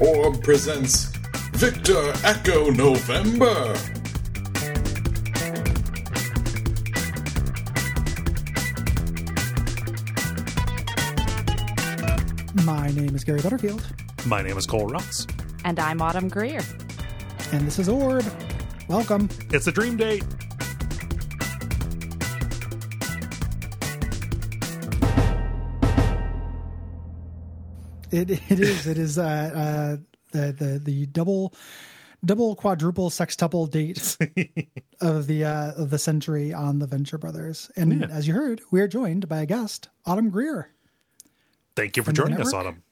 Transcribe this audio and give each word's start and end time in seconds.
Orb 0.00 0.42
presents 0.42 1.06
Victor 1.52 2.12
Echo 2.24 2.70
November. 2.70 3.74
My 12.64 12.88
name 12.90 13.14
is 13.14 13.24
Gary 13.24 13.40
Butterfield, 13.40 13.84
My 14.26 14.42
name 14.42 14.56
is 14.58 14.66
Cole 14.66 14.86
Ross. 14.86 15.26
And 15.64 15.78
I'm 15.78 16.02
Autumn 16.02 16.28
Greer. 16.28 16.60
and 17.52 17.66
this 17.66 17.78
is 17.78 17.88
Orb. 17.88 18.24
Welcome. 18.88 19.28
It's 19.52 19.66
a 19.66 19.72
dream 19.72 19.96
date. 19.96 20.24
It 28.10 28.30
it 28.30 28.60
is 28.60 28.86
it 28.86 28.98
is 28.98 29.18
uh, 29.18 29.22
uh, 29.22 29.96
the 30.32 30.52
the 30.52 30.80
the 30.82 31.06
double 31.06 31.54
double 32.24 32.54
quadruple 32.54 33.10
sextuple 33.10 33.70
date 33.70 34.16
of 35.00 35.26
the 35.26 35.44
uh, 35.44 35.72
of 35.76 35.90
the 35.90 35.98
century 35.98 36.52
on 36.52 36.78
the 36.78 36.86
Venture 36.86 37.18
Brothers. 37.18 37.70
And 37.76 38.00
Yeah. 38.00 38.06
as 38.10 38.26
you 38.26 38.34
heard, 38.34 38.60
we 38.70 38.80
are 38.80 38.88
joined 38.88 39.28
by 39.28 39.38
a 39.40 39.46
guest, 39.46 39.88
Autumn 40.06 40.30
Greer. 40.30 40.70
Thank 41.76 41.96
you 41.96 42.02
for 42.02 42.06
From 42.06 42.14
the 42.14 42.22
joining 42.22 42.40
us. 42.46 42.52
Autumn. 42.52 42.82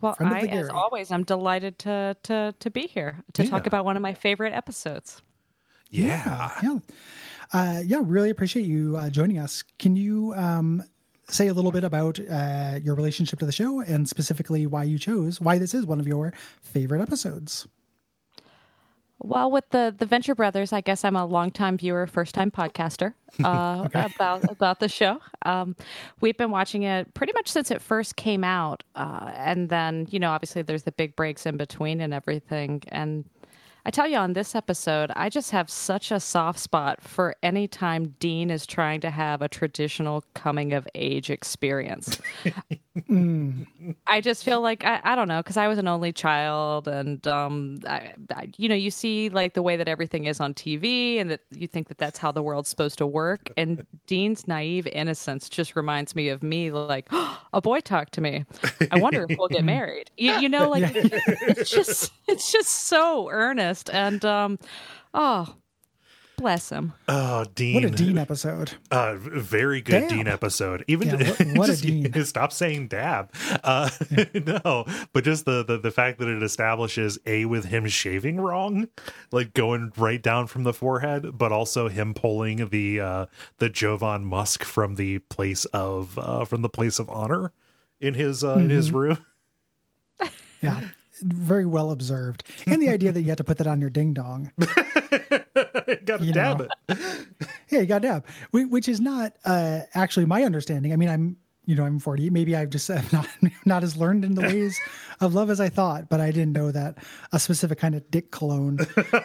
Well, 0.00 0.14
Friend 0.14 0.32
I, 0.34 0.40
as 0.40 0.46
Gary. 0.48 0.70
always, 0.70 1.10
I'm 1.10 1.24
delighted 1.24 1.78
to 1.80 2.16
to 2.24 2.54
to 2.58 2.70
be 2.70 2.82
here 2.86 3.22
to 3.34 3.48
talk 3.48 3.66
about 3.66 3.84
one 3.84 3.96
of 3.96 4.02
my 4.02 4.14
favorite 4.14 4.52
episodes. 4.52 5.22
Yeah. 5.90 6.50
Yeah, 6.62 6.78
uh, 7.52 7.80
yeah, 7.84 8.00
really 8.02 8.30
appreciate 8.30 8.66
you 8.66 8.96
uh, 8.96 9.08
joining 9.08 9.38
us. 9.38 9.62
Can 9.78 9.94
you 9.96 10.34
um, 10.36 10.82
say 11.28 11.48
a 11.48 11.54
little 11.54 11.72
bit 11.72 11.84
about 11.84 12.18
uh, 12.20 12.78
your 12.82 12.94
relationship 12.94 13.38
to 13.40 13.46
the 13.46 13.52
show 13.52 13.80
and 13.80 14.08
specifically 14.08 14.66
why 14.66 14.84
you 14.84 14.98
chose 14.98 15.40
why 15.40 15.58
this 15.58 15.74
is 15.74 15.84
one 15.86 16.00
of 16.00 16.06
your 16.06 16.32
favorite 16.60 17.00
episodes? 17.00 17.66
Well, 19.18 19.50
with 19.50 19.64
the 19.70 19.94
the 19.96 20.04
Venture 20.04 20.34
Brothers, 20.34 20.72
I 20.74 20.82
guess 20.82 21.02
I'm 21.04 21.16
a 21.16 21.24
longtime 21.24 21.78
viewer, 21.78 22.06
first 22.06 22.34
time 22.34 22.50
podcaster 22.50 23.14
uh, 23.44 23.88
about 23.94 24.50
about 24.50 24.80
the 24.80 24.88
show. 24.88 25.20
Um, 25.42 25.74
we've 26.20 26.36
been 26.36 26.50
watching 26.50 26.82
it 26.82 27.12
pretty 27.14 27.32
much 27.32 27.48
since 27.48 27.70
it 27.70 27.80
first 27.80 28.16
came 28.16 28.44
out, 28.44 28.84
uh, 28.94 29.30
and 29.34 29.70
then 29.70 30.06
you 30.10 30.18
know, 30.18 30.30
obviously, 30.30 30.62
there's 30.62 30.82
the 30.82 30.92
big 30.92 31.16
breaks 31.16 31.46
in 31.46 31.56
between 31.56 32.02
and 32.02 32.12
everything. 32.12 32.82
And 32.88 33.24
I 33.86 33.90
tell 33.90 34.08
you, 34.08 34.16
on 34.16 34.32
this 34.32 34.56
episode, 34.56 35.12
I 35.14 35.28
just 35.28 35.52
have 35.52 35.70
such 35.70 36.10
a 36.10 36.18
soft 36.18 36.58
spot 36.58 37.00
for 37.04 37.36
any 37.40 37.68
time 37.68 38.16
Dean 38.18 38.50
is 38.50 38.66
trying 38.66 39.00
to 39.02 39.10
have 39.10 39.42
a 39.42 39.48
traditional 39.48 40.24
coming 40.34 40.72
of 40.72 40.88
age 40.96 41.30
experience. 41.30 42.20
I 44.08 44.20
just 44.20 44.42
feel 44.42 44.60
like 44.60 44.84
I, 44.84 45.00
I 45.04 45.14
don't 45.14 45.28
know 45.28 45.40
because 45.40 45.56
I 45.56 45.68
was 45.68 45.78
an 45.78 45.86
only 45.86 46.12
child, 46.12 46.88
and 46.88 47.24
um, 47.28 47.78
I, 47.86 48.14
I, 48.34 48.50
you 48.56 48.68
know, 48.68 48.74
you 48.74 48.90
see 48.90 49.28
like 49.28 49.54
the 49.54 49.62
way 49.62 49.76
that 49.76 49.86
everything 49.86 50.24
is 50.24 50.40
on 50.40 50.52
TV, 50.52 51.20
and 51.20 51.30
that 51.30 51.42
you 51.50 51.68
think 51.68 51.86
that 51.86 51.98
that's 51.98 52.18
how 52.18 52.32
the 52.32 52.42
world's 52.42 52.68
supposed 52.68 52.98
to 52.98 53.06
work. 53.06 53.52
And 53.56 53.86
Dean's 54.08 54.48
naive 54.48 54.88
innocence 54.88 55.48
just 55.48 55.76
reminds 55.76 56.16
me 56.16 56.28
of 56.28 56.42
me, 56.42 56.72
like 56.72 57.06
a 57.52 57.60
boy 57.60 57.80
talked 57.80 58.14
to 58.14 58.20
me. 58.20 58.46
I 58.90 58.98
wonder 58.98 59.26
if 59.28 59.38
we'll 59.38 59.46
get 59.46 59.64
married. 59.76 60.10
You, 60.16 60.32
you 60.40 60.48
know, 60.48 60.70
like 60.70 60.90
it's 60.94 61.70
just 61.70 62.12
it's 62.26 62.50
just 62.50 62.70
so 62.70 63.28
earnest, 63.30 63.75
and 63.84 64.24
um, 64.24 64.58
oh, 65.14 65.54
bless 66.36 66.68
him. 66.70 66.92
Oh, 67.08 67.44
Dean. 67.54 67.74
What 67.74 67.84
a 67.84 67.90
Dean 67.90 68.18
episode! 68.18 68.72
Uh, 68.90 69.14
very 69.16 69.80
good 69.80 70.00
Dab. 70.02 70.08
Dean 70.10 70.28
episode. 70.28 70.84
Even 70.86 71.08
Yeah, 71.08 71.16
what- 71.30 71.56
what 71.58 71.68
a 71.70 71.76
Dean. 71.80 72.12
Stop 72.24 72.52
saying 72.52 72.88
dab. 72.88 73.32
Uh, 73.64 73.88
no, 74.34 74.84
but 75.12 75.24
just 75.24 75.44
the, 75.46 75.64
the 75.64 75.78
the 75.78 75.90
fact 75.90 76.18
that 76.18 76.28
it 76.28 76.42
establishes 76.42 77.18
a 77.26 77.44
with 77.46 77.66
him 77.66 77.86
shaving 77.86 78.38
wrong, 78.40 78.88
like 79.32 79.54
going 79.54 79.92
right 79.96 80.22
down 80.22 80.46
from 80.46 80.64
the 80.64 80.72
forehead, 80.74 81.38
but 81.38 81.52
also 81.52 81.88
him 81.88 82.12
pulling 82.14 82.68
the 82.68 83.00
uh 83.00 83.26
the 83.58 83.68
Jovan 83.70 84.24
Musk 84.24 84.62
from 84.64 84.96
the 84.96 85.20
place 85.20 85.64
of 85.66 86.18
uh 86.18 86.44
from 86.44 86.62
the 86.62 86.68
place 86.68 86.98
of 86.98 87.08
honor 87.08 87.52
in 88.00 88.12
his 88.14 88.44
uh 88.44 88.54
in 88.58 88.68
his 88.70 88.92
room. 88.92 89.18
Yeah, 90.62 90.80
very 91.22 91.66
well 91.66 91.90
observed. 91.90 92.44
And 92.66 92.80
the 92.82 92.88
idea 92.88 93.12
that 93.12 93.20
you 93.22 93.28
had 93.28 93.38
to 93.38 93.44
put 93.44 93.58
that 93.58 93.66
on 93.66 93.80
your 93.80 93.90
ding 93.90 94.12
dong. 94.14 94.52
Gotta 94.58 96.32
dab 96.32 96.58
know. 96.60 96.68
it. 96.88 97.26
Yeah, 97.68 97.80
you 97.80 97.86
got 97.86 98.02
to 98.02 98.08
dab, 98.08 98.26
Wh- 98.52 98.70
which 98.70 98.88
is 98.88 99.00
not 99.00 99.32
uh, 99.44 99.80
actually 99.94 100.24
my 100.24 100.44
understanding. 100.44 100.92
I 100.92 100.96
mean, 100.96 101.08
I'm 101.08 101.36
you 101.64 101.74
know 101.74 101.84
I'm 101.84 101.98
40. 101.98 102.30
Maybe 102.30 102.54
I've 102.54 102.70
just 102.70 102.88
am 102.90 103.04
not 103.12 103.26
not 103.64 103.82
as 103.82 103.96
learned 103.96 104.24
in 104.24 104.36
the 104.36 104.42
ways 104.42 104.78
of 105.20 105.34
love 105.34 105.50
as 105.50 105.60
I 105.60 105.68
thought, 105.68 106.08
but 106.08 106.20
I 106.20 106.30
didn't 106.30 106.52
know 106.52 106.70
that 106.70 106.98
a 107.32 107.40
specific 107.40 107.78
kind 107.78 107.96
of 107.96 108.08
dick 108.10 108.30
cologne 108.30 108.78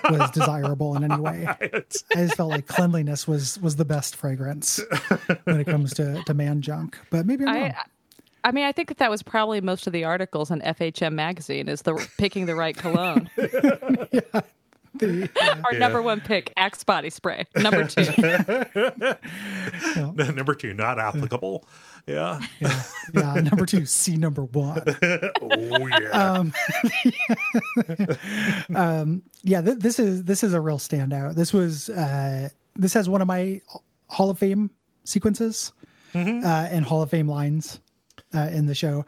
was 0.09 0.31
desirable 0.31 0.95
in 0.97 1.03
any 1.03 1.21
way. 1.21 1.45
I 1.47 1.81
just 2.15 2.35
felt 2.35 2.49
like 2.49 2.65
cleanliness 2.65 3.27
was 3.27 3.59
was 3.59 3.75
the 3.75 3.85
best 3.85 4.15
fragrance 4.15 4.79
when 5.43 5.59
it 5.59 5.65
comes 5.67 5.93
to 5.93 6.23
to 6.23 6.33
man 6.33 6.61
junk. 6.61 6.97
But 7.11 7.27
maybe 7.27 7.45
I'm 7.45 7.55
wrong. 7.55 7.71
I, 7.71 7.83
I 8.43 8.51
mean, 8.51 8.65
I 8.65 8.71
think 8.71 8.89
that 8.89 8.97
that 8.97 9.09
was 9.09 9.23
probably 9.23 9.61
most 9.61 9.87
of 9.87 9.93
the 9.93 10.03
articles 10.03 10.51
in 10.51 10.61
FHM 10.61 11.13
magazine 11.13 11.69
is 11.69 11.83
the 11.83 11.95
picking 12.17 12.45
the 12.45 12.55
right 12.55 12.75
cologne. 12.75 13.29
Our 15.01 15.71
number 15.77 16.01
one 16.01 16.19
pick, 16.19 16.51
Axe 16.57 16.83
body 16.83 17.09
spray. 17.09 17.47
Number 17.55 17.87
two, 17.87 18.01
Number 20.15 20.53
two, 20.53 20.73
not 20.73 20.99
applicable. 20.99 21.65
Yeah. 22.07 22.41
yeah, 22.59 22.83
yeah. 23.13 23.33
Number 23.35 23.65
two, 23.65 23.85
C 23.85 24.17
number 24.17 24.43
one. 24.43 24.83
Oh 25.41 25.87
yeah. 25.87 26.09
Um, 26.11 26.53
um, 28.75 29.23
yeah, 29.43 29.61
th- 29.61 29.79
this 29.79 29.99
is 29.99 30.25
this 30.25 30.43
is 30.43 30.53
a 30.53 30.61
real 30.61 30.77
standout. 30.77 31.35
This 31.35 31.53
was 31.53 31.89
uh, 31.89 32.49
this 32.75 32.93
has 32.93 33.09
one 33.09 33.21
of 33.21 33.27
my 33.27 33.61
Hall 34.07 34.29
of 34.29 34.39
Fame 34.39 34.69
sequences 35.03 35.73
uh, 36.13 36.17
and 36.17 36.85
Hall 36.85 37.01
of 37.01 37.09
Fame 37.09 37.27
lines 37.27 37.79
uh, 38.33 38.49
in 38.51 38.65
the 38.65 38.75
show, 38.75 39.05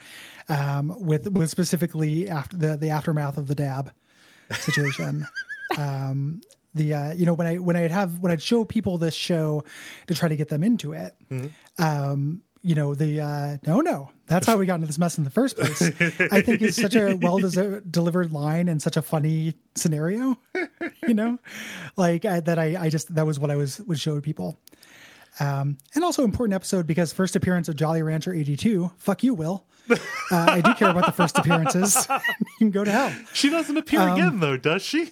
um, 0.50 0.94
with 1.00 1.32
with 1.32 1.50
specifically 1.50 2.30
after 2.30 2.58
the 2.58 2.78
the 2.78 2.90
aftermath 2.90 3.38
of 3.38 3.48
the 3.48 3.56
dab 3.56 3.92
situation. 4.52 5.28
um, 5.78 6.42
the 6.76 6.94
uh, 6.94 7.14
you 7.14 7.26
know 7.26 7.34
when 7.34 7.48
I 7.48 7.58
when 7.58 7.76
I'd 7.76 7.92
have 7.92 8.20
when 8.20 8.32
I'd 8.32 8.42
show 8.42 8.66
people 8.66 8.98
this 8.98 9.14
show 9.14 9.64
to 10.08 10.16
try 10.16 10.28
to 10.28 10.36
get 10.36 10.50
them 10.50 10.64
into 10.64 10.94
it, 10.94 11.16
um, 11.78 12.42
you 12.62 12.76
know 12.76 12.96
the 12.96 13.22
uh, 13.22 13.58
no 13.68 13.82
no 13.82 14.10
that's 14.26 14.48
how 14.48 14.58
we 14.58 14.66
got 14.66 14.76
into 14.76 14.88
this 14.88 14.98
mess 14.98 15.18
in 15.18 15.24
the 15.24 15.30
first 15.30 15.58
place. 15.58 15.82
I 16.32 16.42
think 16.42 16.62
is 16.62 16.76
such 16.76 16.96
a 16.96 17.16
well 17.22 17.38
delivered 17.38 18.32
line 18.32 18.70
and 18.70 18.82
such 18.82 18.98
a 18.98 19.02
funny 19.02 19.54
scenario, 19.76 20.38
you 21.08 21.14
know, 21.14 21.38
like 21.98 22.26
uh, 22.26 22.40
that 22.42 22.58
I 22.58 22.86
I 22.86 22.90
just 22.90 23.14
that 23.16 23.26
was 23.26 23.40
what 23.40 23.52
I 23.52 23.56
was 23.56 23.80
would 23.82 24.00
show 24.00 24.20
people. 24.22 24.58
Um, 25.40 25.78
and 25.96 26.04
also 26.04 26.24
important 26.24 26.54
episode 26.56 26.86
because 26.88 27.12
first 27.14 27.36
appearance 27.36 27.68
of 27.70 27.76
Jolly 27.76 28.02
Rancher 28.04 28.34
82. 28.34 28.92
Fuck 28.98 29.24
you, 29.24 29.34
Will. 29.34 29.66
Uh, 29.90 29.98
I 30.32 30.62
do 30.62 30.74
care 30.76 30.90
about 30.90 31.06
the 31.08 31.12
first 31.12 31.38
appearances. 31.38 32.08
you 32.40 32.46
can 32.58 32.72
go 32.72 32.84
to 32.84 32.92
hell. 32.92 33.12
she 33.34 33.50
doesn't 33.50 33.76
appear 33.78 34.02
um, 34.02 34.14
again 34.14 34.40
though, 34.40 34.58
does 34.58 34.82
she? 34.82 35.12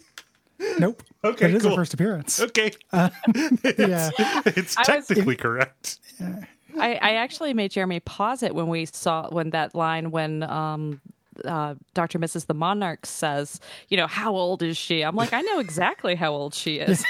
Nope. 0.80 1.04
Okay, 1.24 1.46
But 1.46 1.52
it 1.52 1.56
is 1.58 1.62
cool. 1.62 1.74
a 1.74 1.76
first 1.76 1.94
appearance. 1.94 2.40
Okay. 2.42 2.72
Yeah. 2.92 3.10
it's 4.48 4.76
I 4.76 4.80
was- 4.80 5.08
technically 5.08 5.36
correct. 5.36 6.00
I, 6.80 6.96
I 6.96 7.14
actually 7.16 7.54
made 7.54 7.70
Jeremy 7.70 8.00
pause 8.00 8.42
it 8.42 8.56
when 8.56 8.68
we 8.68 8.86
saw 8.86 9.30
when 9.30 9.52
that 9.52 9.76
line 9.76 10.10
when 10.10 10.42
um, 10.42 11.00
uh, 11.46 11.76
Dr. 11.94 12.18
Mrs. 12.18 12.48
the 12.48 12.56
Monarch 12.56 13.06
says, 13.06 13.60
you 13.90 13.98
know, 13.98 14.08
how 14.08 14.34
old 14.36 14.64
is 14.64 14.78
she? 14.78 15.02
I'm 15.04 15.16
like, 15.16 15.32
I 15.32 15.42
know 15.42 15.60
exactly 15.60 16.16
how 16.16 16.32
old 16.32 16.56
she 16.56 16.78
is. 16.78 17.04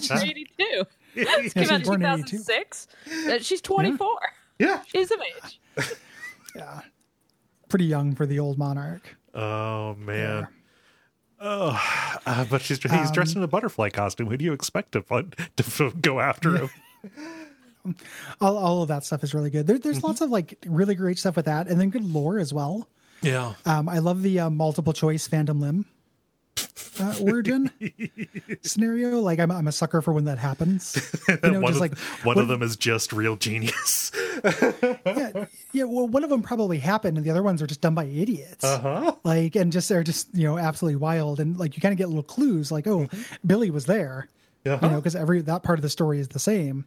she's 0.00 0.10
82. 0.10 0.84
This 1.24 1.52
came 1.52 1.64
she 1.64 1.70
out 1.70 1.80
in 1.80 1.86
born 1.86 2.02
in 2.02 2.20
82. 2.20 2.38
2006. 2.38 2.88
Uh, 3.28 3.38
She's 3.40 3.60
24. 3.60 4.08
Yeah. 4.58 4.82
She's 4.86 5.10
of 5.10 5.18
age. 5.20 5.60
Yeah. 6.56 6.80
Pretty 7.68 7.84
young 7.84 8.14
for 8.14 8.26
the 8.26 8.38
old 8.40 8.58
monarch. 8.58 9.16
Oh 9.34 9.94
man. 9.96 10.48
Oh, 11.40 11.80
uh, 12.26 12.44
but 12.50 12.62
she's 12.62 12.84
Um, 12.84 12.98
he's 12.98 13.10
dressed 13.12 13.36
in 13.36 13.42
a 13.42 13.46
butterfly 13.46 13.90
costume. 13.90 14.26
Who 14.28 14.36
do 14.36 14.44
you 14.44 14.52
expect 14.52 14.92
to 14.92 15.02
fun, 15.02 15.34
to 15.56 15.64
f- 15.64 15.92
go 16.00 16.18
after 16.18 16.56
him? 16.56 16.70
All, 18.40 18.56
all 18.56 18.82
of 18.82 18.88
that 18.88 19.04
stuff 19.04 19.22
is 19.22 19.32
really 19.34 19.50
good. 19.50 19.66
There, 19.66 19.78
there's 19.78 20.02
lots 20.02 20.20
of 20.20 20.30
like 20.30 20.58
really 20.66 20.94
great 20.94 21.18
stuff 21.18 21.36
with 21.36 21.44
that, 21.46 21.68
and 21.68 21.80
then 21.80 21.90
good 21.90 22.04
lore 22.04 22.38
as 22.38 22.52
well. 22.52 22.88
Yeah. 23.22 23.54
Um, 23.64 23.88
I 23.88 23.98
love 24.00 24.22
the 24.22 24.40
uh, 24.40 24.50
multiple 24.50 24.92
choice 24.92 25.26
phantom 25.26 25.60
limb 25.60 25.86
uh, 27.00 27.14
origin 27.20 27.70
scenario. 28.62 29.20
Like 29.20 29.38
I'm, 29.38 29.50
I'm 29.50 29.68
a 29.68 29.72
sucker 29.72 30.02
for 30.02 30.12
when 30.12 30.24
that 30.24 30.38
happens. 30.38 30.96
You 31.28 31.50
know, 31.52 31.60
one 31.60 31.72
just 31.72 31.76
of, 31.76 31.80
like 31.90 31.98
one 32.24 32.38
of 32.38 32.48
them 32.48 32.62
is 32.62 32.76
just 32.76 33.12
real 33.12 33.36
genius. 33.36 34.10
yeah, 34.44 35.44
yeah. 35.72 35.84
Well, 35.84 36.08
one 36.08 36.24
of 36.24 36.30
them 36.30 36.42
probably 36.42 36.78
happened, 36.78 37.16
and 37.18 37.24
the 37.26 37.30
other 37.30 37.42
ones 37.42 37.60
are 37.62 37.66
just 37.66 37.80
done 37.80 37.94
by 37.94 38.04
idiots. 38.06 38.64
Uh 38.64 38.80
huh. 38.80 39.14
Like, 39.24 39.54
and 39.56 39.70
just 39.70 39.88
they're 39.88 40.02
just 40.02 40.34
you 40.34 40.44
know 40.44 40.58
absolutely 40.58 40.96
wild, 40.96 41.38
and 41.38 41.58
like 41.58 41.76
you 41.76 41.82
kind 41.82 41.92
of 41.92 41.98
get 41.98 42.08
little 42.08 42.22
clues, 42.22 42.72
like 42.72 42.86
oh, 42.86 43.08
Billy 43.46 43.70
was 43.70 43.84
there, 43.86 44.28
Yeah. 44.64 44.78
you 44.82 44.88
know, 44.88 44.96
because 44.96 45.14
every 45.14 45.42
that 45.42 45.62
part 45.62 45.78
of 45.78 45.82
the 45.82 45.90
story 45.90 46.18
is 46.18 46.28
the 46.28 46.38
same. 46.40 46.84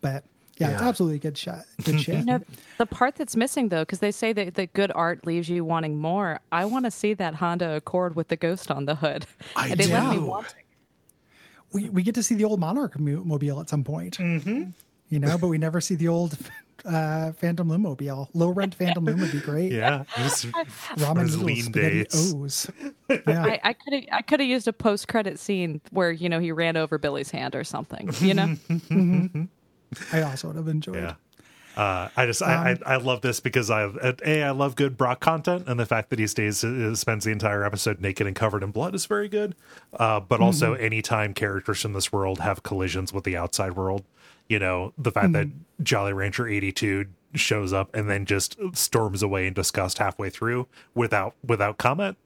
But 0.00 0.24
yeah, 0.58 0.70
it's 0.72 0.80
Yeah. 0.82 0.88
absolutely 0.88 1.18
good 1.18 1.36
shot. 1.38 1.64
Good 1.84 2.00
shit. 2.02 2.16
You 2.18 2.24
know, 2.24 2.40
the 2.78 2.86
part 2.86 3.16
that's 3.16 3.36
missing 3.36 3.68
though, 3.68 3.82
because 3.82 3.98
they 4.00 4.10
say 4.12 4.32
that, 4.32 4.54
that 4.54 4.72
good 4.72 4.92
art 4.94 5.26
leaves 5.26 5.48
you 5.48 5.64
wanting 5.64 5.98
more. 5.98 6.40
I 6.52 6.64
want 6.64 6.84
to 6.84 6.90
see 6.90 7.14
that 7.14 7.34
Honda 7.36 7.76
Accord 7.76 8.16
with 8.16 8.28
the 8.28 8.36
ghost 8.36 8.70
on 8.70 8.86
the 8.86 8.94
hood. 8.96 9.26
I 9.54 9.68
And 9.70 9.80
it 9.80 9.88
me 9.88 10.16
do. 10.16 10.44
we 11.72 11.88
we 11.90 12.02
get 12.02 12.14
to 12.16 12.22
see 12.22 12.34
the 12.34 12.44
old 12.44 12.60
Monarch 12.60 12.98
mo- 12.98 13.22
mobile 13.24 13.60
at 13.60 13.68
some 13.68 13.84
point. 13.84 14.18
Mm-hmm. 14.18 14.70
You 15.08 15.20
know, 15.20 15.38
but 15.38 15.46
we 15.48 15.56
never 15.58 15.80
see 15.80 15.94
the 15.94 16.08
old 16.08 16.36
uh, 16.84 17.30
Phantom 17.32 17.68
Limb 17.68 17.82
mobile. 17.82 18.28
Low 18.34 18.48
rent 18.48 18.74
Phantom 18.74 19.04
Limb 19.04 19.20
would 19.20 19.30
be 19.30 19.38
great. 19.40 19.70
Yeah, 19.70 20.02
just 20.16 20.46
Ramen 20.96 21.16
noodles, 21.26 21.36
lean 21.42 21.62
spaghetti 21.62 22.04
days. 22.04 22.34
O's. 22.34 22.70
Yeah. 23.08 23.44
I, 23.44 23.60
I 23.62 23.72
could 23.72 23.92
have 23.94 24.04
I 24.10 24.22
could 24.22 24.40
have 24.40 24.48
used 24.48 24.66
a 24.66 24.72
post 24.72 25.06
credit 25.06 25.38
scene 25.38 25.80
where 25.92 26.10
you 26.10 26.28
know 26.28 26.40
he 26.40 26.50
ran 26.50 26.76
over 26.76 26.98
Billy's 26.98 27.30
hand 27.30 27.54
or 27.54 27.62
something. 27.62 28.10
You 28.18 28.34
know, 28.34 28.56
I 30.12 30.22
also 30.22 30.48
would 30.48 30.56
have 30.56 30.68
enjoyed. 30.68 30.96
Yeah. 30.96 31.14
Uh, 31.76 32.08
I 32.16 32.24
just 32.24 32.40
I, 32.42 32.72
Um, 32.72 32.78
I 32.86 32.94
I 32.94 32.96
love 32.96 33.20
this 33.20 33.38
because 33.40 33.70
I 33.70 33.82
a 34.24 34.42
I 34.44 34.50
love 34.50 34.76
good 34.76 34.96
Brock 34.96 35.20
content 35.20 35.64
and 35.68 35.78
the 35.78 35.84
fact 35.84 36.08
that 36.08 36.18
he 36.18 36.26
stays 36.26 36.64
uh, 36.64 36.94
spends 36.94 37.26
the 37.26 37.32
entire 37.32 37.62
episode 37.64 38.00
naked 38.00 38.26
and 38.26 38.34
covered 38.34 38.62
in 38.62 38.70
blood 38.70 38.94
is 38.94 39.04
very 39.04 39.28
good. 39.28 39.54
Uh, 39.92 40.20
but 40.20 40.40
also 40.40 40.72
Mm-hmm. 40.72 40.84
anytime 40.84 41.34
characters 41.34 41.82
from 41.82 41.92
this 41.92 42.10
world 42.10 42.38
have 42.40 42.62
collisions 42.62 43.12
with 43.12 43.24
the 43.24 43.36
outside 43.36 43.74
world, 43.76 44.04
you 44.48 44.58
know 44.58 44.94
the 44.96 45.10
fact 45.12 45.32
that 45.32 45.48
Mm-hmm. 45.48 45.82
Jolly 45.84 46.14
Rancher 46.14 46.48
eighty 46.48 46.72
two 46.72 47.06
shows 47.34 47.74
up 47.74 47.94
and 47.94 48.08
then 48.08 48.24
just 48.24 48.56
storms 48.72 49.22
away 49.22 49.46
in 49.46 49.52
disgust 49.52 49.98
halfway 49.98 50.30
through 50.30 50.68
without 50.94 51.34
without 51.46 51.76
comment. 51.76 52.16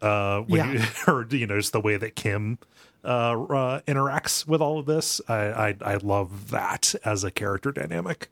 Uh, 0.00 0.42
when 0.42 0.74
you, 0.74 0.80
or 1.12 1.26
you 1.30 1.46
know 1.48 1.58
just 1.58 1.72
the 1.72 1.80
way 1.80 1.96
that 1.96 2.14
Kim 2.14 2.58
uh, 3.06 3.42
uh 3.42 3.80
interacts 3.82 4.46
with 4.46 4.60
all 4.60 4.78
of 4.78 4.86
this, 4.86 5.20
I, 5.28 5.36
I 5.36 5.76
I 5.80 5.94
love 5.96 6.50
that 6.50 6.94
as 7.04 7.24
a 7.24 7.30
character 7.30 7.72
dynamic. 7.72 8.28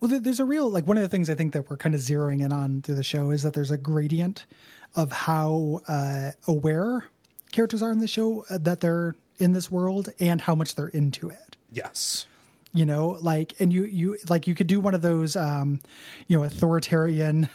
Well, 0.00 0.20
there's 0.20 0.40
a 0.40 0.44
real 0.44 0.70
like 0.70 0.86
one 0.86 0.96
of 0.96 1.02
the 1.02 1.08
things 1.08 1.28
I 1.28 1.34
think 1.34 1.52
that 1.54 1.68
we're 1.68 1.76
kind 1.76 1.94
of 1.94 2.00
zeroing 2.00 2.44
in 2.44 2.52
on 2.52 2.82
through 2.82 2.94
the 2.96 3.02
show 3.02 3.30
is 3.30 3.42
that 3.42 3.54
there's 3.54 3.70
a 3.70 3.78
gradient 3.78 4.46
of 4.94 5.12
how 5.12 5.80
uh, 5.88 6.32
aware 6.46 7.04
characters 7.52 7.82
are 7.82 7.90
in 7.90 7.98
the 7.98 8.08
show 8.08 8.44
uh, 8.50 8.58
that 8.58 8.80
they're 8.80 9.14
in 9.38 9.52
this 9.52 9.70
world 9.70 10.10
and 10.20 10.40
how 10.40 10.54
much 10.54 10.74
they're 10.74 10.88
into 10.88 11.28
it. 11.28 11.56
Yes. 11.72 12.26
You 12.72 12.84
know, 12.84 13.18
like, 13.22 13.54
and 13.60 13.72
you 13.72 13.84
you 13.84 14.18
like 14.28 14.46
you 14.46 14.54
could 14.54 14.66
do 14.66 14.78
one 14.80 14.94
of 14.94 15.02
those, 15.02 15.36
um, 15.36 15.80
you 16.26 16.36
know, 16.36 16.44
authoritarian 16.44 17.48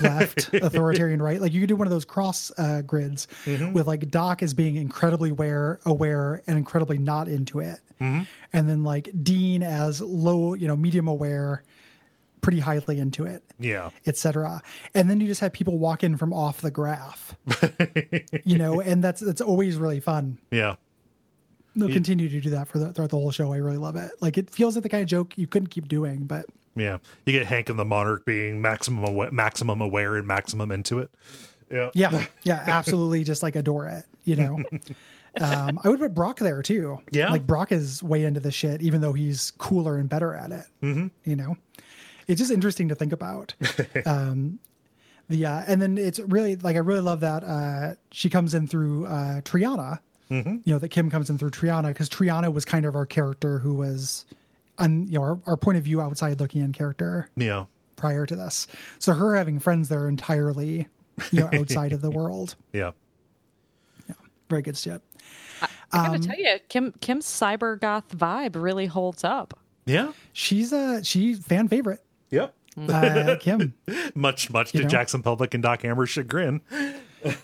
left, 0.00 0.52
authoritarian 0.54 1.20
right. 1.20 1.40
Like 1.40 1.52
you 1.52 1.60
could 1.60 1.68
do 1.68 1.76
one 1.76 1.86
of 1.86 1.90
those 1.92 2.04
cross 2.04 2.50
uh, 2.58 2.82
grids 2.82 3.28
with 3.46 3.86
like 3.86 4.10
Doc 4.10 4.42
as 4.42 4.54
being 4.54 4.76
incredibly 4.76 5.30
aware, 5.30 5.80
aware, 5.84 6.42
and 6.46 6.56
incredibly 6.58 6.98
not 6.98 7.28
into 7.28 7.60
it, 7.60 7.80
and 8.00 8.26
then 8.52 8.84
like 8.84 9.08
Dean 9.22 9.62
as 9.62 10.00
low, 10.00 10.54
you 10.54 10.66
know, 10.68 10.76
medium 10.76 11.08
aware, 11.08 11.62
pretty 12.42 12.60
highly 12.60 12.98
into 12.98 13.24
it 13.24 13.42
Yeah. 13.58 13.88
etc. 14.06 14.60
And 14.94 15.08
then 15.08 15.20
you 15.20 15.26
just 15.26 15.40
have 15.40 15.52
people 15.54 15.78
walk 15.78 16.04
in 16.04 16.16
from 16.18 16.32
off 16.32 16.60
the 16.60 16.70
graph, 16.70 17.34
you 18.44 18.58
know, 18.58 18.80
and 18.80 19.02
that's 19.02 19.20
that's 19.20 19.40
always 19.40 19.76
really 19.76 20.00
fun. 20.00 20.38
Yeah. 20.50 20.76
They'll 21.76 21.88
continue 21.88 22.28
to 22.28 22.40
do 22.40 22.50
that 22.50 22.68
for 22.68 22.78
the, 22.78 22.92
throughout 22.92 23.10
the 23.10 23.16
whole 23.16 23.32
show. 23.32 23.52
I 23.52 23.56
really 23.56 23.78
love 23.78 23.96
it. 23.96 24.12
Like 24.20 24.38
it 24.38 24.48
feels 24.48 24.76
like 24.76 24.84
the 24.84 24.88
kind 24.88 25.02
of 25.02 25.08
joke 25.08 25.36
you 25.36 25.48
couldn't 25.48 25.68
keep 25.70 25.88
doing, 25.88 26.24
but 26.24 26.46
Yeah. 26.76 26.98
You 27.26 27.32
get 27.32 27.46
Hank 27.46 27.68
and 27.68 27.78
the 27.78 27.84
Monarch 27.84 28.24
being 28.24 28.60
maximum 28.60 29.04
awa- 29.04 29.30
maximum 29.32 29.80
aware 29.80 30.16
and 30.16 30.26
maximum 30.26 30.70
into 30.70 30.98
it. 30.98 31.10
Yeah. 31.70 31.90
yeah, 31.94 32.26
yeah, 32.42 32.62
absolutely, 32.66 33.24
just 33.24 33.42
like 33.42 33.56
adore 33.56 33.88
it. 33.88 34.04
You 34.24 34.36
know, 34.36 34.62
um, 35.40 35.80
I 35.82 35.88
would 35.88 35.98
put 35.98 36.14
Brock 36.14 36.38
there 36.38 36.62
too. 36.62 36.98
Yeah. 37.10 37.30
like 37.30 37.46
Brock 37.46 37.72
is 37.72 38.02
way 38.02 38.24
into 38.24 38.40
the 38.40 38.52
shit, 38.52 38.82
even 38.82 39.00
though 39.00 39.12
he's 39.12 39.52
cooler 39.52 39.96
and 39.96 40.08
better 40.08 40.34
at 40.34 40.52
it. 40.52 40.66
Mm-hmm. 40.82 41.06
You 41.24 41.36
know, 41.36 41.56
it's 42.28 42.38
just 42.38 42.50
interesting 42.50 42.88
to 42.88 42.94
think 42.94 43.12
about. 43.12 43.54
um, 44.06 44.58
the 45.28 45.46
uh, 45.46 45.62
and 45.66 45.80
then 45.80 45.96
it's 45.96 46.20
really 46.20 46.56
like 46.56 46.76
I 46.76 46.80
really 46.80 47.00
love 47.00 47.20
that 47.20 47.42
uh, 47.44 47.94
she 48.12 48.28
comes 48.28 48.54
in 48.54 48.66
through 48.68 49.06
uh, 49.06 49.40
Triana. 49.40 50.00
You 50.30 50.60
know 50.66 50.78
that 50.80 50.88
Kim 50.88 51.10
comes 51.10 51.30
in 51.30 51.38
through 51.38 51.50
Triana 51.50 51.88
because 51.88 52.08
Triana 52.08 52.52
was 52.52 52.64
kind 52.64 52.86
of 52.86 52.96
our 52.96 53.06
character 53.06 53.60
who 53.60 53.74
was, 53.74 54.24
on 54.78 55.06
you 55.08 55.18
know, 55.18 55.22
our, 55.22 55.40
our 55.46 55.56
point 55.56 55.78
of 55.78 55.84
view 55.84 56.00
outside 56.00 56.40
looking 56.40 56.62
in 56.62 56.72
character 56.72 57.28
Yeah. 57.36 57.64
prior 57.96 58.26
to 58.26 58.34
this. 58.36 58.66
So 58.98 59.12
her 59.14 59.36
having 59.36 59.58
friends 59.60 59.88
that 59.88 59.96
are 59.98 60.08
entirely, 60.08 60.88
you 61.30 61.40
know, 61.40 61.50
outside 61.52 61.92
of 61.92 62.00
the 62.00 62.10
world. 62.12 62.56
Yeah. 62.72 62.92
Yeah 64.08 64.14
very 64.50 64.62
good 64.62 64.76
shit. 64.76 65.00
I 65.62 65.68
gotta 66.08 66.18
tell 66.18 66.38
you, 66.38 66.58
Kim 66.68 66.92
Kim's 67.00 67.24
cyber 67.26 67.80
goth 67.80 68.08
vibe 68.16 68.60
really 68.60 68.86
holds 68.86 69.24
up. 69.24 69.58
Yeah. 69.86 70.12
She's 70.32 70.72
a 70.72 71.02
she 71.04 71.34
fan 71.34 71.68
favorite. 71.68 72.00
Yep. 72.30 72.54
Uh, 72.88 73.36
Kim, 73.40 73.74
Much, 74.16 74.50
much 74.50 74.72
to 74.72 74.82
know? 74.82 74.88
Jackson 74.88 75.22
Publick 75.22 75.54
and 75.54 75.62
Doc 75.62 75.82
Hammer's 75.82 76.10
chagrin. 76.10 76.60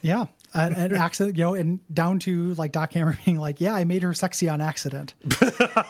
Yeah, 0.03 0.27
an, 0.55 0.75
an 0.75 0.94
accident, 0.94 1.37
you 1.37 1.44
know, 1.44 1.55
and 1.55 1.81
down 1.93 2.19
to 2.21 2.55
like 2.55 2.73
Doc 2.73 2.93
Hammer 2.93 3.19
being 3.25 3.38
like, 3.38 3.61
"Yeah, 3.61 3.75
I 3.75 3.85
made 3.85 4.03
her 4.03 4.15
sexy 4.15 4.49
on 4.49 4.61
accident." 4.61 5.15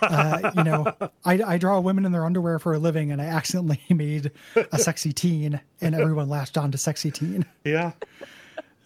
uh, 0.02 0.50
you 0.56 0.64
know, 0.64 0.94
I, 1.24 1.42
I 1.42 1.58
draw 1.58 1.80
women 1.80 2.04
in 2.04 2.12
their 2.12 2.24
underwear 2.24 2.58
for 2.58 2.74
a 2.74 2.78
living, 2.78 3.10
and 3.12 3.20
I 3.20 3.26
accidentally 3.26 3.80
made 3.90 4.32
a 4.72 4.78
sexy 4.78 5.12
teen, 5.12 5.60
and 5.80 5.94
everyone 5.94 6.28
latched 6.28 6.58
on 6.58 6.70
to 6.72 6.78
sexy 6.78 7.10
teen. 7.10 7.44
Yeah. 7.64 7.92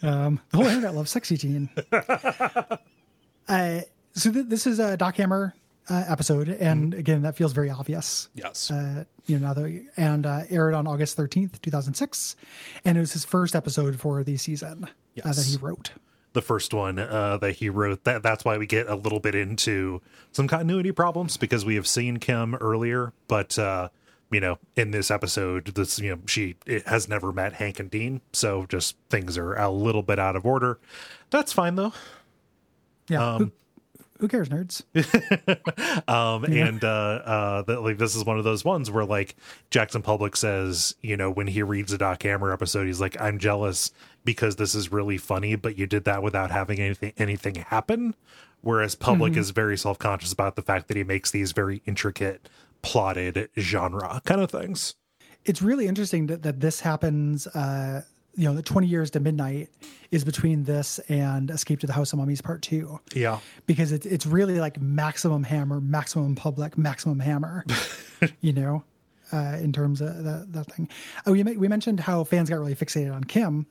Um, 0.02 0.40
the 0.50 0.58
whole 0.58 0.66
internet 0.66 0.94
loves 0.94 1.10
sexy 1.10 1.36
teen. 1.36 1.70
uh, 1.92 3.80
so 4.12 4.32
th- 4.32 4.46
this 4.46 4.66
is 4.66 4.78
a 4.78 4.96
Doc 4.96 5.16
Hammer 5.16 5.54
uh, 5.88 6.04
episode, 6.08 6.48
and 6.48 6.94
again, 6.94 7.22
that 7.22 7.36
feels 7.36 7.52
very 7.52 7.70
obvious. 7.70 8.28
Yes. 8.34 8.70
Uh, 8.70 9.04
you 9.26 9.38
know, 9.38 9.48
now 9.48 9.54
that 9.54 9.86
and 9.96 10.26
uh, 10.26 10.42
aired 10.50 10.74
on 10.74 10.86
August 10.86 11.16
thirteenth, 11.16 11.60
two 11.62 11.70
thousand 11.70 11.94
six, 11.94 12.36
and 12.84 12.96
it 12.96 13.00
was 13.00 13.12
his 13.12 13.24
first 13.24 13.54
episode 13.54 13.98
for 14.00 14.22
the 14.24 14.36
season 14.36 14.88
uh, 15.24 15.32
that 15.32 15.44
he 15.46 15.56
wrote. 15.56 15.92
the 16.32 16.42
first 16.42 16.74
one 16.74 16.98
uh, 16.98 17.36
that 17.38 17.52
he 17.56 17.68
wrote. 17.68 18.04
That 18.04 18.22
that's 18.22 18.44
why 18.44 18.58
we 18.58 18.66
get 18.66 18.88
a 18.88 18.94
little 18.94 19.20
bit 19.20 19.34
into 19.34 20.00
some 20.32 20.48
continuity 20.48 20.92
problems 20.92 21.36
because 21.36 21.64
we 21.64 21.74
have 21.76 21.86
seen 21.86 22.18
Kim 22.18 22.54
earlier, 22.56 23.12
but 23.28 23.58
uh, 23.58 23.88
you 24.30 24.40
know, 24.40 24.58
in 24.76 24.90
this 24.90 25.10
episode, 25.10 25.66
this 25.66 25.98
you 25.98 26.10
know 26.10 26.20
she 26.26 26.56
it 26.66 26.86
has 26.86 27.08
never 27.08 27.30
met 27.32 27.54
Hank 27.54 27.78
and 27.78 27.90
Dean, 27.90 28.20
so 28.32 28.66
just 28.68 28.96
things 29.10 29.38
are 29.38 29.54
a 29.54 29.70
little 29.70 30.02
bit 30.02 30.18
out 30.18 30.34
of 30.34 30.44
order. 30.44 30.78
That's 31.30 31.52
fine 31.52 31.76
though. 31.76 31.92
Yeah, 33.08 33.38
who, 33.38 33.52
who 34.20 34.28
cares, 34.28 34.48
nerds? 34.48 34.82
Um, 36.08 36.44
and 36.44 36.82
uh, 36.84 36.88
uh, 37.24 37.62
that 37.62 37.80
like 37.82 37.98
this 37.98 38.14
is 38.14 38.24
one 38.24 38.38
of 38.38 38.44
those 38.44 38.64
ones 38.64 38.90
where 38.90 39.04
like 39.04 39.36
Jackson 39.70 40.02
Publick 40.02 40.36
says, 40.36 40.94
you 41.00 41.16
know, 41.16 41.30
when 41.30 41.46
he 41.46 41.62
reads 41.62 41.92
a 41.92 41.98
Doc 41.98 42.22
Hammer 42.22 42.52
episode, 42.52 42.86
he's 42.86 43.00
like, 43.00 43.18
I'm 43.20 43.38
jealous 43.38 43.90
because 44.24 44.56
this 44.56 44.74
is 44.74 44.92
really 44.92 45.16
funny, 45.18 45.56
but 45.56 45.78
you 45.78 45.86
did 45.86 46.04
that 46.04 46.22
without 46.22 46.50
having 46.50 46.78
anything 46.80 47.12
anything 47.16 47.54
happen. 47.56 48.14
Whereas 48.60 48.94
Publick 48.96 49.36
is 49.36 49.50
very 49.50 49.76
self 49.78 49.98
conscious 49.98 50.32
about 50.32 50.56
the 50.56 50.62
fact 50.62 50.88
that 50.88 50.96
he 50.96 51.04
makes 51.04 51.30
these 51.30 51.52
very 51.52 51.82
intricate, 51.86 52.48
plotted 52.82 53.48
genre 53.58 54.20
kind 54.24 54.40
of 54.40 54.50
things. 54.50 54.94
it's 55.44 55.60
really 55.62 55.86
interesting 55.86 56.26
that, 56.26 56.42
that 56.42 56.60
this 56.60 56.80
happens 56.80 57.46
uh 57.48 58.02
you 58.36 58.48
know 58.48 58.54
the 58.54 58.62
20 58.62 58.86
years 58.86 59.10
to 59.12 59.20
midnight 59.20 59.68
is 60.10 60.24
between 60.24 60.64
this 60.64 60.98
and 61.08 61.50
escape 61.50 61.80
to 61.80 61.86
the 61.86 61.92
house 61.92 62.12
of 62.12 62.18
mummies 62.18 62.40
part 62.40 62.62
two. 62.62 63.00
Yeah, 63.14 63.40
because 63.66 63.92
it's 63.92 64.06
it's 64.06 64.26
really 64.26 64.60
like 64.60 64.80
maximum 64.80 65.44
hammer 65.44 65.80
maximum 65.80 66.34
public 66.34 66.76
maximum 66.78 67.20
hammer 67.20 67.64
you 68.40 68.52
know 68.52 68.84
uh, 69.32 69.58
in 69.60 69.72
terms 69.72 70.00
of 70.00 70.24
that, 70.24 70.52
that 70.52 70.72
thing. 70.72 70.88
Oh 71.26 71.32
we, 71.32 71.42
we 71.42 71.68
mentioned 71.68 72.00
how 72.00 72.24
fans 72.24 72.50
got 72.50 72.58
really 72.58 72.74
fixated 72.74 73.14
on 73.14 73.24
kim. 73.24 73.66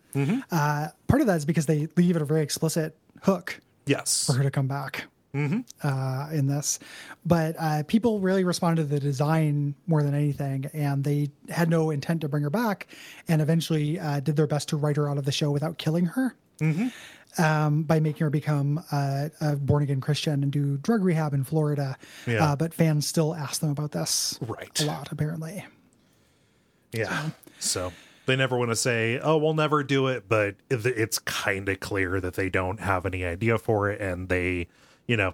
Uh, 0.52 0.90
part 1.08 1.22
of 1.22 1.28
that 1.28 1.38
is 1.38 1.46
because 1.46 1.66
they 1.66 1.88
leave 1.96 2.16
it 2.16 2.22
a 2.22 2.26
very 2.26 2.42
explicit 2.42 2.96
hook 3.22 3.60
yes, 3.86 4.26
for 4.26 4.34
her 4.34 4.44
to 4.44 4.52
come 4.52 4.68
back 4.68 5.06
uh, 5.34 6.30
in 6.32 6.48
this. 6.48 6.80
But 7.26 7.56
uh, 7.58 7.84
people 7.84 8.20
really 8.20 8.44
responded 8.44 8.84
to 8.84 8.88
the 8.88 9.00
design 9.00 9.76
more 9.88 10.04
than 10.04 10.14
anything, 10.14 10.70
and 10.74 11.04
they 11.04 11.32
had 11.50 11.70
no 11.70 11.90
intent 11.90 12.22
to 12.22 12.28
bring 12.28 12.44
her 12.44 12.50
back, 12.50 12.88
and 13.28 13.42
eventually 13.42 14.00
uh, 14.00 14.20
did 14.20 14.36
their 14.36 14.48
best 14.48 14.70
to 14.70 14.78
write 14.78 14.98
her 14.98 15.10
out 15.10 15.18
of 15.18 15.26
the 15.26 15.32
show 15.32 15.52
without 15.52 15.78
killing 15.78 16.06
her. 16.06 16.36
Um, 17.40 17.82
by 17.82 18.00
making 18.00 18.20
her 18.20 18.30
become 18.30 18.84
uh, 18.92 19.30
a 19.42 19.56
born 19.56 19.82
again 19.82 20.00
Christian 20.02 20.44
and 20.44 20.52
do 20.52 20.78
drug 20.78 21.04
rehab 21.04 21.34
in 21.34 21.44
Florida. 21.44 21.98
Yeah. 22.28 22.52
Uh, 22.52 22.56
but 22.56 22.76
fans 22.76 23.08
still 23.08 23.34
ask 23.34 23.60
them 23.60 23.72
about 23.72 23.92
this 23.92 24.38
right. 24.42 24.80
a 24.80 24.86
lot, 24.86 25.12
apparently. 25.12 25.66
Yeah. 26.92 27.32
So 27.58 27.92
they 28.26 28.36
never 28.36 28.58
want 28.58 28.70
to 28.70 28.76
say, 28.76 29.20
"Oh, 29.20 29.38
we'll 29.38 29.54
never 29.56 29.84
do 29.84 30.08
it," 30.08 30.26
but 30.30 30.56
it's 30.70 31.20
kind 31.20 31.68
of 31.70 31.80
clear 31.80 32.22
that 32.22 32.36
they 32.36 32.50
don't 32.50 32.80
have 32.80 33.06
any 33.06 33.26
idea 33.26 33.58
for 33.58 33.90
it, 33.90 34.00
and 34.00 34.30
they, 34.30 34.68
you 35.08 35.18
know, 35.18 35.34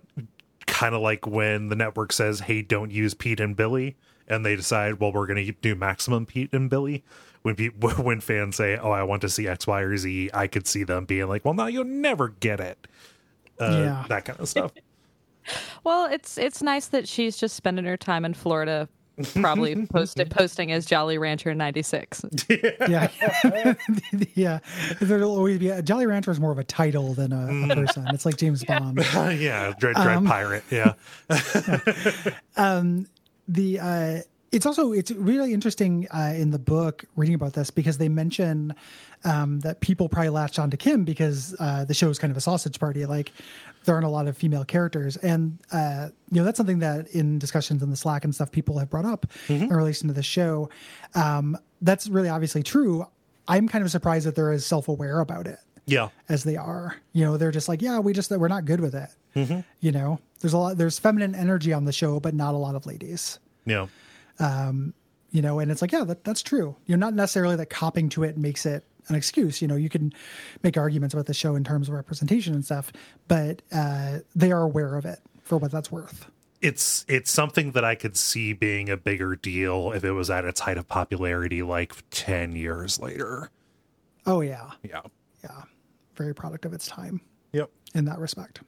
kind 0.66 0.96
of 0.96 1.02
like 1.02 1.26
when 1.28 1.70
the 1.70 1.76
network 1.76 2.12
says, 2.14 2.42
"Hey, 2.42 2.62
don't 2.62 2.92
use 2.92 3.14
Pete 3.14 3.40
and 3.40 3.56
Billy," 3.56 3.96
and 4.28 4.46
they 4.46 4.56
decide, 4.56 5.00
"Well, 5.00 5.12
we're 5.12 5.28
going 5.28 5.46
to 5.46 5.52
do 5.54 5.76
maximum 5.76 6.26
Pete 6.26 6.54
and 6.54 6.70
Billy." 6.70 7.04
When 7.42 7.56
pe- 7.56 7.70
when 8.02 8.20
fans 8.22 8.56
say, 8.58 8.78
"Oh, 8.78 8.92
I 8.92 9.04
want 9.04 9.22
to 9.22 9.30
see 9.30 9.48
X, 9.48 9.66
Y, 9.68 9.82
or 9.82 9.98
Z," 9.98 10.30
I 10.34 10.48
could 10.48 10.68
see 10.68 10.84
them 10.84 11.06
being 11.06 11.28
like, 11.28 11.46
"Well, 11.46 11.54
now 11.54 11.68
you'll 11.68 11.86
never 11.86 12.30
get 12.30 12.60
it." 12.60 12.88
Uh, 13.60 13.66
Yeah. 13.72 14.06
that 14.10 14.26
kind 14.26 14.40
of 14.40 14.48
stuff. 14.50 14.72
Well, 15.84 16.06
it's 16.06 16.38
it's 16.38 16.62
nice 16.62 16.88
that 16.88 17.08
she's 17.08 17.36
just 17.36 17.56
spending 17.56 17.86
her 17.86 17.98
time 17.98 18.24
in 18.24 18.36
Florida 18.36 18.88
probably 19.36 19.86
posted 19.92 20.30
posting 20.30 20.72
as 20.72 20.86
Jolly 20.86 21.18
Rancher 21.18 21.54
ninety 21.54 21.82
six. 21.82 22.24
yeah, 22.50 23.10
yeah. 24.36 24.60
There'll 25.00 25.36
always 25.36 25.60
be 25.60 25.70
a 25.70 25.82
Jolly 25.82 26.06
Rancher 26.06 26.32
is 26.32 26.40
more 26.40 26.52
of 26.52 26.60
a 26.60 26.64
title 26.64 27.14
than 27.14 27.32
a, 27.32 27.46
a 27.46 27.50
mm. 27.50 27.76
person. 27.76 28.08
It's 28.10 28.26
like 28.26 28.38
James 28.38 28.64
Bond. 28.64 28.98
yeah, 29.40 29.74
Dread 29.80 29.96
Dread 29.96 30.18
um, 30.18 30.26
Pirate. 30.26 30.64
Yeah. 30.70 30.94
Um, 32.58 33.08
the 33.48 33.80
uh 33.80 34.22
it's 34.52 34.66
also 34.66 34.92
it's 34.94 35.12
really 35.12 35.54
interesting 35.54 36.08
uh, 36.14 36.34
in 36.36 36.52
the 36.52 36.60
book 36.60 37.06
reading 37.16 37.36
about 37.36 37.54
this 37.54 37.70
because 37.70 37.98
they 37.98 38.10
mention 38.10 38.74
um, 39.24 39.60
that 39.62 39.80
people 39.82 40.10
probably 40.10 40.30
latched 40.30 40.58
onto 40.60 40.78
Kim 40.78 41.04
because 41.04 41.56
uh, 41.60 41.86
the 41.86 41.94
show 41.94 42.10
is 42.10 42.18
kind 42.20 42.32
of 42.32 42.38
a 42.38 42.42
sausage 42.42 42.80
party. 42.80 43.06
Like 43.06 43.32
there 43.86 43.94
aren't 43.96 44.08
a 44.08 44.10
lot 44.10 44.28
of 44.28 44.38
female 44.38 44.66
characters, 44.66 45.18
and 45.18 45.60
uh, 45.72 46.10
you 46.32 46.38
know 46.42 46.44
that's 46.46 46.58
something 46.58 46.80
that 46.80 47.08
in 47.10 47.38
discussions 47.40 47.84
in 47.84 47.90
the 47.90 47.96
Slack 47.98 48.24
and 48.24 48.34
stuff 48.34 48.52
people 48.52 48.78
have 48.80 48.90
brought 48.90 49.06
up 49.06 49.26
in 49.48 49.70
relation 49.70 50.08
to 50.08 50.14
the 50.14 50.24
show. 50.24 50.70
Um, 51.16 51.58
that's 51.82 52.08
really 52.10 52.30
obviously 52.30 52.64
true. 52.64 53.06
I'm 53.48 53.68
kind 53.68 53.84
of 53.84 53.92
surprised 53.92 54.26
that 54.28 54.36
they're 54.36 54.52
as 54.52 54.66
self 54.66 54.88
aware 54.88 55.20
about 55.22 55.48
it 55.48 55.58
Yeah. 55.86 56.10
as 56.28 56.44
they 56.44 56.56
are. 56.56 56.96
You 57.14 57.26
know, 57.26 57.38
they're 57.38 57.52
just 57.52 57.68
like, 57.68 57.82
yeah, 57.82 58.00
we 58.00 58.14
just 58.14 58.30
we're 58.32 58.48
not 58.48 58.66
good 58.66 58.80
with 58.82 58.96
it. 58.96 59.10
You 59.80 59.92
know, 59.92 60.20
there's 60.42 60.54
a 60.54 60.58
lot 60.58 60.78
there's 60.78 60.98
feminine 61.00 61.34
energy 61.36 61.72
on 61.72 61.86
the 61.86 61.94
show, 61.94 62.20
but 62.20 62.34
not 62.34 62.54
a 62.56 62.58
lot 62.58 62.76
of 62.76 62.86
ladies. 62.86 63.40
Yeah. 63.66 63.88
You 64.40 65.44
know, 65.44 65.60
and 65.60 65.70
it's 65.70 65.82
like, 65.84 65.92
yeah, 65.92 66.04
that, 66.06 66.24
that's 66.24 66.42
true. 66.42 66.76
You're 66.88 66.98
not 66.98 67.14
necessarily 67.14 67.56
that 67.58 67.70
copping 67.70 68.10
to 68.10 68.24
it 68.24 68.36
makes 68.36 68.66
it 68.66 68.84
an 69.10 69.16
excuse. 69.16 69.62
You 69.62 69.68
know, 69.68 69.76
you 69.76 69.88
can 69.90 70.12
make 70.64 70.76
arguments 70.76 71.14
about 71.14 71.28
the 71.28 71.36
show 71.36 71.56
in 71.56 71.64
terms 71.64 71.88
of 71.88 71.94
representation 71.94 72.56
and 72.56 72.66
stuff, 72.66 72.92
but 73.28 73.62
uh, 73.72 74.20
they 74.36 74.52
are 74.52 74.64
aware 74.64 74.96
of 74.96 75.06
it 75.06 75.20
for 75.44 75.58
what 75.60 75.72
that's 75.72 75.92
worth. 75.92 76.32
It's 76.62 77.06
it's 77.08 77.32
something 77.32 77.72
that 77.74 77.86
I 77.86 77.94
could 77.96 78.18
see 78.18 78.54
being 78.54 78.90
a 78.90 78.98
bigger 78.98 79.36
deal 79.36 79.92
if 79.94 80.04
it 80.04 80.12
was 80.14 80.30
at 80.32 80.46
its 80.46 80.62
height 80.62 80.78
of 80.80 80.88
popularity 80.88 81.62
like 81.62 81.94
10 82.10 82.56
years 82.56 83.00
later. 83.00 83.50
Oh 84.26 84.42
yeah, 84.42 84.72
Yeah. 84.84 85.02
yeah, 85.44 85.62
very 86.16 86.34
product 86.34 86.66
of 86.66 86.74
its 86.74 86.88
time 86.88 87.22
Yep. 87.54 87.70
in 87.94 88.06
that 88.06 88.18
respect. 88.20 88.62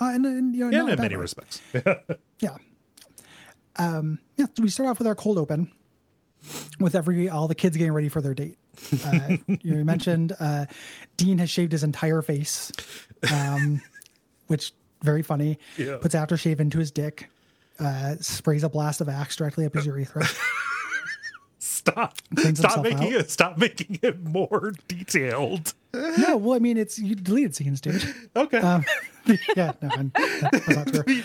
Uh, 0.00 0.06
and, 0.06 0.26
and 0.26 0.54
you 0.56 0.68
know, 0.68 0.86
Yeah, 0.86 0.92
in 0.92 1.00
many 1.00 1.14
way. 1.14 1.20
respects. 1.22 1.62
Yeah. 2.40 2.56
Um, 3.76 4.18
yeah, 4.36 4.46
we 4.60 4.68
start 4.68 4.88
off 4.88 4.98
with 4.98 5.06
our 5.08 5.14
cold 5.14 5.38
open 5.38 5.70
with 6.78 6.94
every 6.94 7.28
all 7.28 7.48
the 7.48 7.54
kids 7.54 7.76
getting 7.76 7.92
ready 7.92 8.08
for 8.08 8.20
their 8.20 8.34
date. 8.34 8.56
Uh, 9.04 9.36
you 9.62 9.84
mentioned 9.84 10.34
uh, 10.38 10.66
Dean 11.16 11.38
has 11.38 11.50
shaved 11.50 11.72
his 11.72 11.82
entire 11.84 12.22
face, 12.22 12.70
um, 13.32 13.80
which 14.48 14.72
very 15.02 15.22
funny. 15.22 15.58
Yeah. 15.76 15.96
Puts 16.00 16.14
aftershave 16.14 16.60
into 16.60 16.78
his 16.78 16.90
dick, 16.90 17.28
uh, 17.78 18.16
sprays 18.20 18.62
a 18.64 18.68
blast 18.68 19.00
of 19.00 19.08
axe 19.08 19.36
directly 19.36 19.66
up 19.66 19.74
his 19.74 19.86
urethra. 19.86 20.26
Stop. 21.58 22.16
Stop 22.54 22.82
making 22.82 23.14
out. 23.14 23.20
it 23.20 23.30
stop 23.30 23.58
making 23.58 23.98
it 24.02 24.22
more 24.22 24.72
detailed. 24.88 25.74
no, 25.92 26.36
well, 26.36 26.54
I 26.54 26.58
mean, 26.58 26.76
it's 26.78 26.98
you 26.98 27.14
deleted 27.14 27.54
scenes, 27.54 27.80
dude. 27.80 28.02
Okay. 28.36 28.58
Um, 28.58 28.84
yeah, 29.56 29.72
no, 29.82 29.88
I'm- 29.90 30.12
that's 30.50 30.68
not 30.68 30.86
true. 30.88 31.22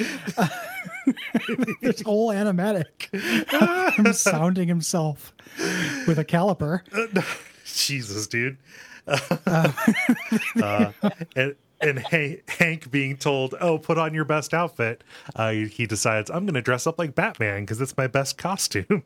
Uh, 1.49 1.65
there's 1.81 2.01
whole 2.01 2.29
animatic 2.29 3.09
him 3.97 4.13
sounding 4.13 4.67
himself 4.67 5.33
with 6.07 6.19
a 6.19 6.25
caliper. 6.25 6.81
Jesus, 7.65 8.27
dude. 8.27 8.57
uh, 9.45 10.91
and 11.35 11.55
and 11.81 11.99
Hank, 11.99 12.49
Hank 12.49 12.91
being 12.91 13.17
told, 13.17 13.55
"Oh, 13.59 13.77
put 13.77 13.97
on 13.97 14.13
your 14.13 14.25
best 14.25 14.53
outfit," 14.53 15.03
uh, 15.35 15.51
he 15.51 15.85
decides, 15.85 16.29
"I'm 16.29 16.45
going 16.45 16.53
to 16.55 16.61
dress 16.61 16.85
up 16.85 16.99
like 16.99 17.15
Batman 17.15 17.61
because 17.61 17.81
it's 17.81 17.97
my 17.97 18.07
best 18.07 18.37
costume." 18.37 19.03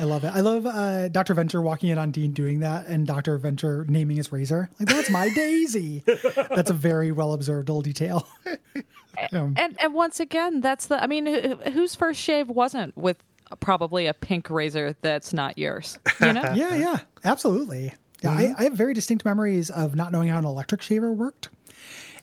I 0.00 0.04
love 0.04 0.24
it. 0.24 0.28
I 0.28 0.40
love 0.40 0.64
uh, 0.66 1.08
Dr. 1.08 1.34
Venture 1.34 1.60
walking 1.60 1.90
in 1.90 1.98
on 1.98 2.10
Dean 2.10 2.32
doing 2.32 2.60
that 2.60 2.86
and 2.86 3.06
Dr. 3.06 3.36
Venture 3.38 3.84
naming 3.88 4.16
his 4.16 4.30
razor. 4.30 4.70
Like, 4.78 4.88
that's 4.88 5.10
my 5.10 5.28
Daisy. 5.30 6.04
That's 6.06 6.70
a 6.70 6.74
very 6.74 7.10
well 7.12 7.32
observed 7.32 7.68
little 7.68 7.82
detail. 7.82 8.26
Um, 9.32 9.54
And 9.56 9.76
and 9.80 9.94
once 9.94 10.20
again, 10.20 10.60
that's 10.60 10.86
the. 10.86 11.02
I 11.02 11.08
mean, 11.08 11.26
who, 11.26 11.56
whose 11.72 11.96
first 11.96 12.20
shave 12.20 12.48
wasn't 12.48 12.96
with 12.96 13.16
probably 13.58 14.06
a 14.06 14.14
pink 14.14 14.48
razor 14.48 14.94
that's 15.02 15.32
not 15.32 15.58
yours? 15.58 15.98
You 16.20 16.34
know. 16.34 16.42
yeah, 16.54 16.76
yeah, 16.76 16.98
absolutely. 17.24 17.92
Yeah, 18.22 18.30
I, 18.30 18.54
I 18.56 18.62
have 18.64 18.74
very 18.74 18.94
distinct 18.94 19.24
memories 19.24 19.70
of 19.70 19.96
not 19.96 20.12
knowing 20.12 20.28
how 20.28 20.38
an 20.38 20.44
electric 20.44 20.82
shaver 20.82 21.12
worked 21.12 21.48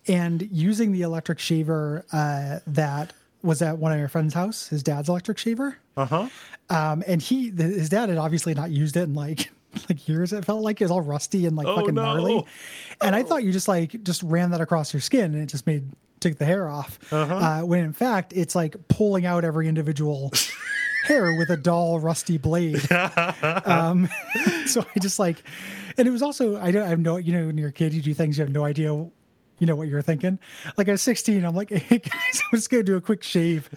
and 0.08 0.48
using 0.51 0.94
the 0.94 1.01
electric 1.01 1.39
shaver 1.39 2.05
uh, 2.13 2.60
that 2.67 3.12
was 3.41 3.62
at 3.62 3.77
one 3.77 3.91
of 3.91 4.00
your 4.00 4.08
friend's 4.08 4.34
house, 4.34 4.67
his 4.70 4.82
dad's 4.82 5.10
electric 5.10 5.38
shaver. 5.38 5.77
Uh 5.97 6.05
huh. 6.05 6.27
Um, 6.69 7.03
and 7.07 7.21
he, 7.21 7.49
the, 7.51 7.63
his 7.63 7.89
dad 7.89 8.09
had 8.09 8.17
obviously 8.17 8.53
not 8.53 8.71
used 8.71 8.97
it 8.97 9.03
in 9.03 9.13
like 9.13 9.49
like 9.89 10.07
years. 10.07 10.33
It 10.33 10.43
felt 10.45 10.61
like 10.63 10.81
it 10.81 10.85
was 10.85 10.91
all 10.91 11.01
rusty 11.01 11.45
and 11.45 11.55
like 11.55 11.67
Oh, 11.67 11.75
fucking 11.77 11.93
no. 11.95 12.03
gnarly. 12.03 12.45
And 13.01 13.15
I 13.15 13.23
thought 13.23 13.43
you 13.43 13.51
just 13.51 13.67
like 13.67 14.03
just 14.03 14.23
ran 14.23 14.51
that 14.51 14.61
across 14.61 14.93
your 14.93 15.01
skin 15.01 15.33
and 15.33 15.43
it 15.43 15.47
just 15.47 15.67
made 15.67 15.89
took 16.21 16.37
the 16.37 16.45
hair 16.45 16.67
off. 16.67 16.97
uh 17.13 17.61
when 17.61 17.83
in 17.83 17.93
fact 17.93 18.33
it's 18.35 18.55
like 18.55 18.75
pulling 18.87 19.25
out 19.27 19.43
every 19.45 19.67
individual 19.67 20.31
hair 21.05 21.35
with 21.37 21.49
a 21.51 21.57
dull 21.57 21.99
rusty 21.99 22.37
blade. 22.39 22.81
um, 23.65 24.09
so 24.65 24.83
I 24.95 24.99
just 24.99 25.19
like, 25.19 25.43
and 25.99 26.07
it 26.07 26.11
was 26.11 26.23
also 26.23 26.59
I 26.59 26.71
don't 26.71 26.83
I 26.83 26.87
have 26.87 26.99
no 26.99 27.17
you 27.17 27.31
know 27.33 27.45
when 27.47 27.57
you're 27.57 27.69
a 27.69 27.73
kid 27.73 27.93
you 27.93 28.01
do 28.01 28.13
things 28.13 28.37
you 28.37 28.43
have 28.43 28.51
no 28.53 28.65
idea 28.65 28.87
you 29.59 29.67
know 29.67 29.75
what 29.75 29.87
you're 29.87 30.01
thinking. 30.01 30.37
Like 30.77 30.89
I 30.89 30.91
was 30.93 31.01
16, 31.03 31.45
I'm 31.45 31.55
like, 31.55 31.69
hey 31.69 31.99
guys, 31.99 32.41
I'm 32.51 32.57
just 32.57 32.69
gonna 32.69 32.83
do 32.83 32.95
a 32.97 33.01
quick 33.01 33.23
shave. 33.23 33.69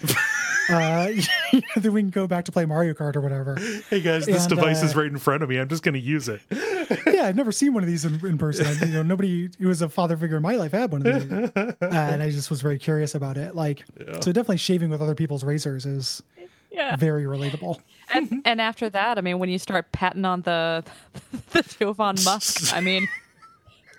Uh, 0.68 1.10
then 1.76 1.92
we 1.92 2.00
can 2.02 2.10
go 2.10 2.26
back 2.26 2.44
to 2.46 2.52
play 2.52 2.64
Mario 2.64 2.92
Kart 2.94 3.16
or 3.16 3.20
whatever. 3.20 3.56
Hey 3.90 4.00
guys, 4.00 4.26
this 4.26 4.44
And, 4.46 4.50
device 4.56 4.82
is 4.82 4.94
uh, 4.94 5.00
right 5.00 5.10
in 5.10 5.18
front 5.18 5.42
of 5.42 5.48
me. 5.48 5.56
I'm 5.58 5.68
just 5.68 5.82
going 5.82 5.94
to 5.94 6.00
use 6.00 6.28
it. 6.28 6.40
yeah, 7.06 7.24
I've 7.24 7.36
never 7.36 7.52
seen 7.52 7.72
one 7.74 7.82
of 7.82 7.88
these 7.88 8.04
in, 8.04 8.24
in 8.26 8.38
person. 8.38 8.66
I, 8.66 8.72
you 8.86 8.92
know, 8.92 9.02
nobody 9.02 9.48
who 9.58 9.68
was 9.68 9.82
a 9.82 9.88
father 9.88 10.16
figure 10.16 10.36
in 10.36 10.42
my 10.42 10.56
life 10.56 10.72
had 10.72 10.92
one 10.92 11.06
of 11.06 11.28
these, 11.30 11.32
uh, 11.56 11.72
and 11.80 12.22
I 12.22 12.30
just 12.30 12.50
was 12.50 12.60
very 12.60 12.78
curious 12.78 13.14
about 13.14 13.36
it. 13.36 13.54
Like, 13.54 13.84
so 14.20 14.32
definitely 14.32 14.58
shaving 14.58 14.90
with 14.90 15.00
other 15.02 15.14
people's 15.14 15.44
razors 15.44 15.86
is 15.86 16.22
Yeah. 16.70 16.96
very 16.96 17.24
relatable. 17.24 17.80
And 18.12 18.42
and 18.44 18.60
after 18.60 18.88
that, 18.90 19.18
I 19.18 19.20
mean, 19.20 19.38
when 19.38 19.48
you 19.50 19.58
start 19.58 19.90
patting 19.92 20.24
on 20.24 20.42
the 20.42 20.84
the 21.50 21.62
Jovan 21.62 22.16
Musk, 22.24 22.74
I 22.74 22.80
mean, 22.80 23.06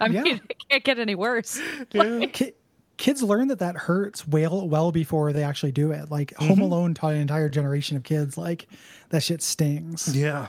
I 0.02 0.08
Yeah. 0.08 0.22
mean, 0.24 0.42
it 0.50 0.58
can't 0.70 0.84
get 0.84 0.98
any 1.00 1.16
worse. 1.16 1.60
Ki- 1.92 2.54
kids 3.00 3.24
learn 3.24 3.48
that 3.48 3.58
that 3.60 3.76
hurts 3.76 4.28
well 4.28 4.68
well 4.68 4.92
before 4.92 5.32
they 5.34 5.42
actually 5.42 5.72
do 5.72 5.92
it. 5.92 6.12
Like 6.12 6.36
Home 6.36 6.60
Alone 6.60 6.94
taught 6.94 7.14
an 7.14 7.22
entire 7.22 7.48
generation 7.50 7.98
of 7.98 8.04
kids 8.04 8.38
like 8.38 8.68
that 9.10 9.24
shit 9.24 9.42
stings. 9.42 10.16
Yeah. 10.16 10.48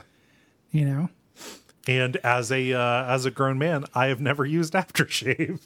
You 0.71 0.85
know. 0.85 1.09
And 1.87 2.17
as 2.17 2.51
a 2.51 2.73
uh, 2.73 3.05
as 3.05 3.25
a 3.25 3.31
grown 3.31 3.57
man, 3.57 3.85
I 3.95 4.07
have 4.07 4.21
never 4.21 4.45
used 4.45 4.73
aftershave. 4.75 5.61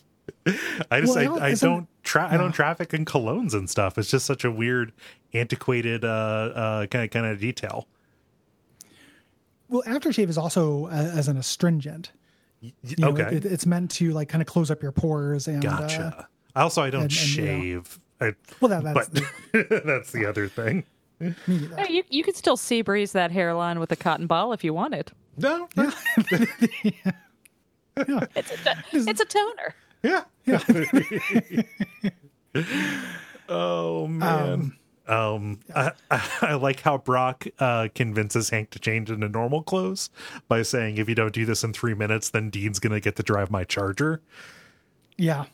I 0.91 1.01
just 1.01 1.15
Well, 1.15 1.17
I 1.17 1.21
I, 1.21 1.25
don't- 1.25 1.41
I 1.41 1.49
isn't- 1.49 1.69
don't 1.69 1.87
tra- 2.03 2.29
I 2.31 2.37
don't 2.37 2.51
traffic 2.53 2.93
in 2.93 3.03
colognes 3.03 3.53
and 3.53 3.69
stuff. 3.69 3.97
It's 3.97 4.09
just 4.09 4.25
such 4.25 4.45
a 4.45 4.51
weird, 4.51 4.93
antiquated 5.33 6.05
uh 6.05 6.07
uh 6.07 6.85
kind 6.87 7.03
of 7.03 7.11
kind 7.11 7.25
of 7.25 7.39
detail. 7.39 7.87
Well, 9.69 9.81
aftershave 9.87 10.29
is 10.29 10.37
also 10.37 10.85
uh, 10.85 10.89
as 10.91 11.27
an 11.27 11.37
astringent. 11.37 12.11
You 12.61 12.71
know, 12.99 13.09
okay, 13.09 13.35
it, 13.35 13.45
it's 13.45 13.65
meant 13.65 13.91
to 13.91 14.11
like 14.11 14.29
kind 14.29 14.41
of 14.41 14.47
close 14.47 14.71
up 14.71 14.81
your 14.81 14.91
pores 14.91 15.47
and 15.47 15.65
uh, 15.65 15.79
gotcha. 15.79 16.27
Also, 16.55 16.81
I 16.81 16.89
don't 16.89 17.03
and- 17.03 17.11
and, 17.11 17.35
you 17.35 17.41
know. 17.43 17.47
shave. 17.47 17.99
I, 18.21 18.33
well, 18.61 18.69
that, 18.69 18.83
that's 18.93 19.09
but 19.09 19.23
that's 19.85 20.11
the 20.13 20.25
other 20.25 20.47
thing. 20.47 20.85
me. 21.19 21.33
Hey, 21.77 21.93
You 21.93 22.03
you 22.09 22.23
could 22.23 22.35
still 22.37 22.55
sea 22.57 22.81
breeze 22.81 23.11
that 23.11 23.29
hairline 23.31 23.77
with 23.79 23.91
a 23.91 23.95
cotton 23.97 24.25
ball 24.27 24.53
if 24.53 24.63
you 24.63 24.73
wanted. 24.73 25.11
No, 25.37 25.67
Yeah. 25.75 25.91
It's 28.35 28.51
a 28.51 28.83
it's 28.91 29.21
a 29.21 29.25
toner. 29.25 29.75
yeah, 30.03 30.23
Yeah. 30.45 30.59
Oh 33.47 34.07
man. 34.07 34.73
Um, 35.07 35.59
I, 35.75 35.91
I, 36.09 36.29
I 36.41 36.53
like 36.55 36.79
how 36.79 36.97
Brock 36.97 37.45
uh, 37.59 37.89
convinces 37.93 38.49
Hank 38.49 38.71
to 38.71 38.79
change 38.79 39.11
into 39.11 39.29
normal 39.29 39.61
clothes 39.61 40.09
by 40.47 40.63
saying, 40.63 40.97
"If 40.97 41.07
you 41.07 41.13
don't 41.13 41.31
do 41.33 41.45
this 41.45 41.63
in 41.63 41.71
three 41.73 41.93
minutes, 41.93 42.31
then 42.31 42.49
Dean's 42.49 42.79
gonna 42.79 42.99
get 42.99 43.15
to 43.17 43.23
drive 43.23 43.51
my 43.51 43.63
Charger." 43.65 44.21
Yeah. 45.17 45.45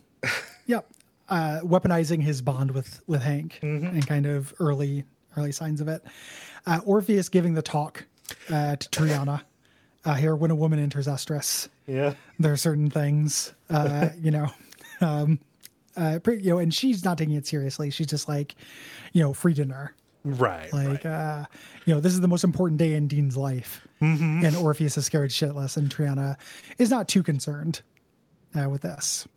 Yep. 0.68 0.88
Uh, 1.30 1.60
weaponizing 1.63 2.22
his 2.22 2.41
bond 2.41 2.72
with 2.72 3.01
with 3.08 3.22
Hank 3.22 3.60
and 3.62 4.06
kind 4.06 4.25
of 4.25 4.53
early 4.60 5.06
early 5.38 5.51
signs 5.51 5.80
of 5.82 5.88
it. 5.88 6.03
Uh, 6.65 6.80
Orpheus 6.86 7.30
giving 7.30 7.53
the 7.53 7.62
talk 7.62 8.06
uh, 8.50 8.75
to 8.75 8.89
Triana. 8.89 9.41
Uh, 10.03 10.15
here, 10.15 10.36
when 10.36 10.50
a 10.51 10.56
woman 10.56 10.80
enters 10.80 11.08
Estrus, 11.08 11.70
Yeah, 11.86 12.15
there 12.39 12.51
are 12.51 12.58
certain 12.58 12.89
things, 12.89 13.53
uh, 13.70 14.10
you 14.22 14.32
know, 14.32 14.48
um, 15.00 15.39
uh, 15.96 16.18
pretty, 16.24 16.44
you 16.44 16.50
know, 16.50 16.58
and 16.58 16.74
she's 16.74 17.06
not 17.06 17.18
taking 17.20 17.36
it 17.36 17.46
seriously. 17.46 17.91
She's 17.91 18.08
just 18.08 18.27
like, 18.27 18.56
you 19.13 19.22
know, 19.22 19.32
free 19.32 19.53
dinner. 19.53 19.94
right. 20.25 20.74
Like, 20.74 21.03
right. 21.03 21.06
uh, 21.06 21.46
you 21.86 21.94
know, 21.94 22.00
this 22.01 22.13
is 22.13 22.20
the 22.20 22.27
most 22.27 22.44
important 22.44 22.80
day 22.80 22.94
in 22.96 23.08
Dean's 23.08 23.38
life. 23.38 23.88
And 24.00 24.56
Orpheus 24.56 24.98
is 24.98 25.06
scared 25.06 25.30
shitless, 25.30 25.77
and 25.77 25.88
Triana 25.96 26.36
is 26.80 26.89
not 26.89 27.08
too 27.08 27.22
concerned. 27.22 27.82
Uh, 28.55 28.70
with 28.70 28.86
us. 28.86 29.27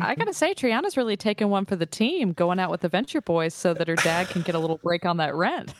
I 0.00 0.14
gotta 0.14 0.34
say, 0.34 0.54
Triana's 0.54 0.96
really 0.96 1.16
taking 1.16 1.48
one 1.48 1.64
for 1.64 1.76
the 1.76 1.86
team, 1.86 2.32
going 2.32 2.58
out 2.58 2.70
with 2.70 2.80
the 2.80 2.88
Venture 2.88 3.20
Boys 3.20 3.54
so 3.54 3.74
that 3.74 3.88
her 3.88 3.96
dad 3.96 4.28
can 4.28 4.42
get 4.42 4.54
a 4.54 4.58
little 4.58 4.78
break 4.78 5.04
on 5.04 5.18
that 5.18 5.34
rent. 5.34 5.74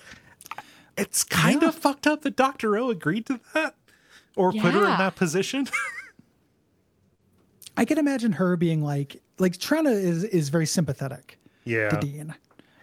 It's 0.97 1.23
kind 1.23 1.63
of 1.63 1.75
fucked 1.75 2.07
up 2.07 2.23
that 2.23 2.37
Doctor 2.37 2.77
O 2.77 2.91
agreed 2.91 3.27
to 3.27 3.41
that, 3.55 3.75
or 4.37 4.53
put 4.53 4.75
her 4.75 4.81
in 4.81 4.99
that 4.99 5.17
position. 5.17 5.69
I 7.77 7.85
can 7.85 7.99
imagine 7.99 8.33
her 8.33 8.57
being 8.57 8.83
like, 8.83 9.23
like 9.39 9.59
Trina 9.59 9.91
is 9.91 10.25
is 10.25 10.49
very 10.49 10.67
sympathetic 10.67 11.39
yeah, 11.65 11.91
to 11.91 12.01
Dean. 12.01 12.35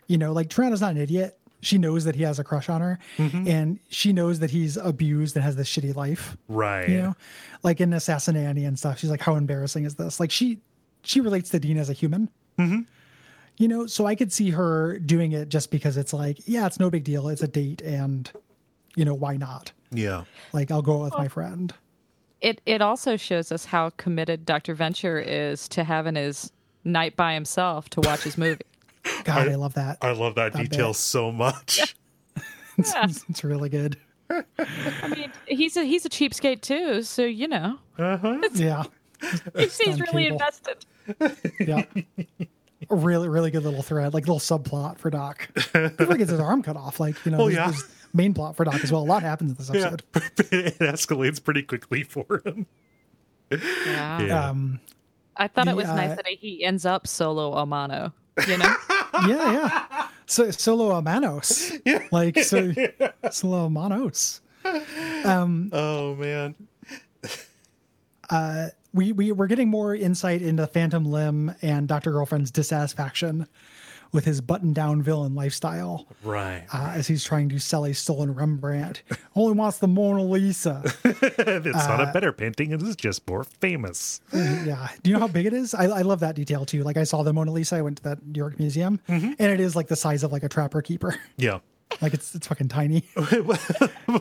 You 0.08 0.18
know, 0.18 0.32
like 0.32 0.50
Trina's 0.50 0.82
not 0.82 0.92
an 0.92 0.98
idiot. 0.98 1.38
She 1.66 1.78
knows 1.80 2.04
that 2.06 2.16
he 2.16 2.24
has 2.24 2.38
a 2.38 2.44
crush 2.44 2.70
on 2.70 2.80
her, 2.82 3.00
Mm-hmm. 3.18 3.48
and 3.48 3.80
she 3.90 4.14
knows 4.14 4.40
that 4.40 4.52
he's 4.52 4.78
abused 4.78 5.36
and 5.36 5.44
has 5.44 5.56
this 5.56 5.68
shitty 5.68 5.96
life. 5.96 6.38
right. 6.48 6.88
You 6.88 6.98
know, 7.02 7.16
like 7.64 7.82
in 7.82 7.90
Assassinanny 7.90 8.68
and 8.68 8.78
stuff. 8.78 9.00
She's 9.00 9.10
like, 9.10 9.22
how 9.22 9.36
embarrassing 9.36 9.84
is 9.86 9.96
this? 9.96 10.20
Like 10.20 10.30
she 10.32 10.60
she 11.02 11.22
relates 11.22 11.50
to 11.50 11.60
Dean 11.60 11.78
as 11.78 11.90
a 11.90 11.94
human. 11.94 12.30
Mm-hmm. 12.60 12.82
You 13.58 13.68
know, 13.68 13.88
so 13.88 14.06
I 14.06 14.16
could 14.16 14.32
see 14.34 14.50
her 14.52 15.00
doing 15.00 15.32
it 15.32 15.50
just 15.50 15.72
because 15.72 15.98
it's 15.98 16.12
like, 16.14 16.38
yeah, 16.46 16.66
it's 16.68 16.80
no 16.80 16.90
big 16.90 17.04
deal. 17.04 17.30
It's 17.30 17.42
a 17.42 17.48
date, 17.48 17.82
and 17.82 18.30
you 18.96 19.04
know, 19.06 19.14
why 19.16 19.38
not? 19.38 19.72
Yeah. 19.92 20.26
Like, 20.54 20.72
I'll 20.72 20.82
go 20.82 20.98
out 21.00 21.04
with 21.06 21.14
my 21.18 21.28
friend. 21.30 21.74
It 22.42 22.62
it 22.66 22.82
also 22.82 23.16
shows 23.18 23.52
us 23.52 23.66
how 23.66 23.90
committed 23.98 24.46
Dr. 24.46 24.76
Venture 24.76 25.20
is 25.20 25.68
to 25.70 25.84
having 25.84 26.16
his 26.16 26.52
night 26.84 27.16
by 27.16 27.34
himself 27.34 27.90
to 27.90 28.02
watch 28.02 28.22
his 28.24 28.38
movie. 28.38 28.62
God, 29.26 29.48
I, 29.50 29.56
love 29.56 29.74
that. 29.74 29.98
I 30.02 30.12
love 30.12 30.36
that, 30.36 30.54
That 30.54 30.62
detail 30.70 30.90
bit. 30.90 30.96
so 30.96 31.32
much. 31.32 31.96
It's, 32.78 33.24
it's 33.30 33.42
really 33.44 33.70
good. 33.70 33.96
I 34.30 35.08
mean, 35.08 35.32
he's 35.48 35.78
a 35.78 35.86
he's 35.86 36.06
a 36.06 36.10
cheapskate 36.10 36.60
too, 36.60 37.04
so 37.04 37.24
you 37.24 37.48
know 37.48 37.80
Yeah, 37.98 38.84
he 39.56 39.70
seems 39.70 39.96
on 40.02 40.08
really 40.14 40.24
cable. 40.24 40.36
invested. 40.36 40.86
yeah. 41.62 41.86
A 42.90 42.96
really, 42.96 43.30
really 43.30 43.50
good 43.50 43.64
little 43.64 43.82
thread, 43.82 44.14
like 44.14 44.28
little 44.28 44.40
subplot 44.42 44.98
for 44.98 45.10
Doc. 45.10 45.48
He 45.74 46.18
gets 46.18 46.32
his 46.32 46.42
arm 46.42 46.62
cut 46.64 46.76
off. 46.76 47.00
Like 47.00 47.16
you 47.26 47.32
know, 47.32 47.38
Oh, 47.44 47.46
there's, 47.46 47.56
yeah. 47.56 47.68
there's 47.72 47.84
main 48.14 48.34
plot 48.34 48.58
for 48.58 48.66
Doc 48.66 48.84
as 48.84 48.92
well. 48.92 49.04
A 49.04 49.06
lot 49.06 49.24
happens 49.24 49.52
in 49.52 49.56
this 49.58 49.70
yeah, 49.74 49.94
episode. 49.94 50.04
it 50.54 50.80
escalates 50.80 51.42
pretty 51.42 51.64
quickly 51.64 52.04
for 52.04 52.42
him. 52.46 52.66
Yeah. 53.52 54.22
Yeah. 54.22 54.50
Um, 54.50 54.82
I 55.38 55.48
thought 55.48 55.64
The, 55.66 55.72
it 55.72 55.76
was 55.78 55.88
nice 55.88 56.12
uh, 56.12 56.16
that 56.16 56.28
he 56.28 56.66
ends 56.66 56.86
up 56.86 57.08
solo 57.08 57.54
Amano. 57.56 58.12
You 58.50 58.58
know, 58.58 58.76
yeah, 59.28 59.52
yeah. 59.52 60.08
So 60.26 60.52
solo 60.52 61.02
Manos. 61.02 61.72
Yeah. 61.86 62.00
Like 62.12 62.40
so 62.40 62.74
solo 63.32 63.70
Manos. 63.70 64.42
Um, 65.24 65.70
oh 65.74 66.16
man. 66.16 66.56
we 68.94 69.12
we 69.12 69.32
we're 69.32 69.48
getting 69.48 69.70
more 69.70 69.94
insight 69.94 70.42
into 70.42 70.66
Phantom 70.68 71.06
Limb 71.06 71.54
and 71.62 71.88
Doctor 71.88 72.12
Girlfriend's 72.12 72.50
dissatisfaction 72.52 73.48
with 74.16 74.26
his 74.26 74.42
button-down 74.42 75.04
villain 75.04 75.36
lifestyle 75.36 76.08
Right. 76.24 76.66
uh, 76.74 76.94
as 76.96 77.08
he's 77.08 77.24
trying 77.24 77.50
to 77.50 77.60
sell 77.60 77.86
a 77.86 77.94
stolen 77.94 78.34
Rembrandt. 78.34 79.04
Only 79.36 79.54
wants 79.54 79.78
the 79.78 79.88
Mona 79.88 80.24
Lisa. 80.24 80.82
it's 81.04 81.66
not 81.88 82.00
uh, 82.00 82.06
a 82.10 82.14
better 82.14 82.32
painting, 82.34 82.72
it 82.72 82.82
is 82.82 82.96
just 82.96 83.28
more 83.30 83.44
famous. 83.44 84.22
yeah. 84.34 84.88
Do 85.04 85.10
you 85.12 85.16
know 85.16 85.20
how 85.20 85.28
big 85.28 85.46
it 85.46 85.54
is? 85.54 85.76
I, 85.76 85.84
I 85.86 86.02
love 86.02 86.22
that 86.22 86.36
detail 86.36 86.66
too. 86.66 86.84
Like 86.84 86.98
I 86.98 87.04
saw 87.04 87.22
the 87.22 87.34
Mona 87.34 87.52
Lisa. 87.52 87.76
I 87.76 87.82
went 87.82 87.98
to 87.98 88.04
that 88.04 88.26
New 88.26 88.38
York 88.40 88.58
museum, 88.58 89.00
and 89.08 89.36
it 89.40 89.60
is 89.60 89.76
like 89.76 89.88
the 89.88 89.96
size 89.96 90.24
of 90.24 90.32
like 90.32 90.44
a 90.44 90.50
trapper 90.50 90.82
keeper. 90.82 91.16
Yeah. 91.38 91.60
like 92.02 92.14
it's 92.14 92.34
it's 92.34 92.48
fucking 92.48 92.70
tiny. 92.70 93.04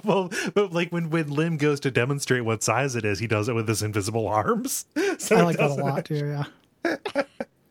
well, 0.05 0.31
but 0.55 0.73
like 0.73 0.91
when 0.91 1.09
when 1.11 1.29
Limb 1.29 1.57
goes 1.57 1.81
to 1.81 1.91
demonstrate 1.91 2.45
what 2.45 2.63
size 2.63 2.95
it 2.97 3.05
is, 3.05 3.19
he 3.21 3.27
does 3.27 3.49
it 3.49 3.55
with 3.55 3.67
his 3.69 3.83
invisible 3.83 4.27
arms. 4.29 4.85
So 5.19 5.37
I 5.37 5.43
like 5.43 5.57
that 5.57 5.71
a 5.71 5.75
lot 5.75 6.05
too. 6.05 6.27
Yeah. 6.85 6.95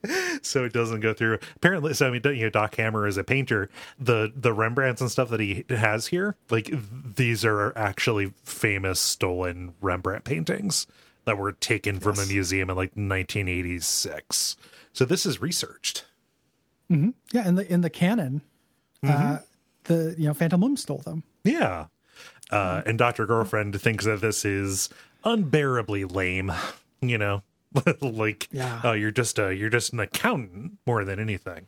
so 0.42 0.66
it 0.66 0.74
doesn't 0.74 1.00
go 1.00 1.14
through. 1.14 1.40
Apparently, 1.56 1.94
so 1.94 2.08
I 2.08 2.12
mean, 2.12 2.22
you 2.26 2.44
know, 2.44 2.50
Doc 2.50 2.76
Hammer 2.76 3.08
is 3.08 3.18
a 3.18 3.24
painter. 3.24 3.70
The 4.00 4.32
the 4.36 4.52
Rembrandts 4.54 5.02
and 5.02 5.10
stuff 5.12 5.30
that 5.30 5.40
he 5.40 5.64
has 5.70 6.08
here, 6.08 6.36
like 6.50 6.70
these 7.16 7.46
are 7.46 7.78
actually 7.78 8.34
famous 8.44 9.00
stolen 9.00 9.74
Rembrandt 9.82 10.24
paintings 10.26 10.88
that 11.26 11.38
were 11.38 11.54
taken 11.54 12.00
from 12.00 12.20
a 12.20 12.26
museum 12.26 12.70
in 12.70 12.76
like 12.76 12.92
1986. 12.96 14.58
So 14.92 15.06
this 15.06 15.26
is 15.26 15.42
researched. 15.42 16.06
Yeah, 16.90 17.48
in 17.48 17.56
the 17.56 17.72
in 17.72 17.82
the 17.82 17.90
canon, 17.90 18.42
uh, 19.04 19.08
Mm-hmm. 19.08 19.36
the 19.86 20.16
you 20.18 20.28
know 20.28 20.34
Phantom 20.36 20.62
Limb 20.62 20.78
stole 20.78 21.00
them. 21.00 21.24
Yeah. 21.44 21.88
Uh, 22.52 22.82
Hmm. 22.82 22.90
and 22.90 22.98
Dr. 23.00 23.26
Girlfriend 23.26 23.80
thinks 23.82 24.06
that 24.06 24.22
this 24.22 24.46
is 24.46 24.90
unbearably 25.24 26.04
lame, 26.06 26.52
you 27.02 27.18
know? 27.18 27.42
like 28.02 28.48
Yeah. 28.52 28.82
oh 28.84 28.94
you're 28.94 29.12
just 29.12 29.40
a 29.40 29.54
you're 29.56 29.70
just 29.70 29.94
an 29.94 30.00
accountant 30.00 30.74
more 30.86 31.04
than 31.06 31.20
anything. 31.20 31.68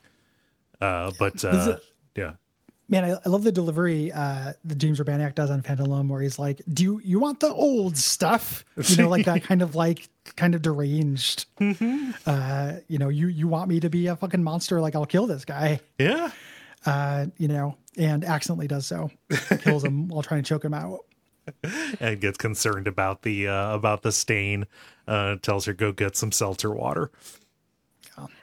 Uh 0.81 1.11
but 1.19 1.43
uh 1.45 1.75
it- 1.77 1.83
yeah. 2.15 2.31
Man, 2.87 3.03
I, 3.03 3.17
I 3.25 3.29
love 3.29 3.43
the 3.43 3.51
delivery 3.51 4.11
uh, 4.11 4.53
that 4.63 4.77
James 4.77 4.99
Urbaniak 4.99 5.33
does 5.33 5.49
on 5.49 5.63
Phantom 5.63 5.87
Limb, 5.87 6.07
where 6.07 6.21
he's 6.21 6.37
like, 6.37 6.61
"Do 6.71 6.83
you, 6.83 7.01
you 7.03 7.17
want 7.19 7.39
the 7.39 7.51
old 7.51 7.97
stuff?" 7.97 8.63
You 8.77 8.97
know, 8.97 9.09
like 9.09 9.25
that 9.25 9.41
kind 9.49 9.63
of 9.63 9.73
like 9.73 10.07
kind 10.35 10.53
of 10.53 10.61
deranged. 10.61 11.47
Mm-hmm. 11.59 12.11
Uh, 12.27 12.73
you 12.87 12.99
know, 12.99 13.09
you 13.09 13.25
you 13.25 13.47
want 13.47 13.69
me 13.69 13.79
to 13.79 13.89
be 13.89 14.05
a 14.05 14.15
fucking 14.15 14.43
monster? 14.43 14.79
Like 14.81 14.93
I'll 14.93 15.07
kill 15.07 15.25
this 15.25 15.45
guy. 15.45 15.79
Yeah. 15.97 16.29
Uh, 16.85 17.25
you 17.39 17.47
know, 17.47 17.75
and 17.97 18.23
accidentally 18.23 18.67
does 18.67 18.85
so, 18.85 19.09
kills 19.61 19.83
him 19.83 20.07
while 20.09 20.21
trying 20.21 20.43
to 20.43 20.47
choke 20.47 20.63
him 20.63 20.75
out. 20.75 20.99
And 21.99 22.21
gets 22.21 22.37
concerned 22.37 22.87
about 22.87 23.23
the 23.23 23.47
uh 23.47 23.73
about 23.73 24.03
the 24.03 24.11
stain. 24.11 24.67
Uh 25.07 25.35
tells 25.41 25.65
her 25.65 25.73
go 25.73 25.91
get 25.91 26.15
some 26.15 26.31
seltzer 26.31 26.71
water. 26.71 27.11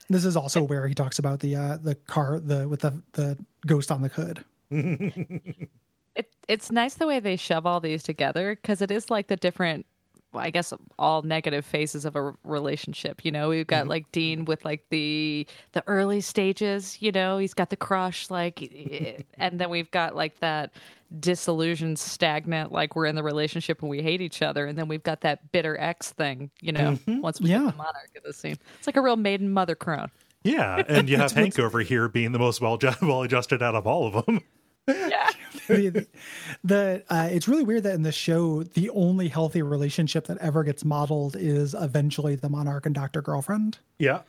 This 0.09 0.25
is 0.27 0.37
also 0.37 0.63
where 0.63 0.87
he 0.87 0.95
talks 0.95 1.19
about 1.19 1.41
the 1.41 1.57
uh, 1.57 1.79
the 1.79 1.95
car 1.95 2.39
the 2.39 2.69
with 2.69 2.81
the 2.81 3.03
the 3.13 3.39
ghost 3.67 3.91
on 3.91 4.03
the 4.03 4.09
hood. 4.09 4.45
it 4.71 6.31
it's 6.49 6.71
nice 6.71 6.95
the 6.95 7.07
way 7.07 7.19
they 7.19 7.37
shove 7.37 7.65
all 7.65 7.81
these 7.81 8.03
together 8.03 8.55
because 8.55 8.83
it 8.83 8.91
is 8.91 9.11
like 9.11 9.29
the 9.29 9.37
different 9.37 9.87
well, 9.87 9.87
I 10.35 10.51
guess 10.51 10.73
all 10.99 11.23
negative 11.23 11.65
phases 11.65 12.05
of 12.05 12.17
a 12.17 12.33
relationship. 12.45 13.25
You 13.25 13.33
know, 13.33 13.49
we've 13.51 13.67
got 13.67 13.83
mm-hmm. 13.83 13.91
like 13.91 14.13
Dean 14.13 14.45
with 14.45 14.65
like 14.65 14.85
the 14.91 15.47
the 15.73 15.83
early 15.87 16.21
stages. 16.21 17.01
You 17.01 17.13
know, 17.13 17.39
he's 17.39 17.55
got 17.55 17.71
the 17.71 17.77
crush, 17.77 18.31
like, 18.31 18.63
and 19.39 19.61
then 19.61 19.71
we've 19.71 19.91
got 19.91 20.15
like 20.17 20.39
that 20.41 20.73
disillusioned, 21.21 21.99
stagnant, 21.99 22.73
like 22.73 22.97
we're 22.97 23.07
in 23.07 23.15
the 23.15 23.23
relationship 23.23 23.83
and 23.83 23.91
we 23.91 24.03
hate 24.03 24.21
each 24.21 24.43
other, 24.43 24.67
and 24.67 24.79
then 24.79 24.89
we've 24.89 25.03
got 25.03 25.21
that 25.23 25.53
bitter 25.53 25.79
ex 25.79 26.13
thing. 26.13 26.51
You 26.61 26.73
know, 26.73 26.93
mm-hmm. 26.93 27.21
once 27.21 27.41
we 27.41 27.51
Yeah. 27.51 27.65
get 27.65 27.71
the 27.73 27.77
monarch 27.77 28.11
in 28.15 28.23
the 28.25 28.33
scene, 28.33 28.57
it's 28.79 28.87
like 28.87 28.97
a 28.97 29.03
real 29.03 29.17
maiden 29.17 29.51
mother 29.51 29.75
crone. 29.75 30.11
Yeah, 30.45 30.83
and 30.89 31.09
you 31.09 31.17
have 31.19 31.33
Hank 31.33 31.59
over 31.59 31.81
here 31.81 32.09
being 32.09 32.33
the 32.33 32.39
most 32.39 32.61
well 32.61 32.79
well 33.03 33.23
adjusted 33.23 33.63
out 33.63 33.75
of 33.75 33.87
all 33.87 34.07
of 34.07 34.27
them. 34.27 34.41
Yeah, 34.89 35.31
the, 35.69 36.07
the 36.65 37.05
uh, 37.09 37.29
it's 37.31 37.47
really 37.47 37.63
weird 37.65 37.85
that 37.85 37.95
in 37.95 38.03
the 38.03 38.13
show 38.13 38.63
the 38.65 38.91
only 38.91 39.29
healthy 39.29 39.63
relationship 39.63 40.27
that 40.27 40.39
ever 40.39 40.65
gets 40.65 40.85
modeled 40.85 41.37
is 41.37 41.75
eventually 41.75 42.35
the 42.35 42.49
monarch 42.49 42.85
and 42.87 42.95
doctor 42.95 43.23
girlfriend 43.23 43.79
Yeah. 43.99 44.23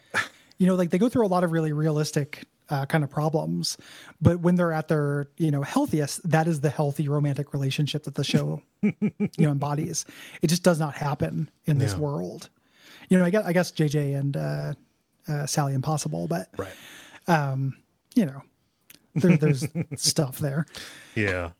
you 0.59 0.67
know 0.67 0.75
like 0.75 0.91
they 0.91 0.99
go 0.99 1.09
through 1.09 1.25
a 1.25 1.27
lot 1.27 1.43
of 1.43 1.51
really 1.51 1.73
realistic 1.73 2.43
uh, 2.69 2.85
kind 2.85 3.03
of 3.03 3.09
problems 3.09 3.77
but 4.21 4.39
when 4.41 4.55
they're 4.55 4.71
at 4.71 4.87
their 4.89 5.27
you 5.37 5.49
know 5.51 5.63
healthiest 5.63 6.27
that 6.29 6.47
is 6.47 6.61
the 6.61 6.69
healthy 6.69 7.07
romantic 7.09 7.51
relationship 7.53 8.03
that 8.03 8.13
the 8.15 8.23
show 8.23 8.61
you 8.81 8.93
know 9.39 9.51
embodies 9.51 10.05
it 10.43 10.47
just 10.47 10.61
does 10.63 10.79
not 10.79 10.93
happen 10.93 11.49
in 11.65 11.79
this 11.79 11.93
Yeah. 11.93 11.99
world 11.99 12.49
you 13.09 13.17
know 13.17 13.25
i 13.25 13.29
guess 13.31 13.43
i 13.45 13.53
guess 13.53 13.71
jj 13.71 14.17
and 14.17 14.37
uh, 14.37 14.73
uh 15.27 15.45
sally 15.47 15.73
impossible 15.73 16.27
but 16.27 16.49
Right. 16.57 16.73
um, 17.27 17.75
you 18.15 18.25
know 18.25 18.41
there, 19.15 19.37
there's 19.37 19.67
stuff 19.95 20.39
there. 20.39 20.65
Yeah. 21.15 21.51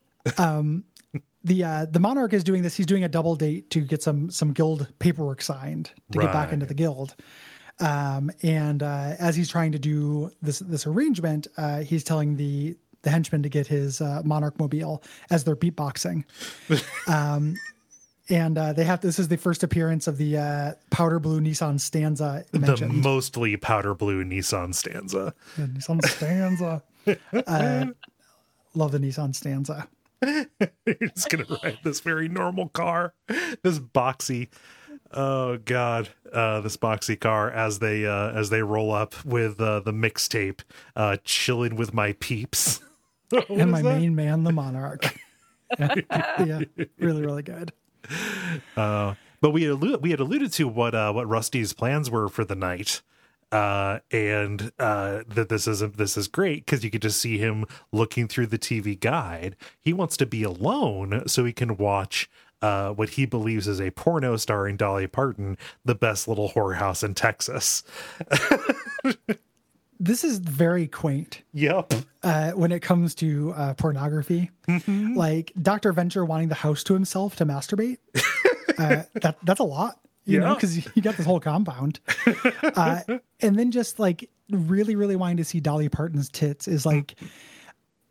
the 1.44 1.64
uh 1.64 1.86
the 1.90 2.00
monarch 2.00 2.34
is 2.34 2.44
doing 2.44 2.64
this. 2.64 2.76
He's 2.76 2.86
doing 2.86 3.04
a 3.04 3.10
double 3.10 3.36
date 3.36 3.70
to 3.72 3.82
get 3.82 4.02
some 4.02 4.30
some 4.32 4.54
guild 4.54 4.88
paperwork 5.00 5.42
signed 5.42 5.92
to 6.12 6.20
get 6.20 6.32
back 6.32 6.54
into 6.54 6.66
the 6.66 6.74
guild. 6.74 7.16
Um 7.80 8.32
and 8.42 8.82
uh 8.82 9.16
as 9.20 9.36
he's 9.36 9.50
trying 9.50 9.74
to 9.74 9.80
do 9.80 10.32
this 10.42 10.60
this 10.60 10.88
arrangement 10.88 11.48
uh 11.58 11.80
he's 11.82 12.04
telling 12.04 12.38
the 12.38 12.78
the 13.02 13.10
henchman 13.10 13.44
to 13.44 13.50
get 13.50 13.68
his 13.68 14.00
uh, 14.00 14.22
monarch 14.24 14.58
mobile 14.58 15.04
as 15.30 15.44
they're 15.44 15.58
beatboxing. 15.58 16.24
Um 17.08 17.56
and 18.30 18.58
uh 18.58 18.72
they 18.72 18.86
have 18.86 19.02
this 19.02 19.20
is 19.20 19.28
the 19.28 19.36
first 19.36 19.64
appearance 19.64 20.08
of 20.08 20.18
the 20.18 20.38
uh 20.38 20.72
powder 20.92 21.20
blue 21.20 21.42
nissan 21.42 21.78
stanza 21.78 22.46
The 22.52 22.88
mostly 22.88 23.58
powder 23.58 23.94
blue 23.94 24.24
Nissan 24.24 24.74
stanza. 24.74 25.34
Nissan 25.60 26.02
stanza 26.08 26.82
uh 27.48 27.86
love 28.74 28.92
the 28.92 29.00
nissan 29.00 29.36
stanza 29.36 29.88
You're 30.86 31.10
just 31.14 31.30
gonna 31.30 31.46
ride 31.64 31.80
this 31.84 32.00
very 32.00 32.30
normal 32.30 32.70
car, 32.70 33.14
this 33.62 33.80
boxy. 33.80 34.48
Oh 35.12 35.58
God, 35.58 36.10
uh, 36.32 36.62
this 36.62 36.78
boxy 36.78 37.20
car 37.20 37.52
as 37.52 37.80
they 37.80 38.06
uh, 38.06 38.32
as 38.32 38.50
they 38.50 38.62
roll 38.64 38.92
up 38.94 39.26
with 39.26 39.60
uh, 39.60 39.82
the 39.82 39.92
mixtape, 39.92 40.62
uh, 40.96 41.18
chilling 41.24 41.76
with 41.76 41.94
my 41.94 42.14
peeps. 42.14 42.80
And 43.50 43.72
my 43.72 43.82
that? 43.82 44.00
main 44.00 44.16
man, 44.16 44.44
the 44.44 44.52
monarch. 44.54 45.18
yeah, 45.80 46.62
really, 47.00 47.22
really 47.26 47.42
good. 47.42 47.74
Uh, 48.78 49.16
but 49.42 49.50
we 49.50 49.64
had 49.64 49.72
alluded, 49.72 50.04
we 50.04 50.12
had 50.12 50.20
alluded 50.20 50.54
to 50.54 50.68
what 50.68 50.94
uh, 50.94 51.12
what 51.12 51.28
Rusty's 51.28 51.74
plans 51.74 52.12
were 52.12 52.30
for 52.30 52.46
the 52.46 52.54
night. 52.54 53.02
Uh, 53.54 54.00
and 54.10 54.72
uh, 54.80 55.22
that 55.28 55.48
this 55.48 55.68
isn't 55.68 55.96
this 55.96 56.18
is 56.18 56.28
great 56.28 56.66
because 56.66 56.84
you 56.84 56.90
could 56.90 57.04
just 57.04 57.22
see 57.22 57.38
him 57.38 57.66
looking 57.92 58.28
through 58.28 58.48
the 58.48 58.58
TV 58.58 59.00
guide. 59.00 59.56
He 59.80 59.94
wants 59.94 60.18
to 60.18 60.26
be 60.26 60.42
alone 60.42 61.28
so 61.28 61.46
he 61.46 61.54
can 61.54 61.78
watch 61.78 62.28
uh, 62.64 62.94
what 62.94 63.10
he 63.10 63.28
believes 63.28 63.68
is 63.68 63.80
a 63.80 63.92
porno 63.92 64.38
starring 64.38 64.76
Dolly 64.76 65.06
Parton, 65.06 65.56
the 65.86 65.94
best 65.94 66.28
little 66.28 66.50
whorehouse 66.50 67.04
in 67.04 67.14
Texas. 67.14 67.84
this 70.00 70.24
is 70.24 70.40
very 70.40 70.88
quaint. 70.88 71.44
Yep. 71.54 71.94
Uh, 72.24 72.52
when 72.54 72.72
it 72.72 72.82
comes 72.82 73.14
to 73.16 73.54
uh, 73.56 73.74
pornography, 73.76 74.50
mm-hmm. 74.68 75.14
like 75.14 75.52
Dr. 75.62 75.92
Venture 75.94 76.26
wanting 76.26 76.48
the 76.48 76.56
house 76.56 76.84
to 76.86 76.96
himself 76.96 77.36
to 77.36 77.46
masturbate, 77.46 77.98
uh, 78.80 79.04
that 79.22 79.38
that's 79.44 79.60
a 79.60 79.64
lot, 79.64 80.00
you 80.26 80.40
yeah. 80.40 80.46
know, 80.48 80.56
because 80.56 80.78
you 80.96 81.02
got 81.02 81.18
this 81.18 81.26
whole 81.26 81.40
compound. 81.40 82.00
Uh, 82.76 83.02
and 83.42 83.56
then 83.58 83.70
just 83.70 84.00
like 84.00 84.28
really, 84.50 84.96
really 84.96 85.16
wanting 85.16 85.38
to 85.38 85.44
see 85.44 85.60
Dolly 85.60 85.90
Parton's 85.90 86.28
tits 86.30 86.68
is 86.68 86.86
like 86.86 87.16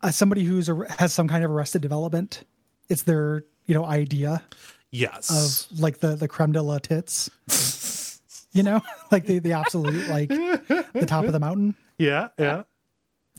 uh, 0.01 0.11
somebody 0.11 0.43
who's 0.43 0.69
a, 0.69 0.85
has 0.97 1.13
some 1.13 1.27
kind 1.27 1.43
of 1.43 1.51
arrested 1.51 1.81
development. 1.81 2.43
It's 2.87 3.03
their 3.03 3.43
you 3.65 3.73
know 3.73 3.85
idea. 3.85 4.41
Yes. 4.91 5.67
Of 5.71 5.79
like 5.79 5.99
the 5.99 6.15
the 6.15 6.27
creme 6.27 6.51
de 6.51 6.61
la 6.61 6.77
tits. 6.77 7.29
you 8.53 8.63
know, 8.63 8.81
like 9.11 9.25
the 9.25 9.39
the 9.39 9.53
absolute 9.53 10.07
like 10.07 10.29
the 10.29 11.05
top 11.07 11.25
of 11.25 11.33
the 11.33 11.39
mountain. 11.39 11.75
Yeah, 11.99 12.29
yeah. 12.39 12.63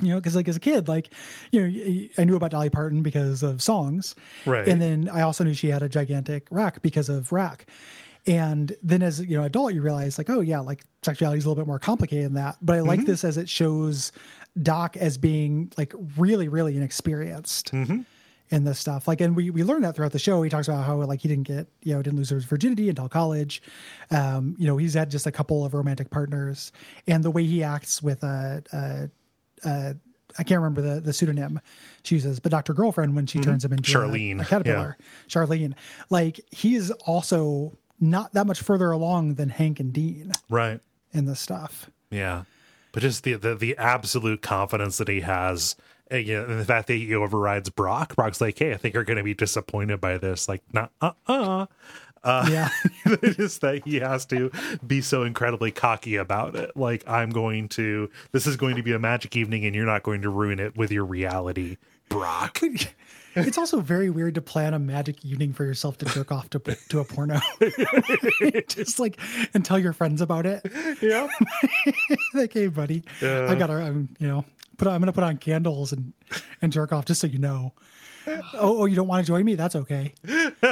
You 0.01 0.11
know, 0.11 0.17
because 0.17 0.37
like 0.37 0.47
as 0.47 0.57
a 0.57 0.61
kid, 0.61 0.87
like 0.87 1.13
you 1.51 1.61
know, 1.61 2.09
I 2.17 2.25
knew 2.25 2.37
about 2.37 2.53
Dolly 2.53 2.71
Parton 2.71 3.03
because 3.03 3.43
of 3.43 3.61
songs, 3.61 4.15
right? 4.47 4.67
And 4.67 4.81
then 4.81 5.09
I 5.13 5.23
also 5.23 5.43
knew 5.43 5.55
she 5.55 5.69
had 5.69 5.83
a 5.83 5.89
gigantic 5.89 6.47
rack 6.53 6.81
because 6.83 7.09
of 7.09 7.33
rack. 7.33 7.67
And 8.27 8.75
then 8.83 9.03
as 9.03 9.21
you 9.21 9.37
know, 9.37 9.45
adult, 9.45 9.75
you 9.75 9.83
realize 9.83 10.17
like, 10.17 10.31
oh 10.31 10.41
yeah, 10.41 10.61
like 10.61 10.83
sexuality 11.03 11.39
is 11.39 11.45
a 11.45 11.49
little 11.49 11.63
bit 11.63 11.69
more 11.69 11.79
complicated 11.79 12.27
than 12.27 12.35
that. 12.35 12.57
But 12.63 12.77
I 12.77 12.81
like 12.81 13.01
mm-hmm. 13.01 13.07
this 13.07 13.25
as 13.25 13.37
it 13.37 13.49
shows 13.49 14.13
Doc 14.63 14.97
as 14.97 15.19
being 15.19 15.73
like 15.77 15.93
really, 16.17 16.49
really 16.49 16.77
inexperienced. 16.77 17.73
Mm-hmm 17.73 18.03
in 18.51 18.65
this 18.65 18.79
stuff. 18.79 19.09
Like, 19.09 19.21
and 19.21 19.35
we 19.35 19.51
we 19.51 19.65
learned 19.65 19.85
that 19.85 19.97
throughout 19.97 20.13
the 20.13 20.19
show. 20.19 20.43
He 20.43 20.51
talks 20.51 20.69
about 20.69 20.85
how 20.85 20.97
like 20.97 21.21
he 21.21 21.29
didn't 21.29 21.47
get 21.47 21.67
you 21.83 21.95
know 21.95 22.03
didn't 22.03 22.19
lose 22.19 22.31
his 22.31 22.45
virginity 22.45 22.89
until 22.89 23.09
college. 23.09 23.63
Um, 24.11 24.55
you 24.59 24.67
know, 24.67 24.77
he's 24.77 24.95
had 24.95 25.11
just 25.11 25.27
a 25.27 25.33
couple 25.33 25.65
of 25.65 25.75
romantic 25.75 26.11
partners, 26.11 26.73
and 27.07 27.25
the 27.25 27.31
way 27.31 27.45
he 27.45 27.63
acts 27.63 28.03
with 28.03 28.23
a. 28.23 28.63
a, 28.73 29.69
a 29.69 29.97
I 30.37 30.43
can't 30.43 30.61
remember 30.61 30.83
the, 30.83 31.01
the 31.01 31.13
pseudonym 31.13 31.61
she 32.03 32.17
uses, 32.17 32.41
but 32.41 32.51
Dr. 32.51 32.75
Girlfriend 32.75 33.15
when 33.15 33.25
she 33.25 33.39
mm-hmm. 33.39 33.51
turns 33.53 33.65
him 33.65 33.73
into 33.73 33.89
Charlene. 33.89 34.41
A, 34.41 34.43
a 34.43 34.45
caterpillar. 34.45 34.97
Yeah. 34.99 35.07
Charlene. 35.29 35.75
Like 36.11 36.41
he's 36.51 36.91
also 36.91 37.79
not 38.01 38.33
that 38.33 38.47
much 38.47 38.61
further 38.61 38.91
along 38.91 39.35
than 39.35 39.49
Hank 39.49 39.81
and 39.81 39.93
Dean. 39.93 40.33
Right. 40.49 40.81
In 41.13 41.27
the 41.27 41.37
stuff. 41.37 41.91
Yeah. 42.11 42.45
But 42.93 43.03
just 43.03 43.25
the, 43.25 43.35
the 43.35 43.55
the 43.55 43.77
absolute 43.77 44.41
confidence 44.41 44.99
that 44.99 45.09
he 45.09 45.21
has 45.21 45.77
you 46.11 46.35
know, 46.35 46.45
and 46.45 46.61
the 46.61 46.65
fact 46.65 46.89
that 46.89 46.95
he 46.95 47.15
overrides 47.15 47.71
Brock, 47.71 48.15
Brock's 48.15 48.41
like, 48.41 48.59
"Hey, 48.59 48.73
I 48.73 48.77
think 48.77 48.95
you're 48.95 49.05
going 49.05 49.17
to 49.17 49.25
be 49.25 49.35
disappointed 49.35 50.01
by 50.01 50.19
this." 50.19 50.49
Like, 50.49 50.63
not 50.73 50.93
uh 51.01 51.13
uh. 51.27 51.67
Uh, 52.23 52.47
yeah, 52.51 52.71
just 53.23 53.61
that 53.61 53.83
he 53.85 53.97
has 53.97 54.25
to 54.25 54.51
be 54.87 55.03
so 55.03 55.25
incredibly 55.25 55.71
cocky 55.71 56.17
about 56.17 56.57
it. 56.57 56.75
Like, 56.75 57.07
I'm 57.07 57.29
going 57.29 57.69
to, 57.71 58.09
this 58.33 58.47
is 58.47 58.57
going 58.57 58.77
to 58.77 58.83
be 58.83 58.93
a 58.93 58.99
magic 58.99 59.37
evening, 59.37 59.67
and 59.67 59.75
you're 59.75 59.85
not 59.85 60.05
going 60.05 60.23
to 60.23 60.31
ruin 60.31 60.59
it 60.59 60.75
with 60.75 60.91
your 60.91 61.05
reality, 61.05 61.77
Brock. 62.09 62.61
it's 63.47 63.59
also 63.59 63.81
very 63.81 64.11
weird 64.11 64.35
to 64.37 64.41
plan 64.43 64.75
a 64.75 64.79
magic 64.79 65.25
evening 65.25 65.53
for 65.53 65.65
yourself 65.65 65.99
to 65.99 66.07
jerk 66.07 66.31
off 66.31 66.51
to 66.51 66.59
to 66.59 67.01
a 67.01 67.05
porno. 67.05 67.41
Just 68.69 68.99
like 68.99 69.19
and 69.53 69.65
tell 69.65 69.79
your 69.79 69.93
friends 69.93 70.21
about 70.21 70.47
it. 70.47 70.65
Yeah. 71.03 71.29
like, 72.35 72.53
hey, 72.53 72.69
buddy, 72.69 73.03
uh, 73.23 73.47
I 73.47 73.55
got 73.55 73.67
to, 73.69 73.83
um, 73.83 74.09
you 74.19 74.29
know, 74.29 74.45
put 74.77 74.89
on, 74.89 74.95
I'm 74.95 75.01
gonna 75.01 75.13
put 75.13 75.25
on 75.25 75.39
candles 75.39 75.93
and 75.93 76.13
and 76.63 76.73
jerk 76.73 76.93
off 76.93 77.05
just 77.05 77.21
so 77.21 77.27
you 77.27 77.39
know. 77.39 77.73
Oh, 78.27 78.43
oh, 78.55 78.85
you 78.87 78.97
don't 78.97 79.09
want 79.09 79.25
to 79.25 79.27
join 79.27 79.45
me? 79.45 79.55
That's 79.55 79.77
okay. 79.77 80.15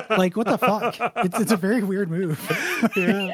Like, 0.08 0.36
what 0.36 0.46
the 0.46 0.56
fuck? 0.56 0.96
It's 1.16 1.38
it's 1.38 1.52
a 1.52 1.56
very 1.56 1.82
weird 1.82 2.10
move. 2.10 2.40
yeah. 2.96 3.32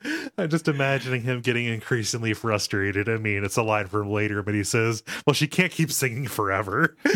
I'm 0.38 0.48
just 0.48 0.68
imagining 0.68 1.22
him 1.22 1.40
getting 1.40 1.66
increasingly 1.66 2.34
frustrated. 2.34 3.08
I 3.08 3.16
mean, 3.16 3.44
it's 3.44 3.56
a 3.56 3.62
line 3.62 3.86
from 3.86 4.10
later, 4.10 4.42
but 4.42 4.54
he 4.54 4.64
says, 4.64 5.02
"Well, 5.26 5.34
she 5.34 5.46
can't 5.46 5.72
keep 5.72 5.90
singing 5.90 6.26
forever." 6.26 6.96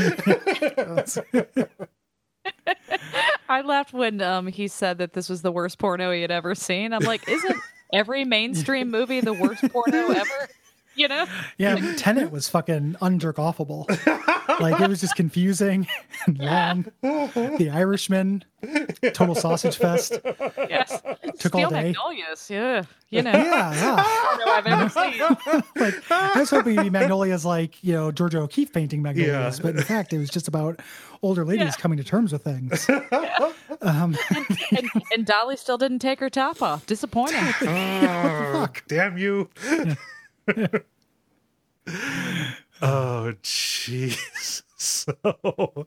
I 3.49 3.61
laughed 3.61 3.93
when 3.93 4.21
um, 4.23 4.47
he 4.47 4.69
said 4.69 4.99
that 4.99 5.13
this 5.13 5.29
was 5.29 5.43
the 5.43 5.53
worst 5.53 5.79
porno 5.79 6.11
he 6.11 6.23
had 6.23 6.31
ever 6.31 6.55
seen. 6.55 6.93
I'm 6.93 7.03
like, 7.03 7.29
isn't 7.29 7.57
every 7.93 8.25
mainstream 8.25 8.91
movie 8.91 9.21
the 9.21 9.35
worst 9.35 9.63
porno 9.71 10.09
ever? 10.11 10.49
You 10.95 11.09
know? 11.09 11.27
Yeah, 11.59 11.95
Tenet 11.97 12.31
was 12.31 12.49
fucking 12.49 12.97
unjerk 13.01 13.35
offable. 13.35 13.89
like 14.61 14.81
it 14.81 14.89
was 14.89 15.01
just 15.01 15.17
confusing 15.17 15.87
and 16.27 16.39
long. 16.39 16.93
The 17.03 17.71
Irishman, 17.73 18.45
total 19.13 19.35
sausage 19.35 19.77
fest. 19.77 20.19
Yes. 20.69 21.01
Took 21.39 21.53
Steel 21.53 21.65
all 21.65 21.71
day. 21.71 21.83
Magnolias, 21.85 22.51
yeah. 22.51 22.83
You 23.11 23.23
know. 23.23 23.33
Yeah, 23.33 23.75
yeah. 23.75 24.45
I've 24.47 24.67
ever 24.67 24.89
seen. 24.89 25.63
like 25.77 26.11
I 26.11 26.39
was 26.39 26.51
hoping 26.51 26.75
it'd 26.75 26.85
be 26.85 26.91
Magnolias 26.91 27.45
like, 27.45 27.83
you 27.83 27.93
know, 27.93 28.13
Georgia 28.13 28.41
O'Keeffe 28.41 28.73
painting 28.73 29.03
Magnolias, 29.03 29.59
yeah. 29.59 29.63
but 29.63 29.77
in 29.77 29.83
fact 29.83 30.13
it 30.13 30.19
was 30.19 30.31
just 30.31 30.49
about 30.49 30.81
older 31.23 31.45
ladies 31.45 31.65
yeah. 31.65 31.73
coming 31.73 31.99
to 31.99 32.05
terms 32.05 32.33
with 32.33 32.43
things. 32.43 32.87
Yeah. 32.89 33.53
Um, 33.81 34.17
and, 34.35 34.59
and, 34.77 34.91
and, 35.13 35.27
Dolly 35.27 35.57
still 35.57 35.79
didn't 35.79 36.01
take 36.01 36.21
her 36.21 36.31
top 36.31 36.63
off. 36.63 36.87
Disappointing. 36.87 37.39
Oh, 37.63 38.69
damn 38.89 39.19
you. 39.19 39.49
oh, 42.83 43.33
jeez. 43.43 44.63
So, 44.83 45.87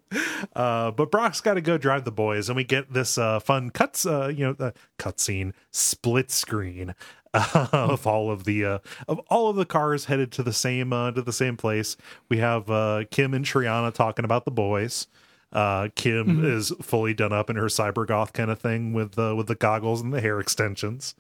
uh, 0.56 0.92
but 0.92 1.12
Brock's 1.12 1.42
got 1.42 1.56
to 1.56 1.62
go 1.62 1.78
drive 1.78 2.06
the 2.06 2.14
boys, 2.14 2.48
and 2.48 2.56
we 2.56 2.64
get 2.64 2.94
this 2.94 3.18
uh, 3.18 3.42
fun 3.42 3.70
cuts, 3.70 4.06
uh, 4.06 4.32
you 4.34 4.46
know, 4.46 4.56
uh, 4.58 4.72
cutscene 4.98 5.52
split 5.70 6.32
screen 6.32 6.96
uh, 7.36 7.68
of 7.74 8.08
all 8.08 8.32
of 8.32 8.46
the 8.46 8.66
uh, 8.66 8.80
of 9.08 9.20
all 9.30 9.50
of 9.50 9.56
the 9.56 9.66
cars 9.66 10.06
headed 10.06 10.32
to 10.34 10.44
the 10.44 10.54
same 10.54 10.94
uh, 10.94 11.12
to 11.12 11.22
the 11.22 11.34
same 11.34 11.58
place. 11.58 11.98
We 12.30 12.38
have 12.38 12.70
uh, 12.70 13.04
Kim 13.12 13.34
and 13.34 13.46
Triana 13.46 13.94
talking 13.94 14.26
about 14.26 14.46
the 14.46 14.52
boys. 14.52 15.08
Uh, 15.52 15.90
Kim 15.96 16.28
mm-hmm. 16.28 16.46
is 16.46 16.74
fully 16.82 17.14
done 17.14 17.34
up 17.34 17.50
in 17.50 17.56
her 17.56 17.66
cyber 17.66 18.08
goth 18.08 18.34
kind 18.34 18.50
of 18.50 18.60
thing 18.60 18.94
with 18.94 19.18
uh, 19.20 19.36
with 19.36 19.48
the 19.48 19.56
goggles 19.56 20.02
and 20.02 20.14
the 20.14 20.22
hair 20.22 20.40
extensions. 20.40 21.16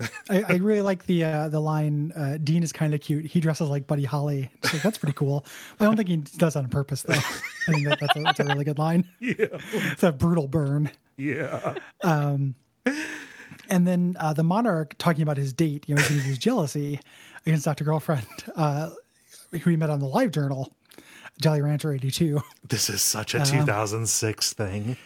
I, 0.00 0.44
I, 0.48 0.52
really 0.56 0.80
like 0.80 1.06
the 1.06 1.24
uh, 1.24 1.48
the 1.48 1.60
line. 1.60 2.12
Uh, 2.16 2.38
Dean 2.42 2.62
is 2.62 2.72
kind 2.72 2.94
of 2.94 3.00
cute. 3.00 3.26
He 3.26 3.40
dresses 3.40 3.68
like 3.68 3.86
Buddy 3.86 4.04
Holly. 4.04 4.50
Like, 4.62 4.82
that's 4.82 4.98
pretty 4.98 5.14
cool. 5.14 5.46
I 5.78 5.84
don't 5.84 5.96
think 5.96 6.08
he 6.08 6.16
does 6.16 6.54
that 6.54 6.64
on 6.64 6.68
purpose 6.68 7.02
though. 7.02 7.14
I 7.14 7.72
think 7.72 7.88
that, 7.88 8.00
that's, 8.00 8.16
a, 8.16 8.22
that's 8.22 8.40
a 8.40 8.44
really 8.44 8.64
good 8.64 8.78
line. 8.78 9.08
Yeah, 9.20 9.46
it's 9.72 10.02
a 10.02 10.12
brutal 10.12 10.48
burn. 10.48 10.90
Yeah. 11.16 11.74
Um, 12.02 12.56
and 13.68 13.86
then 13.86 14.16
uh, 14.18 14.32
the 14.32 14.42
monarch 14.42 14.96
talking 14.98 15.22
about 15.22 15.36
his 15.36 15.52
date. 15.52 15.84
You 15.88 15.94
know, 15.94 16.02
he's 16.02 16.22
going 16.24 16.36
jealousy 16.36 17.00
against 17.46 17.64
Doctor 17.64 17.84
Girlfriend, 17.84 18.26
uh, 18.56 18.90
who 19.50 19.70
he 19.70 19.76
met 19.76 19.90
on 19.90 20.00
the 20.00 20.06
Live 20.06 20.32
Journal, 20.32 20.74
Jolly 21.40 21.62
Rancher 21.62 21.92
eighty 21.92 22.10
two. 22.10 22.42
This 22.66 22.90
is 22.90 23.00
such 23.00 23.34
a 23.34 23.40
um, 23.40 23.46
two 23.46 23.62
thousand 23.62 24.08
six 24.08 24.52
thing 24.52 24.96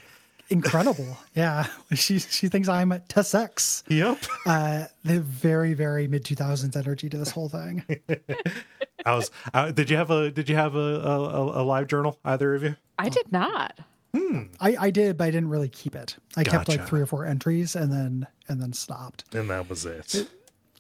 incredible. 0.49 1.19
yeah, 1.35 1.67
she 1.95 2.19
she 2.19 2.49
thinks 2.49 2.69
I'm 2.69 2.93
a 2.93 2.99
Tessex. 3.01 3.83
Yep. 3.89 4.19
Uh, 4.47 4.85
the 5.05 5.21
very 5.21 5.75
very 5.75 6.09
mid 6.09 6.25
2000s 6.25 6.77
energy 6.77 7.09
to 7.09 7.17
this 7.17 7.31
whole 7.31 7.49
thing. 7.49 7.85
I 9.07 9.15
was. 9.15 9.31
Uh, 9.55 9.71
did 9.71 9.91
you 9.91 9.97
have 9.97 10.11
a 10.11 10.31
Did 10.31 10.49
you 10.49 10.57
have 10.57 10.75
a, 10.75 10.79
a, 10.79 11.63
a 11.63 11.65
live 11.65 11.87
journal? 11.87 12.19
Either 12.25 12.55
of 12.55 12.63
you? 12.63 12.77
I 12.99 13.09
did 13.09 13.31
not. 13.31 13.79
Hmm. 14.17 14.45
I, 14.59 14.77
I 14.79 14.91
did, 14.91 15.19
but 15.19 15.25
I 15.25 15.31
didn't 15.31 15.51
really 15.51 15.69
keep 15.69 15.95
it. 15.95 16.17
I 16.37 16.43
gotcha. 16.43 16.57
kept 16.57 16.69
like 16.69 16.89
three 16.89 17.01
or 17.01 17.07
four 17.07 17.27
entries 17.27 17.77
and 17.77 17.93
then 17.93 18.27
and 18.49 18.61
then 18.61 18.73
stopped. 18.73 19.25
And 19.35 19.51
that 19.51 19.69
was 19.69 19.85
it. 19.85 20.15
it 20.15 20.29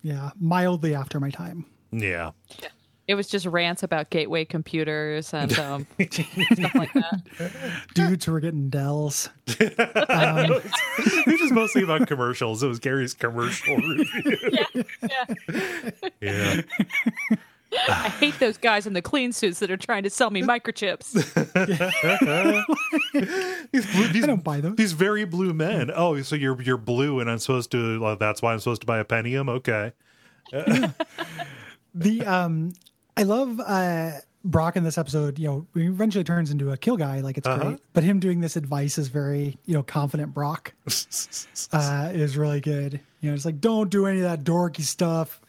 yeah, 0.03 0.31
mildly 0.39 0.95
after 0.95 1.21
my 1.21 1.31
time. 1.31 1.67
Yeah. 1.91 2.33
yeah. 2.63 2.69
It 3.09 3.15
was 3.15 3.27
just 3.27 3.47
rants 3.47 3.83
about 3.83 4.11
gateway 4.11 4.45
computers 4.45 5.33
and 5.33 5.59
um, 5.59 5.87
stuff 5.99 6.75
like 6.75 6.93
that. 6.93 7.23
Dudes 7.95 8.27
who 8.27 8.33
were 8.33 8.41
getting 8.41 8.69
Dells. 8.69 9.31
Um, 10.11 10.61
it 10.99 11.41
was 11.41 11.51
mostly 11.53 11.83
about 11.83 12.07
commercials. 12.07 12.63
It 12.63 12.69
was 12.69 12.79
Gary's 12.79 13.15
commercial 13.15 13.77
review. 13.77 14.05
Yeah. 15.01 15.25
Yeah. 16.21 16.61
yeah. 17.73 17.79
I 17.89 18.09
hate 18.09 18.39
those 18.39 18.57
guys 18.59 18.87
in 18.87 18.93
the 18.95 19.03
clean 19.03 19.33
suits 19.33 19.59
that 19.61 19.71
are 19.71 19.77
trying 19.77 20.03
to 20.03 20.11
sell 20.11 20.31
me 20.31 20.43
microchips. 20.43 21.13
these, 23.73 24.13
these, 24.13 24.25
I 24.25 24.27
don't 24.27 24.45
buy 24.45 24.61
those. 24.61 24.77
These 24.77 24.93
very 24.93 25.25
blue 25.25 25.53
men. 25.53 25.91
Oh, 25.95 26.21
so 26.23 26.35
you're 26.37 26.61
you're 26.63 26.79
blue, 26.79 27.21
and 27.21 27.31
I'm 27.31 27.39
supposed 27.39 27.71
to. 27.73 28.01
Well, 28.01 28.17
that's 28.17 28.41
why 28.43 28.53
I'm 28.53 28.59
supposed 28.59 28.81
to 28.83 28.87
buy 28.87 28.99
a 28.99 29.05
Pentium. 29.05 29.49
Okay. 29.51 29.93
the 31.95 32.25
um 32.27 32.73
I 33.19 33.23
love 33.25 33.61
uh 33.61 34.13
Brock 34.45 34.77
in 34.77 34.85
this 34.85 34.97
episode, 34.97 35.39
you 35.39 35.49
know, 35.49 35.67
he 35.75 35.87
eventually 35.87 36.23
turns 36.25 36.51
into 36.51 36.71
a 36.71 36.77
kill 36.77 36.97
guy, 36.97 37.21
like 37.21 37.37
it's 37.37 37.47
great. 37.47 37.81
But 37.93 38.05
him 38.05 38.21
doing 38.21 38.41
this 38.41 38.57
advice 38.57 38.97
is 38.97 39.09
very, 39.09 39.59
you 39.67 39.75
know, 39.75 39.83
confident 39.83 40.33
Brock 40.33 40.73
uh, 41.73 42.11
is 42.15 42.37
really 42.37 42.61
good. 42.61 43.01
You 43.21 43.31
know, 43.31 43.35
it's 43.35 43.45
like, 43.45 43.61
don't 43.61 43.91
do 43.91 44.07
any 44.07 44.19
of 44.19 44.25
that 44.25 44.45
dorky 44.45 44.83
stuff. 44.83 45.41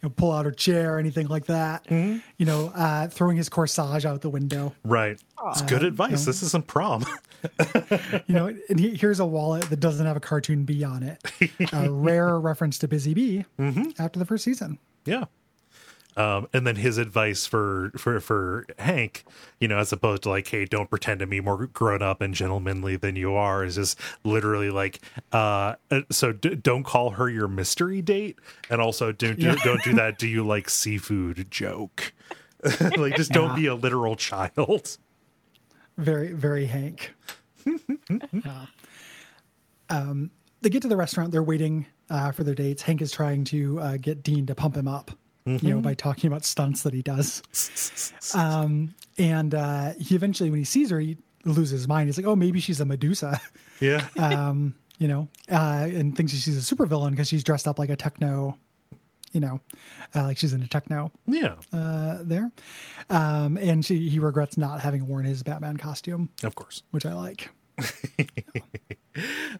You 0.00 0.08
know, 0.08 0.14
pull 0.16 0.30
out 0.30 0.46
a 0.46 0.52
chair 0.52 0.94
or 0.94 0.98
anything 1.00 1.26
like 1.26 1.46
that. 1.46 1.84
You 1.90 2.46
know, 2.46 2.68
uh, 2.68 3.08
throwing 3.08 3.36
his 3.36 3.48
corsage 3.48 4.04
out 4.04 4.20
the 4.20 4.30
window. 4.30 4.72
Right. 4.84 5.20
It's 5.48 5.62
good 5.62 5.82
advice. 5.82 6.24
This 6.24 6.42
isn't 6.44 6.66
prom. 6.68 7.04
You 8.26 8.34
know, 8.34 8.46
and 8.68 8.80
he, 8.80 8.96
here's 8.96 9.20
a 9.20 9.26
wallet 9.26 9.70
that 9.70 9.78
doesn't 9.78 10.04
have 10.04 10.16
a 10.16 10.20
cartoon 10.20 10.64
bee 10.64 10.82
on 10.82 11.04
it. 11.04 11.22
A 11.72 11.88
rare 11.88 12.38
reference 12.38 12.78
to 12.78 12.88
Busy 12.88 13.14
Bee 13.14 13.44
after 13.98 14.18
the 14.18 14.24
first 14.24 14.42
season. 14.42 14.78
Yeah. 15.04 15.24
Um, 16.16 16.48
and 16.52 16.66
then 16.66 16.74
his 16.74 16.98
advice 16.98 17.46
for 17.46 17.92
for 17.96 18.18
for 18.18 18.66
Hank, 18.78 19.24
you 19.60 19.68
know, 19.68 19.78
as 19.78 19.92
opposed 19.92 20.24
to 20.24 20.30
like, 20.30 20.48
hey, 20.48 20.64
don't 20.64 20.90
pretend 20.90 21.20
to 21.20 21.26
be 21.28 21.40
more 21.40 21.66
grown 21.68 22.02
up 22.02 22.20
and 22.20 22.34
gentlemanly 22.34 22.96
than 22.96 23.14
you 23.14 23.34
are, 23.34 23.62
is 23.64 23.76
just 23.76 23.98
literally 24.24 24.70
like, 24.70 25.00
uh, 25.32 25.74
uh, 25.92 26.00
so 26.10 26.32
d- 26.32 26.56
don't 26.56 26.82
call 26.82 27.10
her 27.10 27.28
your 27.30 27.46
mystery 27.46 28.02
date, 28.02 28.36
and 28.68 28.80
also 28.80 29.12
don't 29.12 29.38
do, 29.38 29.54
don't 29.56 29.82
do 29.84 29.94
that. 29.94 30.18
Do 30.18 30.26
you 30.26 30.44
like 30.44 30.68
seafood 30.68 31.48
joke? 31.52 32.12
like, 32.96 33.14
just 33.14 33.30
don't 33.30 33.54
be 33.54 33.66
a 33.66 33.74
literal 33.76 34.16
child. 34.16 34.98
very 35.96 36.32
very 36.32 36.66
hank 36.66 37.14
Yeah. 37.64 38.66
um 39.90 40.30
they 40.62 40.70
get 40.70 40.82
to 40.82 40.88
the 40.88 40.96
restaurant 40.96 41.30
they're 41.30 41.42
waiting 41.42 41.86
uh, 42.10 42.32
for 42.32 42.42
their 42.44 42.54
dates 42.54 42.82
hank 42.82 43.00
is 43.02 43.12
trying 43.12 43.44
to 43.44 43.78
uh, 43.80 43.96
get 43.96 44.22
dean 44.22 44.46
to 44.46 44.54
pump 44.54 44.76
him 44.76 44.88
up 44.88 45.10
you 45.62 45.74
know 45.74 45.80
by 45.80 45.94
talking 45.94 46.28
about 46.28 46.44
stunts 46.44 46.82
that 46.82 46.94
he 46.94 47.02
does. 47.02 47.42
Um 48.34 48.94
and 49.16 49.54
uh 49.54 49.92
he 49.98 50.14
eventually 50.14 50.50
when 50.50 50.58
he 50.58 50.64
sees 50.64 50.90
her 50.90 51.00
he 51.00 51.16
loses 51.44 51.70
his 51.80 51.88
mind. 51.88 52.08
He's 52.08 52.16
like 52.18 52.26
oh 52.26 52.36
maybe 52.36 52.60
she's 52.60 52.80
a 52.80 52.84
medusa. 52.84 53.40
Yeah. 53.80 54.06
um 54.16 54.74
you 54.98 55.06
know 55.06 55.28
uh 55.50 55.86
and 55.88 56.16
thinks 56.16 56.32
she's 56.32 56.58
a 56.70 56.74
supervillain 56.74 57.10
because 57.12 57.28
she's 57.28 57.44
dressed 57.44 57.68
up 57.68 57.78
like 57.78 57.90
a 57.90 57.96
techno 57.96 58.58
you 59.32 59.38
know 59.40 59.60
uh, 60.16 60.24
like 60.24 60.36
she's 60.38 60.52
in 60.52 60.62
a 60.62 60.66
techno 60.66 61.12
yeah. 61.26 61.54
uh 61.72 62.18
there. 62.22 62.50
Um 63.08 63.56
and 63.56 63.84
she 63.84 64.08
he 64.08 64.18
regrets 64.18 64.56
not 64.58 64.80
having 64.80 65.06
worn 65.06 65.24
his 65.24 65.42
batman 65.44 65.76
costume. 65.76 66.28
Of 66.42 66.54
course. 66.56 66.82
which 66.90 67.06
i 67.06 67.12
like 67.14 67.50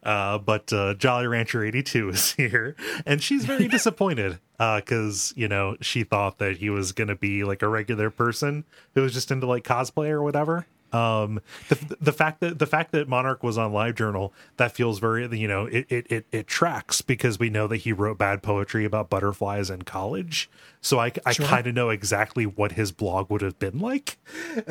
Uh, 0.02 0.38
but 0.38 0.72
uh, 0.72 0.94
Jolly 0.94 1.26
Rancher 1.26 1.64
82 1.64 2.11
is 2.11 2.33
here, 2.33 2.76
and 3.04 3.22
she's 3.22 3.44
very 3.44 3.66
disappointed 3.68 4.38
because, 4.57 5.33
you 5.37 5.48
know, 5.48 5.76
she 5.81 6.04
thought 6.04 6.38
that 6.38 6.59
he 6.59 6.70
was 6.70 6.92
going 6.92 7.09
to 7.09 7.16
be 7.16 7.44
like 7.44 7.62
a 7.62 7.68
regular 7.68 8.09
person 8.09 8.64
who 8.94 9.02
was 9.02 9.12
just 9.12 9.31
into 9.31 9.46
like 9.46 9.64
cosplay 9.64 10.11
or 10.11 10.22
whatever. 10.22 10.66
Um, 10.92 11.40
the, 11.68 11.96
the 12.01 12.12
fact 12.12 12.40
that 12.40 12.59
the 12.59 12.66
fact 12.66 12.92
that 12.92 13.09
Monarch 13.09 13.42
was 13.42 13.59
on 13.59 13.72
LiveJournal 13.72 14.31
that 14.57 14.72
feels 14.72 14.98
very 14.98 15.27
you 15.38 15.46
know 15.46 15.66
it, 15.66 15.87
it 15.90 16.07
it 16.11 16.27
it 16.33 16.46
tracks 16.46 17.03
because 17.03 17.38
we 17.38 17.51
know 17.51 17.66
that 17.66 17.77
he 17.79 17.92
wrote 17.92 18.16
bad 18.18 18.42
poetry 18.42 18.85
about 18.87 19.11
butterflies 19.11 19.68
in 19.70 19.83
college, 19.83 20.48
so 20.81 20.98
I 20.98 21.12
I 21.27 21.33
Sure. 21.33 21.46
kind 21.46 21.66
of 21.66 21.74
know 21.74 21.90
exactly 21.90 22.46
what 22.46 22.72
his 22.72 22.90
blog 22.92 23.31
would 23.31 23.42
have 23.42 23.59
been 23.59 23.79
like. 23.79 24.16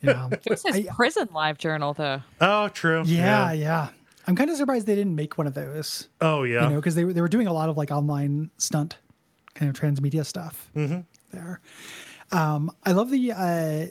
yeah 0.00 0.28
It 0.30 0.42
was 0.50 0.62
his 0.62 0.86
prison 0.94 1.28
live 1.32 1.58
journal, 1.58 1.92
though. 1.94 2.22
Oh, 2.40 2.68
true. 2.68 3.02
yeah 3.06 3.52
yeah 3.52 3.88
i'm 4.26 4.36
kind 4.36 4.50
of 4.50 4.56
surprised 4.56 4.86
they 4.86 4.94
didn't 4.94 5.16
make 5.16 5.36
one 5.38 5.46
of 5.48 5.54
those 5.54 6.08
Oh, 6.20 6.44
yeah. 6.44 6.64
you 6.64 6.70
know 6.70 6.76
because 6.76 6.94
they 6.94 7.04
were 7.04 7.12
they 7.12 7.20
were 7.20 7.28
doing 7.28 7.46
a 7.48 7.52
lot 7.52 7.68
of 7.68 7.76
like 7.76 7.90
online 7.90 8.50
stunt 8.58 8.96
kind 9.54 9.68
of 9.68 9.80
transmedia 9.80 10.24
stuff 10.24 10.70
there 11.32 11.60
um 12.30 12.70
i 12.84 12.92
love 12.92 13.10
the 13.10 13.32
uh 13.32 13.86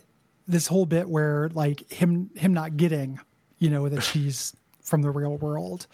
this 0.52 0.68
whole 0.68 0.86
bit 0.86 1.10
where 1.10 1.50
like 1.54 1.92
him 1.92 2.30
him 2.36 2.54
not 2.54 2.78
getting 2.78 3.20
you 3.58 3.70
know 3.70 3.90
that 3.90 4.02
she's 4.02 4.56
from 4.84 5.02
the 5.02 5.10
real 5.10 5.38
world. 5.38 5.88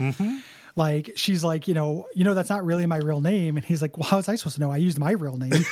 Like 0.76 1.13
she's 1.15 1.43
like 1.43 1.67
you 1.67 1.74
know 1.74 2.06
you 2.13 2.24
know 2.24 2.36
that's 2.36 2.50
not 2.52 2.63
really 2.63 2.86
my 2.86 2.98
real 2.98 3.20
name. 3.20 3.58
And 3.58 3.65
he's 3.65 3.82
like 3.82 3.98
well 3.98 4.08
how 4.08 4.17
was 4.17 4.30
i 4.30 4.36
supposed 4.36 4.56
to 4.56 4.62
know? 4.62 4.72
I 4.72 4.78
used 4.78 5.00
my 5.00 5.12
real 5.12 5.38
name. 5.38 5.52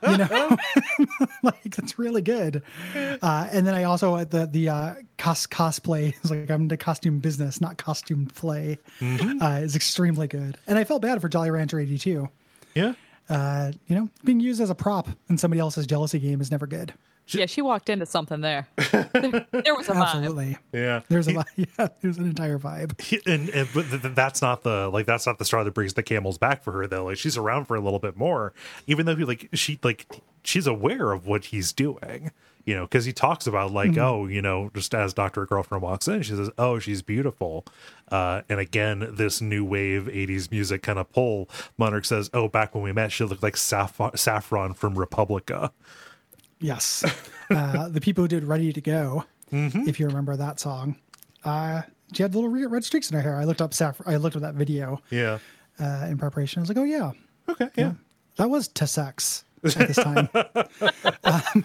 You 0.00 0.16
know? 0.16 0.56
Like 1.42 1.74
that's 1.74 1.98
really 1.98 2.22
good. 2.22 2.62
Uh 2.94 3.48
and 3.50 3.66
then 3.66 3.74
i 3.74 3.84
also 3.84 4.14
uh, 4.14 4.24
the 4.24 4.46
the 4.46 4.68
uh 4.68 4.94
cos 5.16 5.46
cosplay 5.46 6.14
is 6.24 6.30
like 6.30 6.50
i'm 6.50 6.62
into 6.62 6.76
costume 6.76 7.18
business 7.20 7.60
not 7.60 7.78
costume 7.78 8.26
play. 8.26 8.78
Uh 9.02 9.60
is 9.62 9.74
extremely 9.74 10.28
good. 10.28 10.58
And 10.66 10.78
i 10.78 10.84
felt 10.84 11.02
bad 11.02 11.20
for 11.20 11.28
jolly 11.28 11.50
rancher 11.50 11.80
82 11.80 12.28
yeah. 12.74 12.92
uh 13.28 13.72
you 13.86 13.96
know 13.96 14.08
being 14.24 14.40
used 14.40 14.60
as 14.60 14.70
a 14.70 14.74
prop 14.74 15.08
in 15.28 15.38
somebody 15.38 15.60
else's 15.60 15.86
jealousy 15.86 16.18
game 16.18 16.40
is 16.40 16.50
never 16.50 16.66
good 16.66 16.92
Yeah, 17.28 17.46
she 17.46 17.62
walked 17.62 17.88
into 17.90 18.06
something 18.06 18.40
there. 18.40 18.68
There, 18.92 19.12
there 19.52 19.74
was 19.74 19.88
a 19.88 19.92
vibe. 19.92 20.02
absolutely. 20.02 20.58
Yeah. 20.72 21.00
there's 21.08 21.28
a 21.28 21.32
vi- 21.32 21.44
yeah 21.78 21.88
there's 22.00 22.18
an 22.18 22.26
entire 22.26 22.58
vibe. 22.58 23.00
He- 23.00 23.20
and, 23.26 23.48
and 23.50 23.68
but 23.74 23.88
th- 23.90 24.02
th- 24.02 24.14
that's 24.14 24.40
not 24.42 24.62
the 24.62 24.88
like 24.88 25.06
that's 25.06 25.26
not 25.26 25.38
the 25.38 25.44
straw 25.44 25.64
that 25.64 25.74
brings 25.74 25.94
the 25.94 26.02
camel's 26.02 26.38
back 26.38 26.62
for 26.62 26.72
her 26.72 26.86
though. 26.86 27.04
Like 27.06 27.18
she's 27.18 27.36
around 27.36 27.66
for 27.66 27.76
a 27.76 27.80
little 27.80 27.98
bit 27.98 28.16
more 28.16 28.52
even 28.86 29.06
though 29.06 29.16
he 29.16 29.24
like 29.24 29.48
she 29.52 29.78
like 29.82 30.06
she's 30.42 30.66
aware 30.66 31.12
of 31.12 31.26
what 31.26 31.46
he's 31.46 31.72
doing 31.72 32.30
you 32.64 32.74
know 32.74 32.82
because 32.84 33.04
he 33.04 33.12
talks 33.12 33.46
about 33.46 33.72
like 33.72 33.96
oh 33.98 34.26
you 34.26 34.40
know 34.42 34.70
just 34.74 34.94
as 34.94 35.12
dr 35.14 35.46
girlfriend 35.46 35.80
walks 35.82 36.06
in 36.08 36.20
she 36.22 36.32
says 36.34 36.50
oh 36.58 36.78
she's 36.78 37.02
beautiful. 37.02 37.64
Uh 38.10 38.42
and 38.48 38.58
again 38.60 39.06
this 39.12 39.40
new 39.40 39.64
wave 39.64 40.04
80s 40.04 40.50
music 40.50 40.82
kind 40.82 40.98
of 40.98 41.10
pull. 41.12 41.48
Monarch 41.76 42.04
says 42.04 42.30
oh 42.32 42.48
back 42.48 42.74
when 42.74 42.82
we 42.84 42.92
met 42.92 43.12
she 43.12 43.24
looked 43.24 43.42
like 43.42 43.54
Saff- 43.56 44.16
saffron 44.18 44.74
from 44.74 44.98
republica 44.98 45.72
Yes. 46.60 47.04
Uh, 47.50 47.88
the 47.88 47.98
people 47.98 48.22
who 48.22 48.28
did 48.28 48.44
Ready 48.44 48.74
to 48.74 48.80
Go, 48.82 49.24
if 49.50 49.98
you 49.98 50.06
remember 50.06 50.36
that 50.36 50.60
song, 50.60 50.96
uh, 51.46 51.80
she 52.12 52.22
had 52.22 52.34
little 52.34 52.50
red 52.50 52.84
streaks 52.84 53.10
in 53.10 53.16
her 53.16 53.22
hair. 53.22 53.36
I 53.36 53.44
looked 53.44 53.62
up 53.62 53.70
Saff- 53.70 54.02
I 54.06 54.16
looked 54.16 54.36
at 54.36 54.42
that 54.42 54.54
video 54.54 55.00
yeah 55.08 55.38
uh, 55.80 56.06
in 56.10 56.18
preparation. 56.18 56.60
I 56.60 56.62
was 56.64 56.68
like, 56.68 56.76
oh, 56.76 56.82
yeah, 56.84 57.12
okay 57.48 57.70
yeah 57.74 57.92
that 58.36 58.50
was 58.50 58.68
to 58.68 58.86
sex 58.86 59.44
at 59.64 59.72
this 59.88 59.96
time. 59.96 60.28
um, 60.34 60.44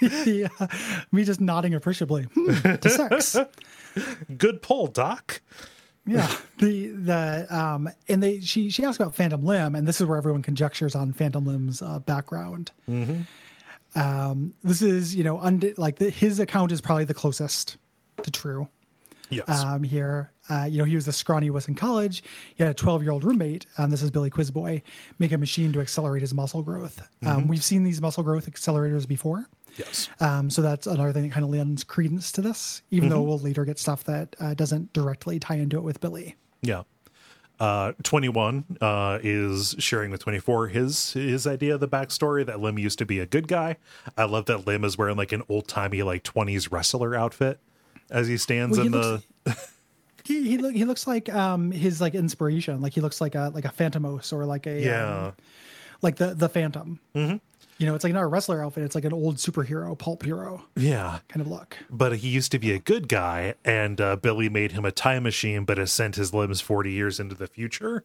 the, 0.00 0.50
uh, 0.60 0.66
me 1.12 1.22
just 1.22 1.40
nodding 1.40 1.74
appreciably. 1.74 2.24
Hmm, 2.34 2.74
to 2.74 2.90
sex. 2.90 3.36
good 4.36 4.62
pull 4.62 4.88
doc 4.88 5.40
Yeah. 6.06 6.28
The, 6.58 6.88
the, 6.88 7.46
um, 7.56 7.88
and 8.08 8.20
they, 8.20 8.40
she, 8.40 8.68
she 8.68 8.82
asked 8.82 8.98
about 8.98 9.14
Phantom 9.14 9.44
Limb, 9.44 9.76
and 9.76 9.86
this 9.86 10.00
is 10.00 10.08
where 10.08 10.18
everyone 10.18 10.42
conjectures 10.42 10.96
on 10.96 11.12
Phantom 11.12 11.46
Limb's 11.46 11.82
uh, 11.82 12.00
background. 12.00 12.72
Um, 13.94 14.54
this 14.62 14.82
is, 14.82 15.14
you 15.14 15.24
know, 15.24 15.38
und- 15.38 15.74
like 15.76 15.96
the, 15.96 16.10
his 16.10 16.38
account 16.40 16.72
is 16.72 16.80
probably 16.80 17.04
the 17.04 17.14
closest 17.14 17.76
to 18.22 18.30
true. 18.30 18.68
yes 19.30 19.48
um, 19.48 19.82
here. 19.82 20.32
Uh, 20.48 20.64
you 20.64 20.78
know, 20.78 20.84
he 20.84 20.96
was 20.96 21.06
a 21.06 21.12
scrawny 21.12 21.48
was 21.50 21.68
in 21.68 21.76
college. 21.76 22.24
He 22.56 22.64
had 22.64 22.70
a 22.70 22.74
12 22.74 23.02
year 23.02 23.12
old 23.12 23.22
roommate. 23.22 23.66
Um, 23.78 23.90
this 23.90 24.02
is 24.02 24.10
Billy 24.10 24.30
Quizboy, 24.30 24.82
make 25.20 25.30
a 25.32 25.38
machine 25.38 25.72
to 25.72 25.80
accelerate 25.80 26.22
his 26.22 26.34
muscle 26.34 26.62
growth. 26.62 27.00
Um, 27.24 27.46
we've 27.46 27.62
seen 27.62 27.84
these 27.84 28.00
muscle 28.00 28.24
growth 28.24 28.50
accelerators 28.50 29.06
before. 29.06 29.46
yes 29.76 30.08
Um, 30.18 30.50
so 30.50 30.62
that's 30.62 30.88
another 30.88 31.12
thing 31.12 31.22
that 31.22 31.32
kind 31.32 31.44
of 31.44 31.50
lends 31.50 31.84
credence 31.84 32.32
to 32.32 32.42
this, 32.42 32.82
even 32.90 33.08
though 33.08 33.22
we'll 33.22 33.38
later 33.38 33.64
get 33.64 33.78
stuff 33.78 34.02
that 34.04 34.34
uh, 34.40 34.54
doesn't 34.54 34.92
directly 34.92 35.38
tie 35.38 35.54
into 35.56 35.76
it 35.76 35.82
with 35.82 36.00
Billy. 36.00 36.34
Yeah. 36.62 36.82
Uh, 37.60 37.92
21 38.02 38.64
uh, 38.80 39.18
is 39.22 39.76
sharing 39.78 40.10
with 40.10 40.22
24 40.22 40.68
his 40.68 41.12
his 41.12 41.46
idea 41.46 41.74
of 41.74 41.80
the 41.80 41.86
backstory 41.88 42.44
that 42.46 42.58
Limb 42.58 42.78
used 42.78 42.98
to 42.98 43.04
be 43.04 43.18
a 43.18 43.26
good 43.26 43.46
guy. 43.48 43.76
I 44.16 44.24
love 44.24 44.46
that 44.46 44.66
Limb 44.66 44.82
is 44.82 44.96
wearing 44.96 45.18
like 45.18 45.30
an 45.32 45.42
old 45.48 45.68
timey 45.68 46.02
like 46.02 46.24
20s 46.24 46.72
wrestler 46.72 47.14
outfit 47.14 47.60
as 48.10 48.28
he 48.28 48.38
stands 48.38 48.78
Well, 48.78 48.82
he 48.82 48.86
in 48.86 48.92
the. 48.92 49.22
looks- 49.46 49.76
He 50.24 50.48
he, 50.50 50.58
look, 50.58 50.74
he 50.74 50.84
looks 50.84 51.06
like 51.06 51.28
um, 51.34 51.70
his 51.72 52.00
like 52.00 52.14
inspiration. 52.14 52.80
Like 52.82 52.92
he 52.92 53.00
looks 53.00 53.20
like 53.20 53.34
a 53.34 53.50
like 53.54 53.64
a 53.64 53.70
Phantomos 53.70 54.32
or 54.32 54.44
like 54.46 54.66
a 54.66 54.80
Yeah. 54.80 55.26
um, 55.28 55.32
like 56.02 56.16
the 56.16 56.34
the 56.34 56.48
Phantom. 56.48 57.00
Mm-hmm. 57.14 57.36
You 57.80 57.86
know, 57.86 57.94
it's 57.94 58.04
like 58.04 58.12
not 58.12 58.24
a 58.24 58.26
wrestler 58.26 58.62
outfit. 58.62 58.84
It's 58.84 58.94
like 58.94 59.06
an 59.06 59.14
old 59.14 59.36
superhero, 59.36 59.96
pulp 59.96 60.22
hero 60.22 60.66
yeah. 60.76 61.20
kind 61.28 61.40
of 61.40 61.50
look. 61.50 61.78
But 61.88 62.18
he 62.18 62.28
used 62.28 62.52
to 62.52 62.58
be 62.58 62.72
a 62.72 62.78
good 62.78 63.08
guy, 63.08 63.54
and 63.64 63.98
uh, 63.98 64.16
Billy 64.16 64.50
made 64.50 64.72
him 64.72 64.84
a 64.84 64.92
time 64.92 65.22
machine, 65.22 65.64
but 65.64 65.78
has 65.78 65.90
sent 65.90 66.16
his 66.16 66.34
limbs 66.34 66.60
40 66.60 66.92
years 66.92 67.18
into 67.18 67.34
the 67.34 67.46
future. 67.46 68.04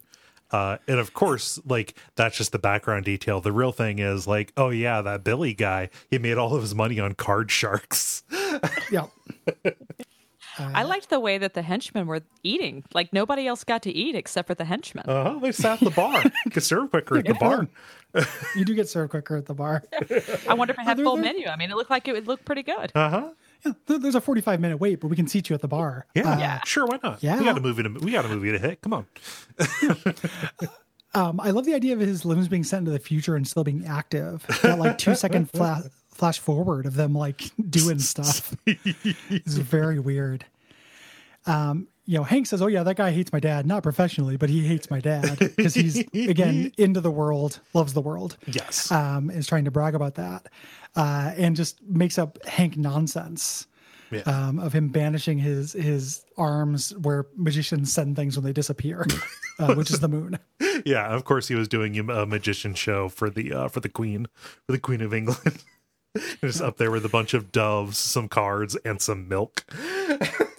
Uh, 0.50 0.78
and 0.88 0.98
of 0.98 1.12
course, 1.12 1.60
like 1.66 1.94
that's 2.14 2.38
just 2.38 2.52
the 2.52 2.58
background 2.58 3.04
detail. 3.04 3.42
The 3.42 3.52
real 3.52 3.70
thing 3.70 3.98
is 3.98 4.26
like, 4.26 4.50
oh 4.56 4.70
yeah, 4.70 5.02
that 5.02 5.24
Billy 5.24 5.52
guy, 5.52 5.90
he 6.10 6.16
made 6.16 6.38
all 6.38 6.54
of 6.54 6.62
his 6.62 6.74
money 6.74 6.98
on 6.98 7.12
card 7.12 7.50
sharks. 7.50 8.24
Yeah. 8.90 9.06
I 10.58 10.82
liked 10.84 11.10
the 11.10 11.20
way 11.20 11.38
that 11.38 11.54
the 11.54 11.62
henchmen 11.62 12.06
were 12.06 12.22
eating. 12.42 12.84
Like 12.94 13.12
nobody 13.12 13.46
else 13.46 13.64
got 13.64 13.82
to 13.82 13.90
eat 13.92 14.14
except 14.14 14.48
for 14.48 14.54
the 14.54 14.64
henchmen. 14.64 15.04
Uh-huh, 15.08 15.38
they 15.40 15.52
sat 15.52 15.80
at 15.82 15.84
the 15.88 15.90
bar. 15.94 16.22
Could 16.50 16.62
serve 16.62 16.90
quicker 16.90 17.18
at 17.18 17.26
the 17.26 17.34
bar. 17.34 17.68
you 18.56 18.64
do 18.64 18.74
get 18.74 18.88
served 18.88 19.10
quicker 19.10 19.36
at 19.36 19.46
the 19.46 19.54
bar. 19.54 19.82
I 20.48 20.54
wonder 20.54 20.72
if 20.72 20.78
it 20.78 20.84
had 20.84 20.96
they're 20.98 21.04
full 21.04 21.16
there. 21.16 21.24
menu. 21.24 21.48
I 21.48 21.56
mean, 21.56 21.70
it 21.70 21.76
looked 21.76 21.90
like 21.90 22.08
it 22.08 22.12
would 22.12 22.26
look 22.26 22.44
pretty 22.44 22.62
good. 22.62 22.92
Uh-huh. 22.94 23.30
Yeah, 23.64 23.72
there's 23.98 24.14
a 24.14 24.20
45 24.20 24.60
minute 24.60 24.76
wait, 24.78 25.00
but 25.00 25.08
we 25.08 25.16
can 25.16 25.26
seat 25.26 25.48
you 25.50 25.54
at 25.54 25.60
the 25.60 25.68
bar. 25.68 26.06
Yeah, 26.14 26.32
Uh, 26.34 26.38
Yeah. 26.38 26.60
sure. 26.64 26.86
Why 26.86 26.98
not? 27.02 27.22
Yeah. 27.22 27.38
we 27.38 27.44
got 27.44 27.58
a 27.58 27.60
movie 27.60 27.82
to 27.82 27.88
we 27.90 28.12
got 28.12 28.24
a 28.24 28.28
movie 28.28 28.52
to 28.52 28.58
hit. 28.58 28.80
Come 28.82 28.92
on. 28.92 29.06
um, 31.14 31.40
I 31.40 31.50
love 31.50 31.64
the 31.64 31.74
idea 31.74 31.94
of 31.94 32.00
his 32.00 32.24
limbs 32.24 32.48
being 32.48 32.64
sent 32.64 32.80
into 32.80 32.90
the 32.92 32.98
future 32.98 33.36
and 33.36 33.46
still 33.46 33.64
being 33.64 33.86
active. 33.86 34.44
That 34.62 34.78
like 34.78 34.98
two 34.98 35.14
second 35.14 35.50
fla- 35.52 35.84
flash 36.16 36.38
forward 36.38 36.86
of 36.86 36.94
them 36.94 37.14
like 37.14 37.50
doing 37.70 37.98
stuff. 37.98 38.56
it's 38.66 39.54
very 39.54 39.98
weird. 40.00 40.44
Um, 41.46 41.86
you 42.06 42.16
know, 42.16 42.24
Hank 42.24 42.46
says, 42.46 42.62
"Oh 42.62 42.68
yeah, 42.68 42.84
that 42.84 42.96
guy 42.96 43.10
hates 43.10 43.32
my 43.32 43.40
dad, 43.40 43.66
not 43.66 43.82
professionally, 43.82 44.36
but 44.36 44.48
he 44.48 44.66
hates 44.66 44.90
my 44.90 45.00
dad 45.00 45.38
because 45.56 45.74
he's 45.74 45.98
again 46.14 46.72
into 46.78 47.00
the 47.00 47.10
world, 47.10 47.60
loves 47.74 47.92
the 47.92 48.00
world. 48.00 48.36
Yes. 48.46 48.90
Um, 48.92 49.28
is 49.30 49.46
trying 49.46 49.64
to 49.64 49.70
brag 49.70 49.94
about 49.94 50.14
that, 50.14 50.46
uh, 50.94 51.32
and 51.36 51.56
just 51.56 51.82
makes 51.82 52.18
up 52.18 52.44
Hank 52.46 52.76
nonsense." 52.76 53.66
Yeah. 54.12 54.20
Um, 54.20 54.60
of 54.60 54.72
him 54.72 54.90
banishing 54.90 55.36
his 55.36 55.72
his 55.72 56.24
arms 56.38 56.94
where 56.98 57.26
magicians 57.34 57.92
send 57.92 58.14
things 58.14 58.36
when 58.36 58.44
they 58.44 58.52
disappear, 58.52 59.04
uh, 59.58 59.74
which 59.74 59.90
is 59.90 59.98
the 59.98 60.06
moon. 60.06 60.38
yeah, 60.84 61.08
of 61.08 61.24
course 61.24 61.48
he 61.48 61.56
was 61.56 61.66
doing 61.66 61.98
a 61.98 62.24
magician 62.24 62.74
show 62.74 63.08
for 63.08 63.30
the 63.30 63.52
uh, 63.52 63.66
for 63.66 63.80
the 63.80 63.88
Queen, 63.88 64.28
for 64.64 64.70
the 64.70 64.78
Queen 64.78 65.00
of 65.00 65.12
England. 65.12 65.60
Just 66.40 66.60
up 66.60 66.76
there 66.76 66.90
with 66.90 67.04
a 67.04 67.08
bunch 67.08 67.34
of 67.34 67.52
doves, 67.52 67.98
some 67.98 68.28
cards, 68.28 68.76
and 68.84 69.00
some 69.00 69.28
milk. 69.28 69.64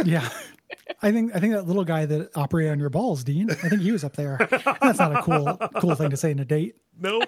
Yeah. 0.04 0.28
I 1.02 1.12
think 1.12 1.36
I 1.36 1.39
think 1.39 1.54
that 1.54 1.67
little 1.67 1.84
guy 1.86 2.06
that 2.06 2.36
operated 2.36 2.72
on 2.72 2.80
your 2.80 2.89
balls, 2.89 3.24
Dean. 3.24 3.52
I 3.52 3.56
think 3.56 3.82
he 3.82 3.91
was 3.91 4.04
up 4.04 4.15
there. 4.15 4.38
That's 4.82 5.00
not 5.00 5.15
a 5.15 5.22
cool 5.22 5.58
cool 5.80 5.96
thing 5.96 6.10
to 6.10 6.17
say 6.17 6.32
in 6.32 6.39
a 6.39 6.46
date, 6.46 6.76
Nope. 7.00 7.24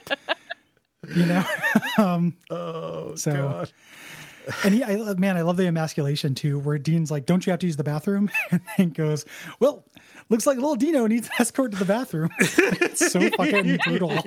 you 1.15 1.25
know. 1.25 1.43
um, 1.97 2.35
Oh 2.49 3.15
So- 3.15 3.31
god. 3.33 3.71
And 4.63 4.73
he, 4.73 4.83
I, 4.83 4.95
man, 5.15 5.37
I 5.37 5.41
love 5.41 5.57
the 5.57 5.67
emasculation 5.67 6.35
too, 6.35 6.59
where 6.59 6.77
Dean's 6.77 7.11
like, 7.11 7.25
"Don't 7.25 7.45
you 7.45 7.51
have 7.51 7.59
to 7.59 7.65
use 7.67 7.75
the 7.77 7.83
bathroom?" 7.83 8.29
And 8.51 8.61
Hank 8.65 8.93
goes, 8.95 9.25
"Well, 9.59 9.85
looks 10.29 10.45
like 10.47 10.57
little 10.57 10.75
Dino 10.75 11.07
needs 11.07 11.27
an 11.27 11.33
escort 11.39 11.71
to 11.73 11.77
the 11.77 11.85
bathroom." 11.85 12.29
it's 12.39 13.11
so 13.11 13.19
fucking 13.31 13.77
brutal. 13.85 14.17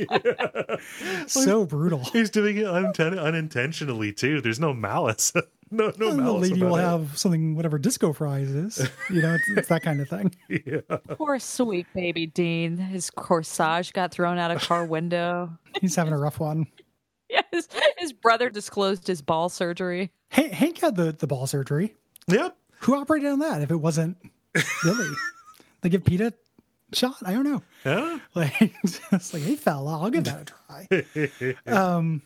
so 1.26 1.64
brutal. 1.66 2.00
He's 2.12 2.30
doing 2.30 2.56
it 2.58 2.64
uninten- 2.64 3.20
unintentionally 3.22 4.12
too. 4.12 4.40
There's 4.40 4.60
no 4.60 4.72
malice. 4.72 5.32
no, 5.70 5.92
no 5.98 6.10
And 6.10 6.18
the 6.18 6.22
malice. 6.22 6.50
lady 6.50 6.62
will 6.62 6.76
it. 6.76 6.82
have 6.82 7.16
something, 7.18 7.54
whatever 7.54 7.78
disco 7.78 8.12
fries 8.12 8.50
is. 8.50 8.88
You 9.10 9.22
know, 9.22 9.34
it's, 9.34 9.48
it's 9.56 9.68
that 9.68 9.82
kind 9.82 10.00
of 10.00 10.08
thing. 10.08 10.34
Poor 11.16 11.38
sweet 11.38 11.86
baby 11.94 12.26
Dean. 12.26 12.76
His 12.76 13.10
corsage 13.10 13.92
got 13.92 14.12
thrown 14.12 14.38
out 14.38 14.50
a 14.50 14.56
car 14.56 14.84
window. 14.84 15.50
He's 15.80 15.96
having 15.96 16.12
a 16.12 16.18
rough 16.18 16.38
one. 16.40 16.66
Yeah, 17.32 17.40
his, 17.50 17.66
his 17.96 18.12
brother 18.12 18.50
disclosed 18.50 19.06
his 19.06 19.22
ball 19.22 19.48
surgery. 19.48 20.12
Hank, 20.28 20.52
Hank 20.52 20.78
had 20.78 20.96
the, 20.96 21.12
the 21.12 21.26
ball 21.26 21.46
surgery. 21.46 21.96
Yep. 22.28 22.54
Who 22.80 22.94
operated 22.94 23.30
on 23.30 23.38
that 23.38 23.62
if 23.62 23.70
it 23.70 23.76
wasn't 23.76 24.18
Billy? 24.84 25.08
they 25.80 25.88
give 25.88 26.04
Pete 26.04 26.20
a 26.20 26.34
shot? 26.92 27.16
I 27.24 27.32
don't 27.32 27.44
know. 27.44 27.62
Yeah. 27.86 28.18
Like, 28.34 28.52
it's 28.84 29.32
like, 29.32 29.42
hey, 29.42 29.56
fella, 29.56 30.00
I'll 30.00 30.10
give 30.10 30.24
that 30.24 30.50
a 30.88 31.04
try. 31.06 31.56
um, 31.66 32.22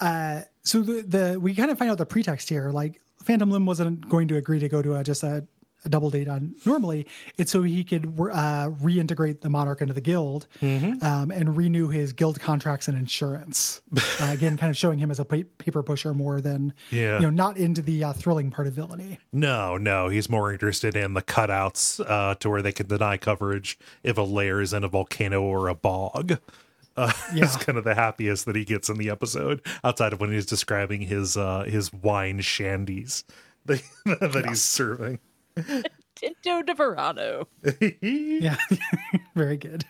uh, 0.00 0.42
so 0.62 0.82
the, 0.82 1.02
the 1.02 1.40
we 1.40 1.54
kind 1.54 1.70
of 1.70 1.78
find 1.78 1.90
out 1.90 1.98
the 1.98 2.06
pretext 2.06 2.48
here. 2.48 2.70
Like, 2.70 3.00
Phantom 3.22 3.50
Limb 3.50 3.66
wasn't 3.66 4.08
going 4.08 4.28
to 4.28 4.36
agree 4.36 4.58
to 4.58 4.68
go 4.68 4.82
to 4.82 4.96
a, 4.96 5.04
just 5.04 5.22
a, 5.22 5.36
a 5.36 5.44
double 5.88 6.10
date 6.10 6.28
on 6.28 6.54
normally. 6.64 7.06
It's 7.38 7.52
so 7.52 7.62
he 7.62 7.84
could 7.84 8.06
uh, 8.06 8.70
reintegrate 8.82 9.40
the 9.40 9.50
Monarch 9.50 9.80
into 9.82 9.94
the 9.94 10.00
guild 10.00 10.46
um, 10.62 11.30
and 11.30 11.56
renew 11.56 11.88
his 11.88 12.12
guild 12.12 12.40
contracts 12.40 12.88
and 12.88 12.96
insurance. 12.96 13.80
uh, 14.20 14.30
again, 14.32 14.56
kind 14.56 14.70
of 14.70 14.76
showing 14.76 14.98
him 14.98 15.10
as 15.10 15.20
a 15.20 15.24
paper 15.24 15.82
pusher 15.82 16.14
more 16.14 16.40
than 16.40 16.72
Yeah. 16.90 17.16
you 17.16 17.22
know, 17.22 17.30
not 17.30 17.56
into 17.56 17.82
the 17.82 18.04
uh, 18.04 18.12
thrilling 18.12 18.50
part 18.50 18.66
of 18.66 18.74
villainy. 18.74 19.18
No, 19.32 19.76
no, 19.76 20.08
he's 20.08 20.28
more 20.30 20.52
interested 20.52 20.96
in 20.96 21.14
the 21.14 21.22
cutouts 21.22 22.00
uh, 22.08 22.34
to 22.36 22.48
where 22.50 22.62
they 22.62 22.72
can 22.72 22.86
deny 22.86 23.16
coverage 23.16 23.78
if 24.02 24.16
a 24.18 24.22
layer 24.22 24.60
is 24.60 24.72
in 24.72 24.84
a 24.84 24.88
volcano 24.88 25.42
or 25.42 25.68
a 25.68 25.74
bog. 25.74 26.38
Uh, 26.96 27.12
Yeah. 27.34 27.44
It's 27.44 27.56
kind 27.56 27.76
of 27.76 27.82
the 27.84 27.96
happiest 27.96 28.46
that 28.46 28.54
he 28.54 28.64
gets 28.64 28.88
in 28.88 28.98
the 28.98 29.10
episode, 29.10 29.60
outside 29.82 30.12
of 30.12 30.20
when 30.20 30.30
he's 30.32 30.46
describing 30.46 31.00
his 31.00 31.36
uh, 31.36 31.64
his 31.64 31.92
wine 31.92 32.38
shandies 32.38 33.24
that, 33.66 33.82
that 34.04 34.44
he's 34.48 34.62
serving. 34.62 35.18
Tinto 36.14 36.62
de 36.62 36.74
Verano. 36.74 37.48
Yeah, 38.00 38.56
very 39.34 39.56
good. 39.56 39.84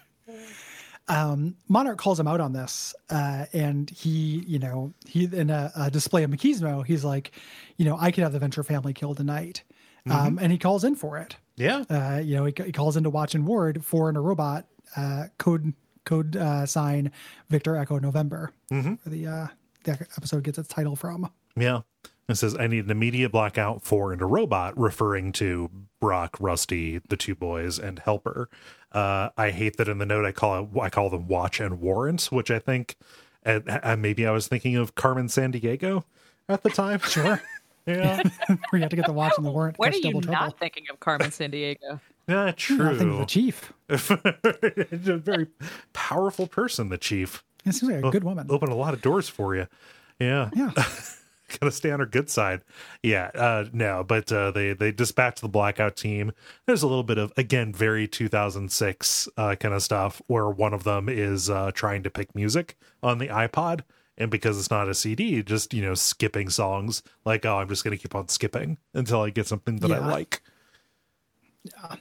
Um, 1.06 1.56
Monarch 1.68 1.98
calls 1.98 2.18
him 2.18 2.26
out 2.26 2.40
on 2.40 2.54
this, 2.54 2.94
uh, 3.10 3.44
and 3.52 3.90
he, 3.90 4.42
you 4.46 4.58
know, 4.58 4.94
he 5.06 5.24
in 5.24 5.50
a, 5.50 5.70
a 5.76 5.90
display 5.90 6.22
of 6.22 6.30
machismo, 6.30 6.84
he's 6.84 7.04
like, 7.04 7.32
you 7.76 7.84
know, 7.84 7.98
I 8.00 8.10
could 8.10 8.22
have 8.22 8.32
the 8.32 8.38
Venture 8.38 8.62
family 8.62 8.94
killed 8.94 9.18
tonight, 9.18 9.62
um, 10.10 10.38
and 10.40 10.50
he 10.50 10.56
calls 10.58 10.82
in 10.82 10.94
for 10.96 11.18
it. 11.18 11.36
Yeah, 11.56 11.84
Uh, 11.90 12.20
you 12.24 12.36
know, 12.36 12.46
he, 12.46 12.54
he 12.64 12.72
calls 12.72 12.96
into 12.96 13.10
Watch 13.10 13.34
and 13.34 13.46
Ward 13.46 13.84
for 13.84 14.08
in 14.08 14.16
a 14.16 14.20
robot 14.20 14.66
uh, 14.96 15.24
code 15.38 15.74
code 16.04 16.36
uh, 16.36 16.64
sign 16.66 17.12
Victor 17.50 17.76
Echo 17.76 17.98
November. 17.98 18.50
Where 18.68 18.96
the 19.06 19.26
uh, 19.26 19.46
the 19.84 19.92
episode 20.16 20.42
gets 20.42 20.56
its 20.58 20.68
title 20.68 20.96
from. 20.96 21.30
yeah. 21.56 21.80
It 22.28 22.36
says, 22.36 22.56
I 22.56 22.66
need 22.66 22.86
an 22.86 22.90
immediate 22.90 23.32
blackout 23.32 23.82
for 23.82 24.12
and 24.12 24.22
a 24.22 24.26
robot, 24.26 24.78
referring 24.78 25.32
to 25.32 25.70
Brock, 26.00 26.36
Rusty, 26.40 27.00
the 27.08 27.16
two 27.16 27.34
boys, 27.34 27.78
and 27.78 27.98
Helper. 27.98 28.48
Uh, 28.92 29.30
I 29.36 29.50
hate 29.50 29.76
that 29.76 29.88
in 29.88 29.98
the 29.98 30.06
note 30.06 30.24
I 30.24 30.32
call 30.32 30.62
it 30.62 30.80
I 30.80 30.88
call 30.88 31.10
them 31.10 31.28
Watch 31.28 31.60
and 31.60 31.80
warrants, 31.80 32.32
which 32.32 32.50
I 32.50 32.58
think 32.58 32.96
and, 33.44 33.62
and 33.66 34.00
maybe 34.00 34.26
I 34.26 34.30
was 34.30 34.48
thinking 34.48 34.76
of 34.76 34.94
Carmen 34.94 35.26
Sandiego 35.26 36.04
at 36.48 36.62
the 36.62 36.70
time. 36.70 37.00
Sure. 37.08 37.40
Yeah. 37.86 38.22
Where 38.46 38.58
you 38.72 38.80
have 38.80 38.88
to 38.88 38.96
get 38.96 39.04
the 39.04 39.12
watch 39.12 39.34
and 39.36 39.44
the 39.44 39.50
warrant. 39.50 39.78
When 39.78 39.92
are 39.92 39.96
you 39.96 40.14
not 40.14 40.22
trouble. 40.22 40.56
thinking 40.58 40.84
of 40.90 41.00
Carmen 41.00 41.28
Sandiego? 41.28 42.00
yeah, 42.28 42.50
true. 42.52 42.96
think 42.96 43.12
of 43.12 43.18
the 43.18 43.26
chief. 43.26 43.74
He's 43.90 45.08
a 45.08 45.18
very 45.18 45.48
powerful 45.92 46.46
person, 46.46 46.88
the 46.88 46.96
chief. 46.96 47.44
It 47.66 47.74
seems 47.74 47.92
like 47.92 48.04
a 48.04 48.10
good 48.10 48.24
woman. 48.24 48.46
Open 48.48 48.70
a 48.70 48.74
lot 48.74 48.94
of 48.94 49.02
doors 49.02 49.28
for 49.28 49.54
you. 49.54 49.66
Yeah. 50.18 50.48
Yeah. 50.54 50.72
gotta 51.60 51.72
stay 51.72 51.90
on 51.90 52.00
her 52.00 52.06
good 52.06 52.28
side 52.30 52.62
yeah 53.02 53.30
uh 53.34 53.64
no 53.72 54.04
but 54.04 54.30
uh 54.32 54.50
they 54.50 54.72
they 54.72 54.92
dispatch 54.92 55.40
the 55.40 55.48
blackout 55.48 55.96
team 55.96 56.32
there's 56.66 56.82
a 56.82 56.86
little 56.86 57.02
bit 57.02 57.18
of 57.18 57.32
again 57.36 57.72
very 57.72 58.06
2006 58.08 59.28
uh 59.36 59.54
kind 59.56 59.74
of 59.74 59.82
stuff 59.82 60.20
where 60.26 60.48
one 60.48 60.74
of 60.74 60.84
them 60.84 61.08
is 61.08 61.50
uh 61.50 61.70
trying 61.72 62.02
to 62.02 62.10
pick 62.10 62.34
music 62.34 62.76
on 63.02 63.18
the 63.18 63.28
ipod 63.28 63.80
and 64.16 64.30
because 64.30 64.58
it's 64.58 64.70
not 64.70 64.88
a 64.88 64.94
cd 64.94 65.42
just 65.42 65.74
you 65.74 65.82
know 65.82 65.94
skipping 65.94 66.48
songs 66.48 67.02
like 67.24 67.44
oh 67.44 67.58
i'm 67.58 67.68
just 67.68 67.84
gonna 67.84 67.96
keep 67.96 68.14
on 68.14 68.28
skipping 68.28 68.78
until 68.94 69.20
i 69.22 69.30
get 69.30 69.46
something 69.46 69.76
that 69.76 69.92
i 69.92 69.98
like. 69.98 70.42
Yeah. 71.64 71.96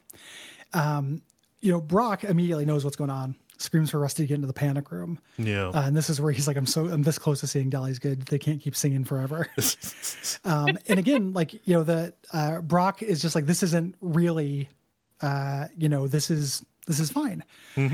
Um, 0.73 1.21
you 1.61 1.71
know, 1.71 1.79
Brock 1.79 2.23
immediately 2.23 2.65
knows 2.65 2.83
what's 2.83 2.97
going 2.97 3.09
on. 3.09 3.35
Screams 3.57 3.91
for 3.91 3.99
Rusty 3.99 4.23
to 4.23 4.27
get 4.27 4.35
into 4.35 4.47
the 4.47 4.53
panic 4.53 4.91
room. 4.91 5.19
yeah 5.37 5.69
Uh, 5.69 5.83
and 5.83 5.95
this 5.95 6.09
is 6.09 6.19
where 6.19 6.31
he's 6.31 6.47
like, 6.47 6.57
I'm 6.57 6.65
so, 6.65 6.87
I'm 6.87 7.03
this 7.03 7.17
close 7.19 7.39
to 7.41 7.47
seeing 7.47 7.69
Dolly's 7.69 7.99
good. 7.99 8.23
They 8.25 8.39
can't 8.39 8.61
keep 8.61 8.75
singing 8.75 9.03
forever. 9.05 9.47
um, 10.45 10.77
and 10.87 10.99
again, 10.99 11.33
like, 11.33 11.53
you 11.67 11.73
know, 11.75 11.83
the, 11.83 12.13
uh, 12.33 12.61
Brock 12.61 13.01
is 13.03 13.21
just 13.21 13.35
like, 13.35 13.45
this 13.45 13.63
isn't 13.63 13.95
really, 14.01 14.69
uh, 15.21 15.67
you 15.77 15.87
know, 15.89 16.07
this 16.07 16.29
is, 16.29 16.65
this 16.85 16.99
is 16.99 17.09
fine. 17.09 17.45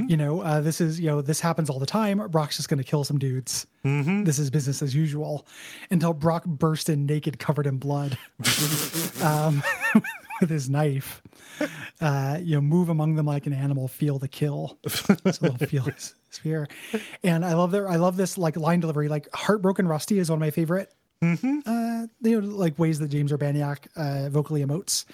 You 0.10 0.18
know, 0.18 0.42
uh, 0.42 0.62
this 0.62 0.82
is, 0.82 1.00
you 1.00 1.06
know, 1.08 1.22
this 1.22 1.40
happens 1.40 1.70
all 1.70 1.78
the 1.78 1.86
time. 1.86 2.18
Brock's 2.30 2.58
just 2.58 2.70
going 2.70 2.80
to 2.80 2.84
kill 2.84 3.04
some 3.04 3.20
dudes. 3.20 3.68
This 4.24 4.40
is 4.40 4.50
business 4.50 4.82
as 4.82 4.96
usual 4.96 5.46
until 5.92 6.12
Brock 6.14 6.44
burst 6.46 6.90
in 6.90 7.06
naked, 7.06 7.38
covered 7.38 7.68
in 7.68 7.78
blood, 7.78 8.18
um, 9.22 9.62
with 10.42 10.50
his 10.50 10.70
knife. 10.70 11.22
Uh, 12.02 12.38
you 12.42 12.56
know, 12.56 12.62
move 12.62 12.90
among 12.90 13.16
them 13.16 13.26
like 13.26 13.46
an 13.48 13.54
animal, 13.54 13.88
feel 13.88 14.20
the 14.20 14.28
kill. 14.28 14.78
so 14.88 15.14
they'll 15.42 15.58
feel 15.58 15.84
his, 15.84 16.16
his 16.30 16.38
fear. 16.38 16.68
And 17.24 17.44
I 17.46 17.54
love 17.54 17.72
their 17.72 17.90
I 17.90 17.98
love 17.98 18.16
this 18.18 18.38
like 18.38 18.56
line 18.56 18.80
delivery. 18.80 19.08
Like 19.10 19.28
heartbroken 19.34 19.88
Rusty 19.88 20.20
is 20.20 20.30
one 20.30 20.38
of 20.38 20.42
my 20.42 20.52
favorite. 20.52 20.94
Uh, 21.22 22.08
you 22.22 22.40
know, 22.42 22.48
like 22.48 22.80
ways 22.80 23.00
that 23.00 23.10
James 23.10 23.32
Urbaniak 23.32 23.88
uh, 23.98 24.30
vocally 24.30 24.64
emotes. 24.64 25.06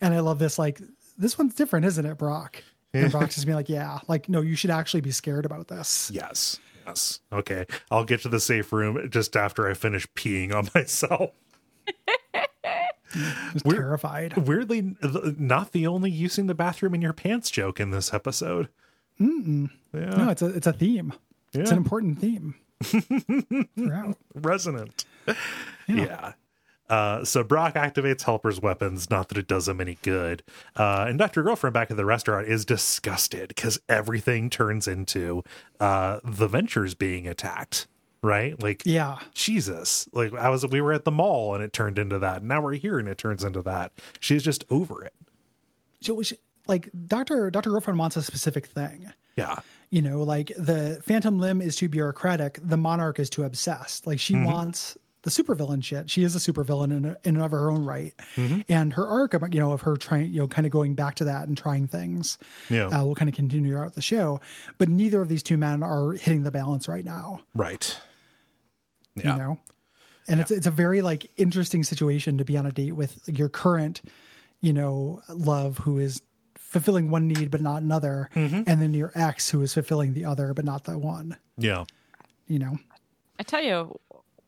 And 0.00 0.14
I 0.14 0.20
love 0.20 0.38
this. 0.38 0.58
Like 0.58 0.80
this 1.18 1.36
one's 1.36 1.54
different, 1.54 1.84
isn't 1.86 2.06
it, 2.06 2.16
Brock? 2.16 2.62
And 2.94 3.12
Brock's 3.12 3.34
just 3.34 3.46
being 3.46 3.56
like, 3.56 3.68
yeah, 3.68 3.98
like 4.08 4.28
no, 4.28 4.40
you 4.40 4.56
should 4.56 4.70
actually 4.70 5.02
be 5.02 5.10
scared 5.12 5.44
about 5.44 5.68
this. 5.68 6.10
yes 6.12 6.58
yes 6.86 7.20
okay 7.30 7.66
i'll 7.90 8.04
get 8.04 8.22
to 8.22 8.28
the 8.28 8.40
safe 8.40 8.72
room 8.72 9.06
just 9.10 9.36
after 9.36 9.68
i 9.68 9.74
finish 9.74 10.06
peeing 10.14 10.52
on 10.54 10.68
myself 10.74 11.30
Just 13.52 13.64
We're- 13.64 13.78
terrified. 13.78 14.36
weirdly 14.36 14.94
not 15.38 15.72
the 15.72 15.86
only 15.86 16.10
using 16.10 16.46
the 16.46 16.54
bathroom 16.54 16.94
in 16.94 17.02
your 17.02 17.12
pants 17.12 17.50
joke 17.50 17.80
in 17.80 17.90
this 17.90 18.12
episode 18.14 18.68
No, 19.18 19.68
it's 19.92 20.42
a 20.42 20.46
it's 20.46 20.66
a 20.66 20.72
theme. 20.72 21.12
It's 21.52 21.70
an 21.70 21.76
important 21.78 22.20
theme. 22.20 22.54
Resonant 24.34 25.04
yeah, 25.88 26.32
Uh, 26.88 27.24
so 27.24 27.44
Brock 27.44 27.74
activates 27.74 28.22
Helper's 28.22 28.60
weapons, 28.60 29.10
not 29.10 29.28
that 29.28 29.38
it 29.38 29.46
does 29.46 29.68
him 29.68 29.80
any 29.80 29.98
good. 30.02 30.42
Uh, 30.76 31.04
and 31.08 31.18
Dr. 31.18 31.42
Girlfriend 31.42 31.74
back 31.74 31.90
at 31.90 31.96
the 31.96 32.04
restaurant 32.04 32.48
is 32.48 32.64
disgusted 32.64 33.48
because 33.48 33.78
everything 33.88 34.50
turns 34.50 34.88
into 34.88 35.42
uh, 35.78 36.18
the 36.24 36.48
Ventures 36.48 36.94
being 36.94 37.28
attacked, 37.28 37.86
right? 38.22 38.60
Like, 38.62 38.82
Yeah. 38.84 39.18
Jesus. 39.34 40.08
Like, 40.12 40.34
I 40.34 40.48
was, 40.50 40.66
we 40.66 40.80
were 40.80 40.92
at 40.92 41.04
the 41.04 41.10
mall 41.10 41.54
and 41.54 41.62
it 41.64 41.72
turned 41.72 41.98
into 41.98 42.18
that. 42.18 42.42
Now 42.42 42.60
we're 42.62 42.74
here 42.74 42.98
and 42.98 43.08
it 43.08 43.18
turns 43.18 43.44
into 43.44 43.62
that. 43.62 43.92
She's 44.20 44.42
just 44.42 44.64
over 44.70 45.04
it. 45.04 45.14
So 46.02 46.20
like 46.66 46.88
Doctor 47.06 47.50
Doctor 47.50 47.70
Girlfriend 47.70 47.98
wants 47.98 48.16
a 48.16 48.22
specific 48.22 48.66
thing. 48.66 49.12
Yeah. 49.36 49.56
You 49.90 50.02
know, 50.02 50.22
like 50.22 50.52
the 50.56 51.00
Phantom 51.04 51.38
Limb 51.38 51.60
is 51.60 51.76
too 51.76 51.88
bureaucratic, 51.88 52.58
the 52.62 52.76
Monarch 52.76 53.18
is 53.18 53.28
too 53.28 53.42
obsessed. 53.44 54.06
Like 54.06 54.20
she 54.20 54.34
wants 54.34 54.96
the 55.22 55.30
supervillain 55.30 55.84
shit. 55.84 56.08
She 56.08 56.22
is 56.22 56.34
a 56.34 56.38
supervillain 56.38 56.92
in, 56.92 57.04
in 57.04 57.16
and 57.24 57.42
of 57.42 57.50
her 57.50 57.70
own 57.70 57.84
right, 57.84 58.14
and 58.70 58.92
her 58.94 59.06
arc, 59.06 59.34
you 59.52 59.60
know, 59.60 59.72
of 59.72 59.82
her 59.82 59.96
trying, 59.98 60.32
you 60.32 60.40
know, 60.40 60.48
kind 60.48 60.64
of 60.64 60.72
going 60.72 60.94
back 60.94 61.16
to 61.16 61.24
that 61.24 61.46
and 61.46 61.58
trying 61.58 61.86
things, 61.88 62.38
Yeah. 62.70 62.86
uh, 62.86 63.04
will 63.04 63.14
kind 63.14 63.28
of 63.28 63.34
continue 63.34 63.72
throughout 63.72 63.94
the 63.94 64.00
show. 64.00 64.40
But 64.78 64.88
neither 64.88 65.20
of 65.20 65.28
these 65.28 65.42
two 65.42 65.58
men 65.58 65.82
are 65.82 66.12
hitting 66.12 66.44
the 66.44 66.50
balance 66.50 66.88
right 66.88 67.04
now. 67.04 67.40
Right. 67.54 67.98
Yeah. 69.16 69.32
you 69.32 69.38
know 69.42 69.58
and 70.28 70.40
it's 70.40 70.50
it's 70.50 70.66
a 70.66 70.70
very 70.70 71.02
like 71.02 71.30
interesting 71.36 71.82
situation 71.84 72.38
to 72.38 72.44
be 72.44 72.56
on 72.56 72.66
a 72.66 72.72
date 72.72 72.92
with 72.92 73.20
your 73.26 73.48
current 73.48 74.02
you 74.60 74.72
know 74.72 75.20
love 75.28 75.78
who 75.78 75.98
is 75.98 76.22
fulfilling 76.56 77.10
one 77.10 77.26
need 77.26 77.50
but 77.50 77.60
not 77.60 77.82
another 77.82 78.28
Mm-hmm. 78.34 78.62
and 78.66 78.80
then 78.80 78.94
your 78.94 79.10
ex 79.14 79.50
who 79.50 79.60
is 79.62 79.74
fulfilling 79.74 80.14
the 80.14 80.24
other 80.24 80.54
but 80.54 80.64
not 80.64 80.84
the 80.84 80.96
one 80.98 81.36
Yeah. 81.56 81.84
you 82.46 82.58
know 82.58 82.78
I 83.38 83.42
tell 83.42 83.62
you, 83.62 83.98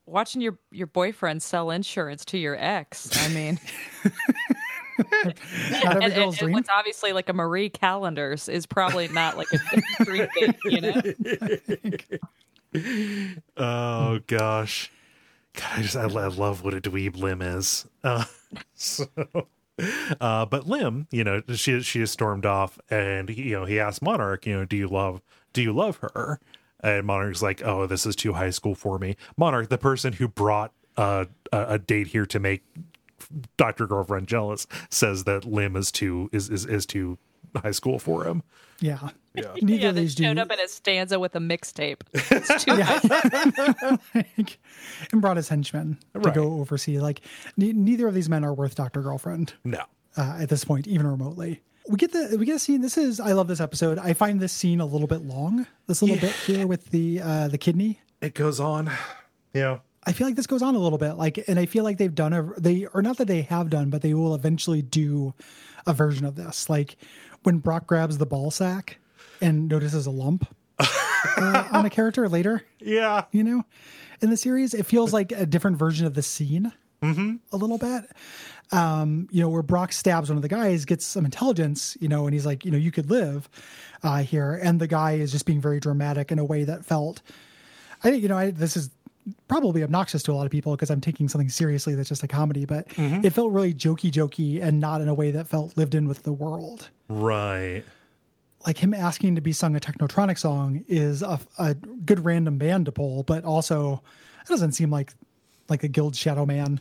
watching 0.05 0.43
your 0.43 0.59
your 0.71 0.87
boyfriend 0.87 1.43
sell 1.43 1.71
insurance 1.71 2.27
to 2.27 2.37
your 2.37 2.57
ex. 2.61 3.09
I 3.25 3.29
mean, 3.29 3.59
not 4.05 5.35
every 5.85 6.05
and, 6.05 6.15
girl's 6.15 6.35
and, 6.35 6.39
dream 6.41 6.53
what's 6.53 6.69
obviously 6.69 7.15
like 7.15 7.31
a 7.31 7.33
Marie 7.33 7.71
Callender's 7.71 8.51
is 8.51 8.67
probably 8.67 9.09
not 9.09 9.39
like 9.39 9.49
a 9.53 10.05
dream 10.05 10.29
date, 10.35 10.57
you 10.65 10.81
know. 10.83 11.01
Oh 13.57 14.21
gosh. 14.27 14.91
God, 15.55 15.71
I 15.77 15.83
just 15.83 15.97
I, 15.97 16.03
I 16.03 16.07
love 16.07 16.65
what 16.65 16.75
a 16.75 16.81
dweeb 16.81 17.17
Limb 17.17 17.43
is. 17.43 17.87
Uh, 18.03 18.25
so, 18.75 19.07
uh, 20.21 20.47
but 20.47 20.67
Limb, 20.67 21.07
you 21.11 21.25
know, 21.25 21.43
she 21.55 21.81
she 21.83 22.01
has 22.01 22.11
stormed 22.11 22.47
off, 22.47 22.79
and 22.91 23.29
you 23.31 23.53
know 23.53 23.65
he 23.65 23.79
asked 23.79 24.03
Monarch, 24.03 24.47
you 24.47 24.57
know, 24.57 24.65
do 24.65 24.77
you 24.77 24.89
love 24.89 25.21
do 25.53 25.63
you 25.63 25.73
love 25.73 25.99
her? 25.99 26.41
And 26.81 27.07
Monarch's 27.07 27.43
like, 27.43 27.63
oh, 27.65 27.87
this 27.87 28.07
is 28.07 28.17
too 28.17 28.33
high 28.33 28.51
school 28.51 28.75
for 28.75 28.99
me. 28.99 29.17
Monarch, 29.37 29.69
the 29.69 29.79
person 29.79 30.15
who 30.15 30.27
brought 30.27 30.73
uh, 30.97 31.27
a, 31.53 31.75
a 31.75 31.79
date 31.79 32.09
here 32.09 32.27
to 32.27 32.41
make 32.41 32.65
Doctor 33.57 33.87
Girlfriend 33.87 34.27
jealous, 34.27 34.67
says 34.91 35.25
that 35.25 35.45
Limb 35.45 35.77
is 35.77 35.93
too 35.93 36.29
is 36.33 36.49
is, 36.49 36.65
is 36.65 36.87
too 36.87 37.19
high 37.57 37.71
school 37.71 37.99
for 37.99 38.25
him. 38.25 38.43
yeah 38.81 39.11
Yeah. 39.35 39.55
neither 39.63 39.83
Yeah, 39.83 39.89
of 39.91 39.95
they 39.95 40.03
these 40.03 40.15
do 40.15 40.25
showed 40.25 40.39
up 40.39 40.51
in 40.53 40.61
a 40.61 40.69
stanza 40.69 41.19
with 41.19 41.35
a 41.35 41.39
mixtape. 41.39 42.01
It's 42.15 42.65
too 42.65 42.75
like, 44.15 44.59
and 45.11 45.21
brought 45.23 45.37
his 45.37 45.49
henchmen 45.49 45.99
to 46.23 46.31
go 46.31 46.55
oversee 46.61 46.99
like 46.99 47.21
ne- 47.57 47.73
neither 47.73 48.07
of 48.09 48.15
these 48.15 48.29
men 48.29 48.45
are 48.45 48.53
worth 48.55 48.75
dr 48.75 49.01
girlfriend 49.01 49.55
No. 49.65 49.85
uh, 50.17 50.37
at 50.41 50.49
this 50.49 50.65
point, 50.65 50.87
even 50.87 51.07
remotely. 51.07 51.63
We 51.89 51.97
get 51.97 52.13
the 52.13 52.37
we 52.39 52.47
get 52.47 52.57
a 52.57 52.59
scene. 52.61 52.81
This 52.81 52.97
is 52.97 53.19
I 53.19 53.33
love 53.33 53.49
this 53.49 53.61
episode. 53.61 53.99
I 53.99 54.13
find 54.13 54.39
this 54.39 54.53
scene 54.53 54.81
a 54.81 54.87
little 54.87 55.09
bit 55.09 55.23
long. 55.23 55.67
This 55.89 56.01
little 56.01 56.17
bit 56.19 56.31
here 56.47 56.67
with 56.67 56.91
the 56.91 57.21
uh, 57.21 57.49
the 57.49 57.59
kidney. 57.59 57.99
It 58.21 58.35
goes 58.35 58.61
on. 58.61 58.89
Yeah. 59.53 59.79
I 60.05 60.13
feel 60.13 60.27
like 60.29 60.37
this 60.37 60.47
goes 60.47 60.63
on 60.63 60.75
a 60.77 60.79
little 60.79 60.99
bit. 60.99 61.15
Like, 61.15 61.43
and 61.49 61.59
I 61.59 61.67
feel 61.67 61.83
like 61.85 61.99
they've 61.99 62.15
done 62.15 62.33
a 62.33 62.43
they 62.61 62.87
or 62.87 63.03
not 63.03 63.17
that 63.17 63.27
they 63.27 63.43
have 63.43 63.69
done, 63.69 63.91
but 63.91 64.01
they 64.03 64.15
will 64.15 64.35
eventually 64.37 64.81
do 64.81 65.35
a 65.87 65.93
version 65.93 66.25
of 66.25 66.37
this. 66.37 66.71
Like 66.71 66.97
when 67.43 67.59
Brock 67.59 67.89
grabs 67.89 68.19
the 68.19 68.27
ball 68.27 68.53
sack 68.53 68.99
and 69.43 69.69
notices 69.69 70.07
a 70.07 70.11
lump 70.11 70.47
uh, 70.79 71.69
on 71.73 71.85
a 71.85 71.91
character 71.91 72.29
later. 72.29 72.65
Yeah. 72.81 73.25
you 73.31 73.45
know, 73.45 73.63
in 74.21 74.31
the 74.31 74.37
series. 74.37 74.75
It 74.75 74.87
feels 74.87 75.13
like 75.13 75.31
a 75.33 75.47
different 75.47 75.77
version 75.77 76.07
of 76.07 76.15
the 76.15 76.23
scene 76.23 76.73
a 77.53 77.57
little 77.57 77.79
bit. 77.79 78.05
Um, 78.71 79.29
you 79.33 79.41
know, 79.43 79.49
where 79.49 79.63
Brock 79.63 79.93
stabs 79.93 80.31
one 80.31 80.37
of 80.37 80.43
the 80.43 80.49
guys, 80.49 80.85
gets 80.85 81.05
some 81.05 81.25
intelligence, 81.25 81.97
you 82.01 82.09
know, 82.09 82.25
and 82.27 82.33
he's 82.33 82.47
like, 82.47 82.65
you 82.65 82.71
know, 82.71 82.79
you 82.79 82.91
could 82.93 83.11
live 83.11 83.49
uh, 84.03 84.19
here. 84.23 84.55
And 84.63 84.81
the 84.81 84.87
guy 84.87 85.13
is 85.15 85.31
just 85.33 85.45
being 85.45 85.61
very 85.61 85.79
dramatic 85.81 86.33
in 86.33 86.39
a 86.39 86.45
way 86.45 86.65
that 86.65 86.85
felt, 86.85 87.21
I 88.03 88.11
think, 88.11 88.23
you 88.23 88.29
know, 88.29 88.39
I, 88.39 88.51
this 88.53 88.77
is 88.77 88.89
probably 89.47 89.83
obnoxious 89.85 90.23
to 90.25 90.33
a 90.33 90.35
lot 90.35 90.47
of 90.47 90.51
people 90.53 90.73
because 90.75 90.91
I'm 90.91 91.01
taking 91.01 91.29
something 91.29 91.49
seriously 91.51 91.95
that's 91.95 92.09
just 92.09 92.23
a 92.23 92.29
comedy, 92.29 92.65
but 92.65 92.87
it 92.97 93.31
felt 93.31 93.53
really 93.53 93.75
jokey, 93.75 94.11
jokey, 94.11 94.63
and 94.63 94.81
not 94.81 95.01
in 95.01 95.09
a 95.09 95.15
way 95.15 95.33
that 95.33 95.47
felt 95.49 95.77
lived 95.77 95.95
in 95.95 96.09
with 96.09 96.23
the 96.23 96.33
world 96.33 96.89
Right. 97.09 97.85
Like 98.67 98.79
him 98.79 98.95
asking 98.95 99.35
to 99.37 99.41
be 99.41 99.53
sung 99.53 99.77
a 99.77 99.81
technotronic 99.81 100.39
song 100.39 100.85
is 100.89 101.23
a, 101.23 101.39
a 101.59 101.75
good 101.75 102.25
random 102.25 102.59
band 102.59 102.87
to 102.87 102.93
pull, 102.93 103.23
but 103.25 103.45
also 103.45 104.03
it 104.43 104.49
doesn't 104.49 104.73
seem 104.73 104.91
like 104.91 105.13
like 105.69 105.83
a 105.85 105.89
guild 105.89 106.15
shadow 106.17 106.45
man, 106.45 106.81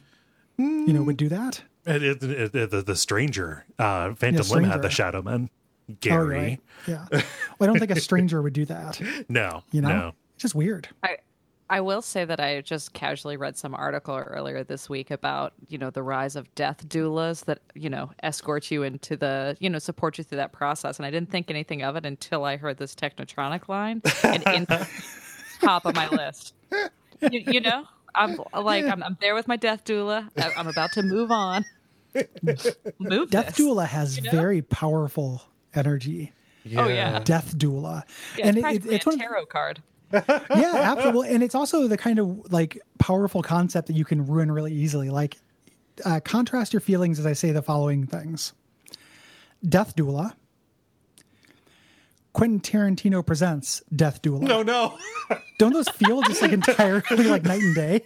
you 0.57 0.91
know, 0.93 1.01
would 1.03 1.17
do 1.17 1.29
that. 1.29 1.61
It, 1.85 2.03
it, 2.03 2.23
it, 2.23 2.55
it- 2.55 2.69
the, 2.71 2.81
the 2.81 2.95
stranger, 2.95 3.65
uh, 3.79 4.13
Phantom 4.15 4.45
Yeah, 4.47 4.53
Limb 4.55 4.63
had 4.65 4.81
the 4.81 4.89
stranger. 4.91 5.19
Shadowman. 5.21 5.49
Oh, 5.89 5.95
Gary. 5.99 6.27
right. 6.37 6.59
Yeah. 6.87 7.05
Well, 7.11 7.21
I 7.61 7.65
don't 7.65 7.79
think 7.79 7.91
a 7.91 7.99
stranger 7.99 8.41
would 8.41 8.53
do 8.53 8.65
that. 8.65 9.01
No, 9.29 9.63
You 9.71 9.81
know, 9.81 9.87
no. 9.89 10.11
it's 10.35 10.43
just 10.43 10.55
weird. 10.55 10.87
I 11.03 11.17
I 11.71 11.79
will 11.79 12.01
say 12.01 12.25
that 12.25 12.41
I 12.41 12.59
just 12.59 12.91
casually 12.91 13.37
read 13.37 13.57
some 13.57 13.73
article 13.73 14.15
earlier 14.17 14.61
this 14.61 14.89
week 14.89 15.09
about 15.09 15.53
you 15.69 15.77
know 15.77 15.89
the 15.89 16.03
rise 16.03 16.35
of 16.35 16.53
death 16.53 16.85
doulas 16.89 17.45
that 17.45 17.59
you 17.75 17.89
know 17.89 18.11
escort 18.21 18.69
you 18.69 18.83
into 18.83 19.15
the 19.15 19.55
you 19.61 19.69
know 19.69 19.79
support 19.79 20.17
you 20.17 20.25
through 20.25 20.35
that 20.39 20.51
process, 20.51 20.97
and 20.99 21.05
I 21.05 21.11
didn't 21.11 21.31
think 21.31 21.49
anything 21.49 21.81
of 21.81 21.95
it 21.95 22.05
until 22.05 22.43
I 22.43 22.57
heard 22.57 22.77
this 22.77 22.93
Technotronic 22.93 23.69
line, 23.69 24.01
and 24.23 24.43
in 24.47 24.67
top 25.61 25.85
of 25.85 25.95
my 25.95 26.09
list. 26.09 26.53
You, 27.21 27.39
you 27.47 27.61
know, 27.61 27.85
I'm 28.15 28.37
like 28.53 28.83
I'm, 28.83 29.01
I'm 29.01 29.17
there 29.21 29.33
with 29.33 29.47
my 29.47 29.55
death 29.55 29.85
doula. 29.85 30.27
I- 30.37 30.51
I'm 30.57 30.67
about 30.67 30.91
to 30.93 31.03
move 31.03 31.31
on. 31.31 31.63
Move 32.99 33.29
Death 33.29 33.55
this. 33.55 33.65
doula 33.65 33.87
has 33.87 34.17
very 34.17 34.61
powerful 34.61 35.43
energy. 35.73 36.33
Oh 36.75 36.89
yeah, 36.89 37.19
Death 37.19 37.57
doula, 37.57 38.03
yeah 38.37 38.47
and 38.47 38.57
it's 38.57 38.67
it, 38.67 38.85
it, 38.85 38.93
it's 38.95 39.05
a 39.05 39.09
one 39.09 39.15
of, 39.15 39.21
tarot 39.21 39.45
card. 39.45 39.81
yeah, 40.55 40.93
absolutely. 40.95 41.29
And 41.33 41.43
it's 41.43 41.55
also 41.55 41.87
the 41.87 41.97
kind 41.97 42.19
of 42.19 42.51
like 42.51 42.79
powerful 42.99 43.41
concept 43.41 43.87
that 43.87 43.95
you 43.95 44.05
can 44.05 44.25
ruin 44.25 44.51
really 44.51 44.73
easily. 44.73 45.09
Like, 45.09 45.37
uh, 46.05 46.19
contrast 46.23 46.73
your 46.73 46.79
feelings 46.79 47.19
as 47.19 47.25
I 47.25 47.33
say 47.33 47.51
the 47.51 47.61
following 47.61 48.05
things 48.05 48.53
Death 49.67 49.95
Doula. 49.95 50.33
Quentin 52.33 52.61
Tarantino 52.61 53.25
presents 53.25 53.83
Death 53.93 54.21
Doula. 54.21 54.41
No, 54.41 54.63
no. 54.63 54.97
Don't 55.59 55.73
those 55.73 55.89
feel 55.89 56.21
just 56.23 56.41
like 56.41 56.53
entirely 56.53 57.25
like 57.25 57.43
night 57.43 57.61
and 57.61 57.75
day? 57.75 58.01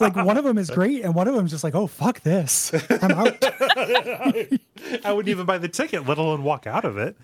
like 0.00 0.16
one 0.16 0.36
of 0.38 0.44
them 0.44 0.56
is 0.58 0.70
great, 0.70 1.02
and 1.04 1.14
one 1.14 1.28
of 1.28 1.34
them 1.34 1.44
is 1.44 1.50
just 1.50 1.62
like, 1.62 1.74
oh 1.74 1.86
fuck 1.86 2.20
this, 2.20 2.72
I'm 3.02 3.12
out. 3.12 3.36
I 5.04 5.12
wouldn't 5.12 5.28
even 5.28 5.46
buy 5.46 5.58
the 5.58 5.68
ticket, 5.68 6.06
let 6.06 6.18
alone 6.18 6.42
walk 6.42 6.66
out 6.66 6.84
of 6.84 6.96
it. 6.96 7.16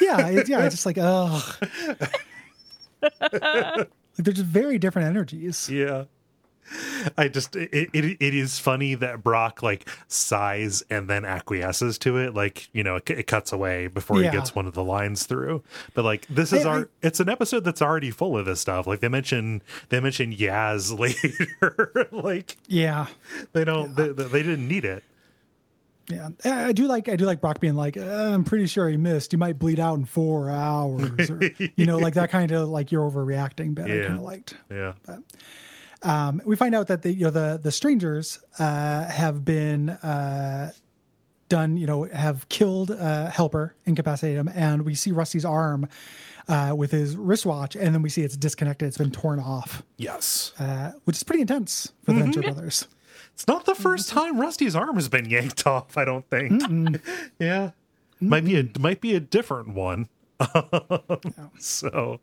yeah, 0.00 0.28
it's, 0.28 0.48
yeah, 0.48 0.64
it's 0.64 0.74
just 0.74 0.86
like, 0.86 0.98
ugh. 0.98 1.56
like 3.32 3.90
they're 4.16 4.32
just 4.34 4.46
very 4.46 4.78
different 4.78 5.08
energies. 5.08 5.68
Yeah. 5.70 6.04
I 7.16 7.28
just 7.28 7.56
it, 7.56 7.70
it 7.94 8.18
it 8.20 8.34
is 8.34 8.58
funny 8.58 8.94
that 8.96 9.22
Brock 9.24 9.62
like 9.62 9.88
sighs 10.06 10.82
and 10.90 11.08
then 11.08 11.24
acquiesces 11.24 11.96
to 12.00 12.18
it 12.18 12.34
like 12.34 12.68
you 12.74 12.84
know 12.84 12.96
it, 12.96 13.08
it 13.08 13.26
cuts 13.26 13.52
away 13.52 13.86
before 13.86 14.20
Yeah. 14.20 14.30
he 14.30 14.36
gets 14.36 14.54
one 14.54 14.66
of 14.66 14.74
the 14.74 14.84
lines 14.84 15.24
through 15.24 15.62
but 15.94 16.04
like 16.04 16.26
this 16.28 16.52
is 16.52 16.66
our 16.66 16.90
it's 17.00 17.20
an 17.20 17.30
episode 17.30 17.64
that's 17.64 17.80
already 17.80 18.10
full 18.10 18.36
of 18.36 18.44
this 18.44 18.60
stuff 18.60 18.86
like 18.86 19.00
they 19.00 19.08
mention 19.08 19.62
they 19.88 19.98
mention 19.98 20.30
Yaz 20.30 20.98
later 20.98 22.06
like 22.12 22.58
Yeah. 22.66 23.06
they 23.54 23.64
don't 23.64 23.96
they, 23.96 24.08
they 24.12 24.42
didn't 24.42 24.68
need 24.68 24.84
it 24.84 25.02
Yeah, 26.10 26.28
I 26.44 26.72
do 26.72 26.86
like 26.86 27.08
I 27.08 27.16
do 27.16 27.26
like 27.26 27.40
Brock 27.40 27.60
being 27.60 27.74
like, 27.74 27.96
uh, 27.96 28.00
I'm 28.00 28.44
pretty 28.44 28.66
sure 28.66 28.88
he 28.88 28.96
missed. 28.96 29.32
You 29.32 29.38
might 29.38 29.58
bleed 29.58 29.78
out 29.78 29.98
in 29.98 30.06
four 30.06 30.50
hours, 30.50 31.28
or, 31.30 31.40
you 31.76 31.84
know, 31.84 31.98
like 31.98 32.14
that 32.14 32.30
kind 32.30 32.50
of 32.50 32.68
like 32.68 32.90
you're 32.90 33.08
overreacting. 33.08 33.74
But 33.74 33.90
I 33.90 34.06
kind 34.06 34.18
of 34.18 34.22
liked. 34.22 34.54
yeah 34.70 34.94
Um, 36.02 36.40
we 36.46 36.56
find 36.56 36.74
out 36.74 36.86
that 36.86 37.02
the 37.02 37.12
you 37.12 37.24
know 37.24 37.30
the 37.30 37.60
the 37.62 37.72
strangers 37.72 38.38
uh, 38.58 39.04
have 39.06 39.44
been 39.44 39.90
uh, 39.90 40.70
done. 41.48 41.76
You 41.76 41.86
know, 41.86 42.04
have 42.04 42.48
killed 42.48 42.90
uh, 42.90 43.30
Helper, 43.30 43.74
incapacitated 43.84 44.38
him, 44.38 44.48
and 44.54 44.82
we 44.86 44.94
see 44.94 45.10
Rusty's 45.10 45.44
arm 45.44 45.88
uh, 46.48 46.72
with 46.76 46.90
his 46.92 47.16
wristwatch, 47.16 47.76
and 47.76 47.94
then 47.94 48.00
we 48.02 48.08
see 48.08 48.22
it's 48.22 48.36
disconnected. 48.36 48.88
It's 48.88 48.96
been 48.98 49.10
torn 49.10 49.40
off, 49.40 49.82
yes 49.96 50.52
uh, 50.58 50.92
which 51.04 51.16
is 51.16 51.22
pretty 51.22 51.42
intense 51.42 51.92
for 52.04 52.12
the 52.12 52.20
Venture 52.20 52.42
Brothers. 52.42 52.86
It's 53.38 53.46
not 53.46 53.66
the 53.66 53.74
first 53.76 54.08
time 54.08 54.40
Rusty's 54.40 54.74
arm 54.74 54.96
has 54.96 55.08
been 55.08 55.30
yanked 55.30 55.64
off 55.64 55.96
I 55.96 56.04
don't 56.04 56.28
think. 56.28 57.00
Yeah. 57.38 57.70
Might 58.20 58.44
be 58.44 58.58
a 58.58 58.64
might 58.80 59.00
be 59.00 59.14
a 59.14 59.20
different 59.20 59.74
one. 59.74 60.08
So 61.60 62.18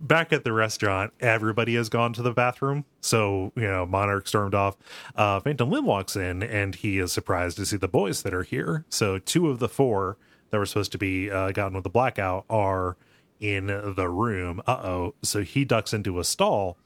back 0.00 0.32
at 0.32 0.42
the 0.42 0.52
restaurant 0.52 1.12
everybody 1.20 1.76
has 1.76 1.88
gone 1.88 2.12
to 2.14 2.22
the 2.22 2.32
bathroom. 2.32 2.84
So 3.00 3.52
you 3.54 3.62
know 3.68 3.86
monarch 3.86 4.26
stormed 4.26 4.56
off. 4.56 4.76
Uh 5.14 5.38
phantom 5.38 5.70
limb 5.70 5.86
walks 5.86 6.16
in 6.16 6.42
and 6.42 6.74
he 6.74 6.98
is 6.98 7.12
surprised 7.12 7.56
to 7.58 7.64
see 7.66 7.76
the 7.76 7.86
boys 7.86 8.22
that 8.22 8.34
are 8.34 8.42
here. 8.42 8.84
So 8.88 9.20
two 9.20 9.50
of 9.50 9.60
the 9.60 9.68
four 9.68 10.16
that 10.50 10.58
were 10.58 10.66
supposed 10.66 10.90
to 10.90 10.98
be 10.98 11.30
uh 11.30 11.52
gotten 11.52 11.74
with 11.74 11.84
the 11.84 11.90
blackout 11.90 12.44
are 12.50 12.96
in 13.40 13.66
the 13.68 14.08
room 14.08 14.60
uh-oh 14.66 15.14
so 15.22 15.42
he 15.42 15.64
ducks 15.64 15.92
into 15.94 16.18
a 16.20 16.24
stall 16.24 16.76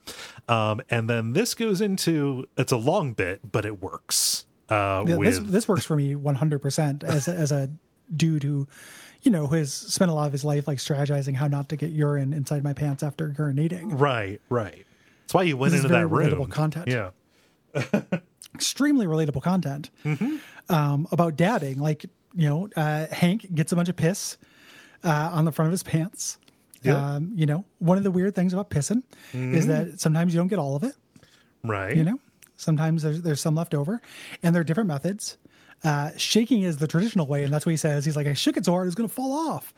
um 0.48 0.80
and 0.88 1.10
then 1.10 1.32
this 1.32 1.52
goes 1.54 1.80
into 1.80 2.46
it's 2.56 2.70
a 2.72 2.76
long 2.76 3.12
bit 3.12 3.40
but 3.50 3.66
it 3.66 3.82
works 3.82 4.46
uh 4.70 5.04
Yeah, 5.06 5.16
with 5.16 5.28
this 5.28 5.38
this 5.50 5.68
works 5.68 5.84
for 5.84 5.96
me 5.96 6.14
100 6.14 6.62
percent 6.62 7.02
as 7.04 7.26
a, 7.28 7.32
as 7.34 7.50
a 7.52 7.68
dude 8.14 8.42
who, 8.44 8.68
you 9.22 9.30
know, 9.30 9.46
has 9.48 9.72
spent 9.72 10.10
a 10.10 10.14
lot 10.14 10.26
of 10.26 10.32
his 10.32 10.44
life 10.44 10.68
like 10.68 10.78
strategizing 10.78 11.34
how 11.34 11.46
not 11.48 11.68
to 11.70 11.76
get 11.76 11.90
urine 11.90 12.32
inside 12.34 12.62
my 12.62 12.72
pants 12.74 13.02
after 13.02 13.30
urinating. 13.30 13.98
Right, 13.98 14.40
right. 14.50 14.84
That's 15.22 15.34
why 15.34 15.42
you 15.44 15.56
went 15.56 15.72
This 15.72 15.78
is 15.80 15.84
into 15.86 15.96
that 15.96 16.06
room. 16.08 16.30
relatable 16.30 16.50
content. 16.50 16.86
Yeah. 16.86 17.10
Extremely 18.54 19.06
relatable 19.06 19.42
content 19.42 19.90
um, 20.68 21.08
about 21.10 21.36
dabbing. 21.36 21.80
Like, 21.80 22.04
you 22.34 22.48
know, 22.48 22.68
uh, 22.76 23.06
Hank 23.10 23.52
gets 23.54 23.72
a 23.72 23.76
bunch 23.76 23.88
of 23.88 23.96
piss 23.96 24.36
uh, 25.02 25.30
on 25.32 25.44
the 25.44 25.50
front 25.52 25.68
of 25.68 25.72
his 25.72 25.82
pants. 25.82 26.38
Um, 26.92 27.32
you 27.34 27.46
know, 27.46 27.64
one 27.78 27.96
of 27.98 28.04
the 28.04 28.10
weird 28.10 28.34
things 28.34 28.52
about 28.52 28.70
pissing 28.70 29.02
is 29.32 29.66
that 29.66 30.00
sometimes 30.00 30.34
you 30.34 30.40
don't 30.40 30.48
get 30.48 30.58
all 30.58 30.76
of 30.76 30.82
it. 30.84 30.94
Right. 31.62 31.96
you 31.96 32.04
know 32.04 32.18
sometimes 32.56 33.02
there's 33.02 33.22
there's 33.22 33.40
some 33.40 33.54
left 33.54 33.74
over 33.74 34.00
and 34.42 34.54
there 34.54 34.60
are 34.60 34.64
different 34.64 34.88
methods. 34.88 35.38
Uh, 35.82 36.10
shaking 36.16 36.62
is 36.62 36.76
the 36.78 36.86
traditional 36.86 37.26
way 37.26 37.42
and 37.44 37.52
that's 37.52 37.64
what 37.66 37.70
he 37.70 37.76
says. 37.76 38.04
He's 38.04 38.16
like 38.16 38.26
i 38.26 38.32
shook 38.34 38.56
it 38.56 38.64
so 38.64 38.72
hard 38.72 38.86
it's 38.86 38.94
going 38.94 39.08
to 39.08 39.14
fall 39.14 39.32
off. 39.50 39.72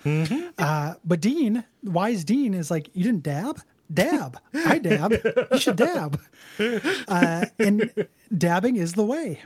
Uh, 0.59 0.95
but 1.05 1.21
dean 1.21 1.65
wise 1.85 2.25
dean 2.25 2.55
is 2.55 2.71
like 2.71 2.91
you 2.93 3.03
didn't 3.05 3.23
dab? 3.23 3.61
Dab. 3.93 4.39
I 4.53 4.79
dab. 4.79 5.13
You 5.53 5.59
should 5.59 5.77
dab. 5.77 6.21
Uh, 7.09 7.47
and 7.61 8.09
dabbing 8.37 8.77
is 8.77 8.95
the 8.95 9.05
way. 9.05 9.41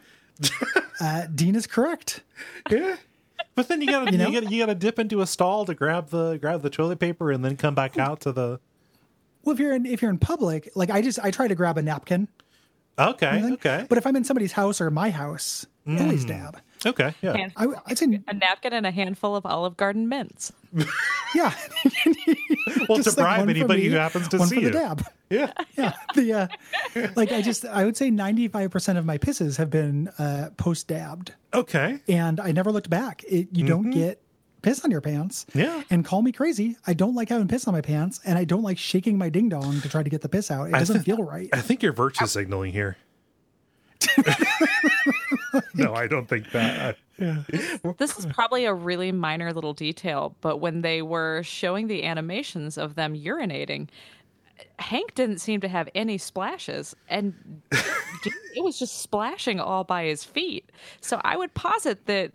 Uh, 1.00 1.26
dean 1.34 1.54
is 1.56 1.66
correct. 1.66 2.22
Yeah. 2.70 2.96
But 3.54 3.68
then 3.68 3.80
you 3.80 3.88
gotta 3.88 4.12
you, 4.12 4.18
know? 4.18 4.30
gotta 4.30 4.46
you 4.46 4.58
gotta 4.58 4.74
dip 4.74 4.98
into 4.98 5.20
a 5.20 5.26
stall 5.26 5.64
to 5.66 5.74
grab 5.74 6.10
the 6.10 6.38
grab 6.38 6.62
the 6.62 6.70
toilet 6.70 6.98
paper 6.98 7.30
and 7.30 7.44
then 7.44 7.56
come 7.56 7.74
back 7.74 7.98
out 7.98 8.20
to 8.20 8.32
the 8.32 8.60
well 9.44 9.54
if 9.54 9.60
you're 9.60 9.74
in 9.74 9.86
if 9.86 10.00
you're 10.02 10.10
in 10.10 10.18
public 10.18 10.70
like 10.74 10.90
i 10.90 11.02
just 11.02 11.18
i 11.20 11.30
try 11.30 11.46
to 11.48 11.54
grab 11.54 11.76
a 11.78 11.82
napkin 11.82 12.28
Okay. 12.98 13.42
Okay. 13.52 13.86
but 13.88 13.98
if 13.98 14.06
i'm 14.06 14.16
in 14.16 14.24
somebody's 14.24 14.52
house 14.52 14.80
or 14.80 14.90
my 14.90 15.10
house 15.10 15.66
always 15.86 16.24
mm. 16.24 16.28
dab 16.28 16.58
Okay. 16.86 17.14
Yeah. 17.22 17.36
Hand- 17.36 17.52
I, 17.56 17.66
i'd 17.86 17.98
say 17.98 18.20
a 18.26 18.32
napkin 18.34 18.72
and 18.72 18.86
a 18.86 18.90
handful 18.90 19.36
of 19.36 19.44
Olive 19.44 19.76
Garden 19.76 20.08
mints. 20.08 20.52
yeah 21.34 21.52
Well, 22.88 22.98
to 23.02 23.08
like 23.10 23.16
bribe 23.16 23.48
anybody 23.48 23.82
me, 23.82 23.88
who 23.88 23.96
happens 23.96 24.28
to 24.28 24.38
one 24.38 24.48
see 24.48 24.56
for 24.56 24.60
the 24.62 24.66
you. 24.68 24.72
dab. 24.72 25.04
Yeah. 25.28 25.52
Yeah, 25.76 25.92
the 26.14 26.32
uh, 26.32 26.46
like 27.16 27.32
I 27.32 27.40
just 27.42 27.64
I 27.64 27.84
would 27.84 27.96
say 27.96 28.10
ninety 28.10 28.48
five 28.48 28.70
percent 28.70 28.98
of 28.98 29.04
my 29.06 29.16
pisses 29.18 29.56
have 29.58 29.70
been 29.70 30.08
uh, 30.18 30.50
post 30.56 30.88
dabbed, 30.88 31.32
Okay. 31.54 32.00
and 32.08 32.38
I 32.40 32.52
never 32.52 32.70
looked 32.72 32.90
back. 32.90 33.22
It, 33.28 33.48
you 33.52 33.64
don't 33.66 33.90
get 33.90 34.20
piss 34.62 34.84
on 34.84 34.90
your 34.90 35.00
pants. 35.00 35.46
Yeah. 35.54 35.82
and 35.90 36.04
call 36.04 36.20
me 36.22 36.32
crazy. 36.32 36.76
I 36.86 36.92
don't 36.94 37.14
like 37.14 37.28
having 37.30 37.48
piss 37.48 37.66
on 37.68 37.72
my 37.74 37.80
pants, 37.80 38.20
and 38.26 38.36
I 38.38 38.44
don't 38.44 38.62
like 38.62 38.76
shaking 38.78 39.16
my 39.16 39.28
ding 39.30 39.48
dong 39.48 39.80
to 39.80 39.88
try 39.88 40.02
to 40.02 40.10
get 40.10 40.20
the 40.20 40.28
piss 40.28 40.50
out. 40.50 40.68
It 40.68 40.72
doesn't 40.72 40.98
thi- 40.98 41.04
feel 41.14 41.22
right. 41.22 41.48
I 41.52 41.60
think 41.60 41.82
you're 41.82 41.92
virtue 41.92 42.26
signaling 42.26 42.72
here. 42.72 42.96
no, 45.74 45.94
I 45.94 46.06
don't 46.06 46.28
think 46.28 46.50
that. 46.52 46.96
This 47.98 48.18
is 48.18 48.26
probably 48.26 48.64
a 48.64 48.72
really 48.74 49.12
minor 49.12 49.52
little 49.52 49.74
detail, 49.74 50.34
but 50.40 50.58
when 50.58 50.80
they 50.82 51.02
were 51.02 51.42
showing 51.42 51.86
the 51.88 52.04
animations 52.04 52.78
of 52.78 52.94
them 52.94 53.14
urinating, 53.14 53.88
Hank 54.78 55.14
didn't 55.14 55.38
seem 55.38 55.60
to 55.60 55.68
have 55.68 55.88
any 55.94 56.18
splashes, 56.18 56.94
and 57.08 57.62
it 57.72 58.62
was 58.64 58.78
just 58.78 58.98
splashing 59.02 59.60
all 59.60 59.84
by 59.84 60.04
his 60.04 60.24
feet. 60.24 60.70
So 61.00 61.20
I 61.24 61.36
would 61.36 61.52
posit 61.54 62.06
that 62.06 62.32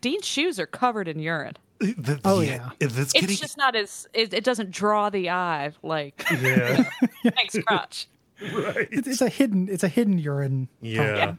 Dean's 0.00 0.26
shoes 0.26 0.58
are 0.60 0.66
covered 0.66 1.08
in 1.08 1.18
urine. 1.20 1.56
The- 1.80 2.20
Oh, 2.24 2.40
yeah. 2.40 2.70
It's 2.80 2.96
It's 2.96 3.12
getting, 3.12 3.36
just 3.36 3.56
not 3.56 3.74
as 3.74 4.06
it, 4.14 4.32
it 4.32 4.44
doesn't 4.44 4.70
draw 4.70 5.10
the 5.10 5.30
eye 5.30 5.72
like 5.82 6.24
yeah. 6.40 6.84
Hank's 7.36 7.58
crotch. 7.66 8.06
right. 8.52 8.86
It's, 8.92 9.08
it's 9.08 9.20
a 9.20 9.28
hidden 9.28 9.68
it's 9.68 9.82
a 9.82 9.88
hidden 9.88 10.18
urine. 10.18 10.68
Yeah. 10.80 11.34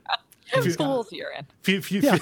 Fool's 0.77 1.11
urine. 1.11 1.47
Few, 1.61 1.81
few, 1.81 2.01
Yeah. 2.01 2.17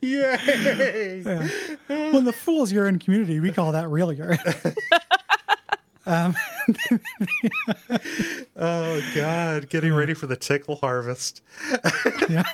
Yay. 0.00 1.22
Well, 1.88 2.18
in 2.18 2.24
the 2.24 2.32
fool's 2.32 2.72
urine 2.72 2.98
community, 2.98 3.40
we 3.40 3.52
call 3.52 3.72
that 3.72 3.88
real 3.88 4.12
urine. 4.12 4.38
Um, 6.06 6.34
oh 8.56 9.02
God, 9.14 9.68
getting 9.68 9.92
ready 9.94 10.14
for 10.14 10.26
the 10.26 10.36
tickle 10.36 10.76
harvest. 10.76 11.42
yeah. 12.28 12.44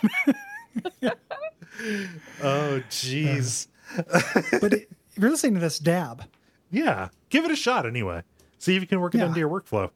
Oh 2.42 2.82
jeez. 2.90 3.66
Uh, 3.96 4.20
but 4.60 4.74
it, 4.74 4.90
if 5.16 5.18
you're 5.22 5.30
listening 5.30 5.54
to 5.54 5.60
this 5.60 5.78
dab, 5.78 6.24
Yeah. 6.70 7.08
Give 7.30 7.44
it 7.46 7.50
a 7.50 7.56
shot 7.56 7.86
anyway. 7.86 8.22
See 8.58 8.76
if 8.76 8.82
you 8.82 8.86
can 8.86 9.00
work 9.00 9.14
it 9.14 9.18
Yeah. 9.18 9.26
into 9.28 9.38
your 9.40 9.48
workflow. 9.48 9.90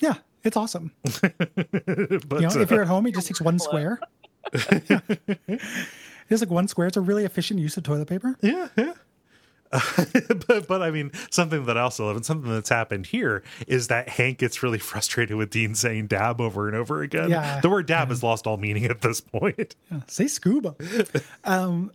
Yeah, 0.00 0.14
it's 0.44 0.56
awesome. 0.56 0.92
But 1.04 2.40
You 2.40 2.48
know, 2.48 2.60
if 2.60 2.70
uh, 2.70 2.74
you're 2.74 2.82
at 2.82 2.88
home, 2.88 3.06
it 3.06 3.14
just 3.14 3.28
takes 3.28 3.40
one 3.40 3.58
square. 3.58 4.00
Yeah. 4.88 5.00
It's 6.28 6.42
like 6.42 6.50
one 6.50 6.66
square. 6.66 6.88
It's 6.88 6.96
a 6.96 7.00
really 7.00 7.24
efficient 7.24 7.60
use 7.60 7.76
of 7.76 7.84
toilet 7.84 8.08
paper. 8.08 8.36
Yeah, 8.42 8.68
yeah. 8.76 8.94
but 10.48 10.66
but 10.66 10.82
I 10.82 10.90
mean, 10.90 11.10
something 11.30 11.66
that 11.66 11.76
I 11.76 11.82
also 11.82 12.06
love 12.06 12.16
and 12.16 12.24
something 12.24 12.52
that's 12.52 12.68
happened 12.68 13.06
here 13.06 13.42
is 13.66 13.88
that 13.88 14.08
Hank 14.08 14.38
gets 14.38 14.62
really 14.62 14.78
frustrated 14.78 15.36
with 15.36 15.50
Dean 15.50 15.74
saying 15.74 16.06
dab 16.08 16.40
over 16.40 16.68
and 16.68 16.76
over 16.76 17.02
again. 17.02 17.30
Yeah. 17.30 17.60
The 17.60 17.68
word 17.68 17.86
dab 17.86 18.08
has 18.08 18.22
lost 18.22 18.46
all 18.46 18.56
meaning 18.56 18.86
at 18.86 19.02
this 19.02 19.20
point. 19.20 19.76
Yeah, 19.90 20.00
say 20.06 20.26
scuba. 20.26 20.74
um, 21.44 21.92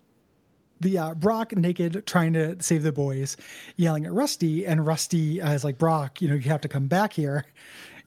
the 0.81 0.97
uh, 0.97 1.13
Brock 1.13 1.55
naked 1.55 2.05
trying 2.05 2.33
to 2.33 2.61
save 2.61 2.83
the 2.83 2.91
boys, 2.91 3.37
yelling 3.77 4.05
at 4.05 4.11
Rusty, 4.11 4.65
and 4.65 4.85
Rusty 4.85 5.41
uh, 5.41 5.53
is 5.53 5.63
like, 5.63 5.77
Brock, 5.77 6.21
you 6.21 6.27
know, 6.27 6.35
you 6.35 6.49
have 6.49 6.61
to 6.61 6.67
come 6.67 6.87
back 6.87 7.13
here. 7.13 7.45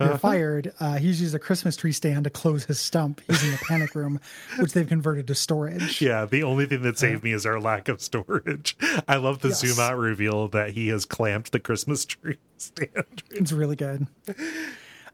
You're 0.01 0.18
fired. 0.18 0.72
Uh, 0.80 0.97
he's 0.97 1.20
used 1.20 1.34
a 1.34 1.38
Christmas 1.38 1.76
tree 1.76 1.92
stand 1.92 2.24
to 2.24 2.30
close 2.30 2.64
his 2.64 2.80
stump 2.80 3.20
using 3.28 3.51
the 3.53 3.59
panic 3.68 3.95
room, 3.95 4.20
which 4.59 4.72
they've 4.72 4.86
converted 4.88 5.26
to 5.28 5.34
storage. 5.34 6.01
Yeah, 6.03 6.24
the 6.26 6.42
only 6.42 6.66
thing 6.66 6.82
that 6.82 6.99
saved 6.99 7.22
me 7.24 7.32
is 7.32 7.47
our 7.47 7.61
lack 7.61 7.88
of 7.88 8.01
storage. 8.01 8.76
I 9.09 9.16
love 9.16 9.40
the 9.40 9.49
Yes. 9.49 9.61
zoom 9.61 9.78
out 9.78 9.97
reveal 9.97 10.49
that 10.49 10.70
he 10.70 10.88
has 10.88 11.05
clamped 11.05 11.53
the 11.53 11.61
Christmas 11.61 12.05
tree 12.05 12.38
stand. 12.59 13.22
It's 13.30 13.53
really 13.53 13.76
good. 13.76 14.07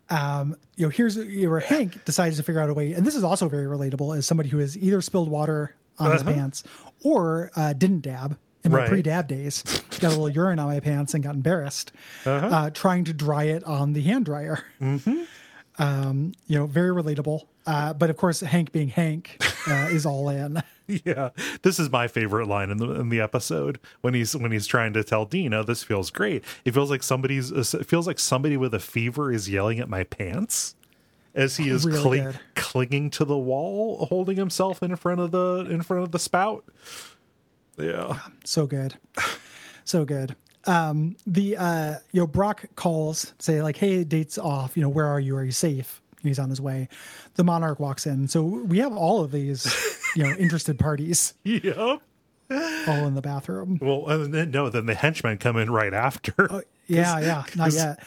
Um, 0.08 0.56
you 0.76 0.86
know, 0.86 0.90
here's 0.90 1.16
you 1.16 1.44
know, 1.44 1.50
where 1.50 1.60
Hank 1.60 2.04
decides 2.04 2.36
to 2.38 2.42
figure 2.42 2.60
out 2.60 2.68
a 2.68 2.74
way, 2.74 2.92
and 2.94 3.06
this 3.06 3.14
is 3.14 3.22
also 3.22 3.48
very 3.48 3.66
relatable 3.66 4.16
as 4.16 4.26
somebody 4.26 4.48
who 4.48 4.58
has 4.58 4.76
either 4.76 5.00
spilled 5.00 5.28
water 5.28 5.76
on 5.98 6.10
his 6.12 6.22
pants 6.22 6.64
or 7.04 7.50
uh, 7.56 7.72
didn't 7.74 8.00
dab 8.00 8.36
in 8.64 8.72
my 8.72 8.78
Right. 8.78 8.88
pre-dab 8.88 9.26
days. 9.28 9.62
Got 10.00 10.08
a 10.08 10.08
little 10.10 10.28
urine 10.30 10.58
on 10.58 10.66
my 10.68 10.80
pants 10.80 11.14
and 11.14 11.22
got 11.22 11.34
embarrassed. 11.34 11.92
uh 12.26 12.70
trying 12.70 13.04
to 13.04 13.12
dry 13.12 13.44
it 13.44 13.62
on 13.64 13.92
the 13.92 14.02
hand 14.02 14.24
dryer. 14.26 14.64
Um, 15.78 16.32
you 16.46 16.58
know, 16.58 16.66
very 16.66 16.90
relatable. 16.90 17.46
Uh, 17.66 17.94
but 17.94 18.10
of 18.10 18.16
course, 18.18 18.40
Hank 18.40 18.70
being 18.72 18.88
Hank 18.88 19.38
uh, 19.66 19.88
is 19.90 20.04
all 20.06 20.28
in. 20.28 20.62
Yeah, 21.04 21.28
this 21.62 21.78
is 21.78 21.88
my 21.88 22.08
favorite 22.08 22.48
line 22.48 22.68
in 22.68 22.78
the 22.78 22.90
in 22.98 23.10
the 23.10 23.20
episode 23.20 23.78
when 24.00 24.12
he's 24.12 24.34
when 24.36 24.50
he's 24.50 24.66
trying 24.66 24.92
to 24.94 25.04
tell 25.04 25.24
Dean, 25.24 25.54
"Oh, 25.54 25.62
this 25.62 25.84
feels 25.84 26.10
great." 26.10 26.42
It 26.64 26.74
feels 26.74 26.90
like 26.90 27.04
somebody's 27.04 27.52
it 27.52 27.86
feels 27.86 28.08
like 28.08 28.18
somebody 28.18 28.56
with 28.56 28.74
a 28.74 28.80
fever 28.80 29.30
is 29.32 29.48
yelling 29.48 29.78
at 29.78 29.88
my 29.88 30.02
pants 30.02 30.74
as 31.32 31.58
he 31.58 31.68
is 31.70 31.86
Really 31.86 32.00
cling, 32.22 32.34
clinging 32.56 33.10
to 33.10 33.24
the 33.24 33.38
wall, 33.38 34.06
holding 34.06 34.36
himself 34.36 34.82
in 34.82 34.96
front 34.96 35.20
of 35.20 35.30
the 35.30 35.64
in 35.70 35.82
front 35.82 36.02
of 36.02 36.10
the 36.10 36.18
spout. 36.18 36.64
Yeah, 37.82 38.18
so 38.44 38.66
good. 38.66 38.94
So 39.84 40.04
good. 40.04 40.36
Um 40.66 41.16
the 41.26 41.56
uh 41.56 41.94
you 42.12 42.20
know 42.20 42.26
brock 42.26 42.64
calls 42.76 43.32
say 43.38 43.62
like 43.62 43.76
hey 43.76 44.04
date's 44.04 44.38
off. 44.38 44.76
You 44.76 44.82
know 44.82 44.88
where 44.88 45.06
are 45.06 45.20
you? 45.20 45.36
Are 45.36 45.44
you 45.44 45.52
safe? 45.52 46.00
He's 46.22 46.38
on 46.38 46.50
his 46.50 46.60
way. 46.60 46.88
The 47.34 47.44
monarch 47.44 47.80
walks 47.80 48.06
in. 48.06 48.28
So 48.28 48.42
we 48.42 48.78
have 48.78 48.94
all 48.94 49.22
of 49.22 49.32
these 49.32 49.66
you 50.14 50.22
know 50.24 50.30
interested 50.36 50.78
parties. 50.78 51.34
Yep. 51.44 52.02
all 52.88 53.06
in 53.06 53.14
the 53.14 53.22
bathroom. 53.22 53.78
Well, 53.80 54.08
and 54.08 54.34
then, 54.34 54.50
no, 54.50 54.68
then 54.70 54.86
the 54.86 54.94
henchmen 54.94 55.38
come 55.38 55.56
in 55.56 55.70
right 55.70 55.94
after. 55.94 56.64
yeah 56.88 57.20
yeah. 57.20 57.44
Not 57.56 57.72
yet 57.74 58.00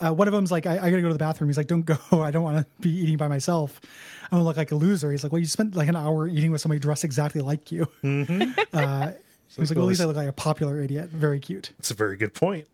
uh, 0.00 0.12
one 0.12 0.28
of 0.28 0.32
them's 0.32 0.50
like 0.50 0.66
I, 0.66 0.74
I 0.74 0.90
gotta 0.90 1.02
go 1.02 1.08
to 1.08 1.14
the 1.14 1.18
bathroom. 1.18 1.48
He's 1.48 1.56
like 1.56 1.66
don't 1.66 1.84
go. 1.84 1.96
I 2.22 2.30
don't 2.30 2.42
want 2.42 2.58
to 2.58 2.66
be 2.80 2.90
eating 2.90 3.16
by 3.16 3.28
myself. 3.28 3.80
I'm 4.24 4.30
gonna 4.30 4.44
look 4.44 4.56
like 4.56 4.72
a 4.72 4.76
loser. 4.76 5.10
He's 5.10 5.22
like 5.22 5.32
well 5.32 5.40
you 5.40 5.46
spent 5.46 5.76
like 5.76 5.88
an 5.88 5.96
hour 5.96 6.26
eating 6.26 6.50
with 6.50 6.60
somebody 6.60 6.78
dressed 6.80 7.04
exactly 7.04 7.40
like 7.40 7.70
you. 7.72 7.88
Uh 8.72 9.12
He's 9.56 9.70
like, 9.70 9.76
well, 9.76 9.86
at 9.86 9.90
least 9.90 10.00
I 10.00 10.06
look 10.06 10.16
like 10.16 10.28
a 10.28 10.32
popular 10.32 10.80
idiot. 10.80 11.10
Very 11.10 11.38
cute. 11.38 11.70
It's 11.78 11.92
a 11.92 11.94
very 11.94 12.16
good 12.16 12.34
point. 12.34 12.66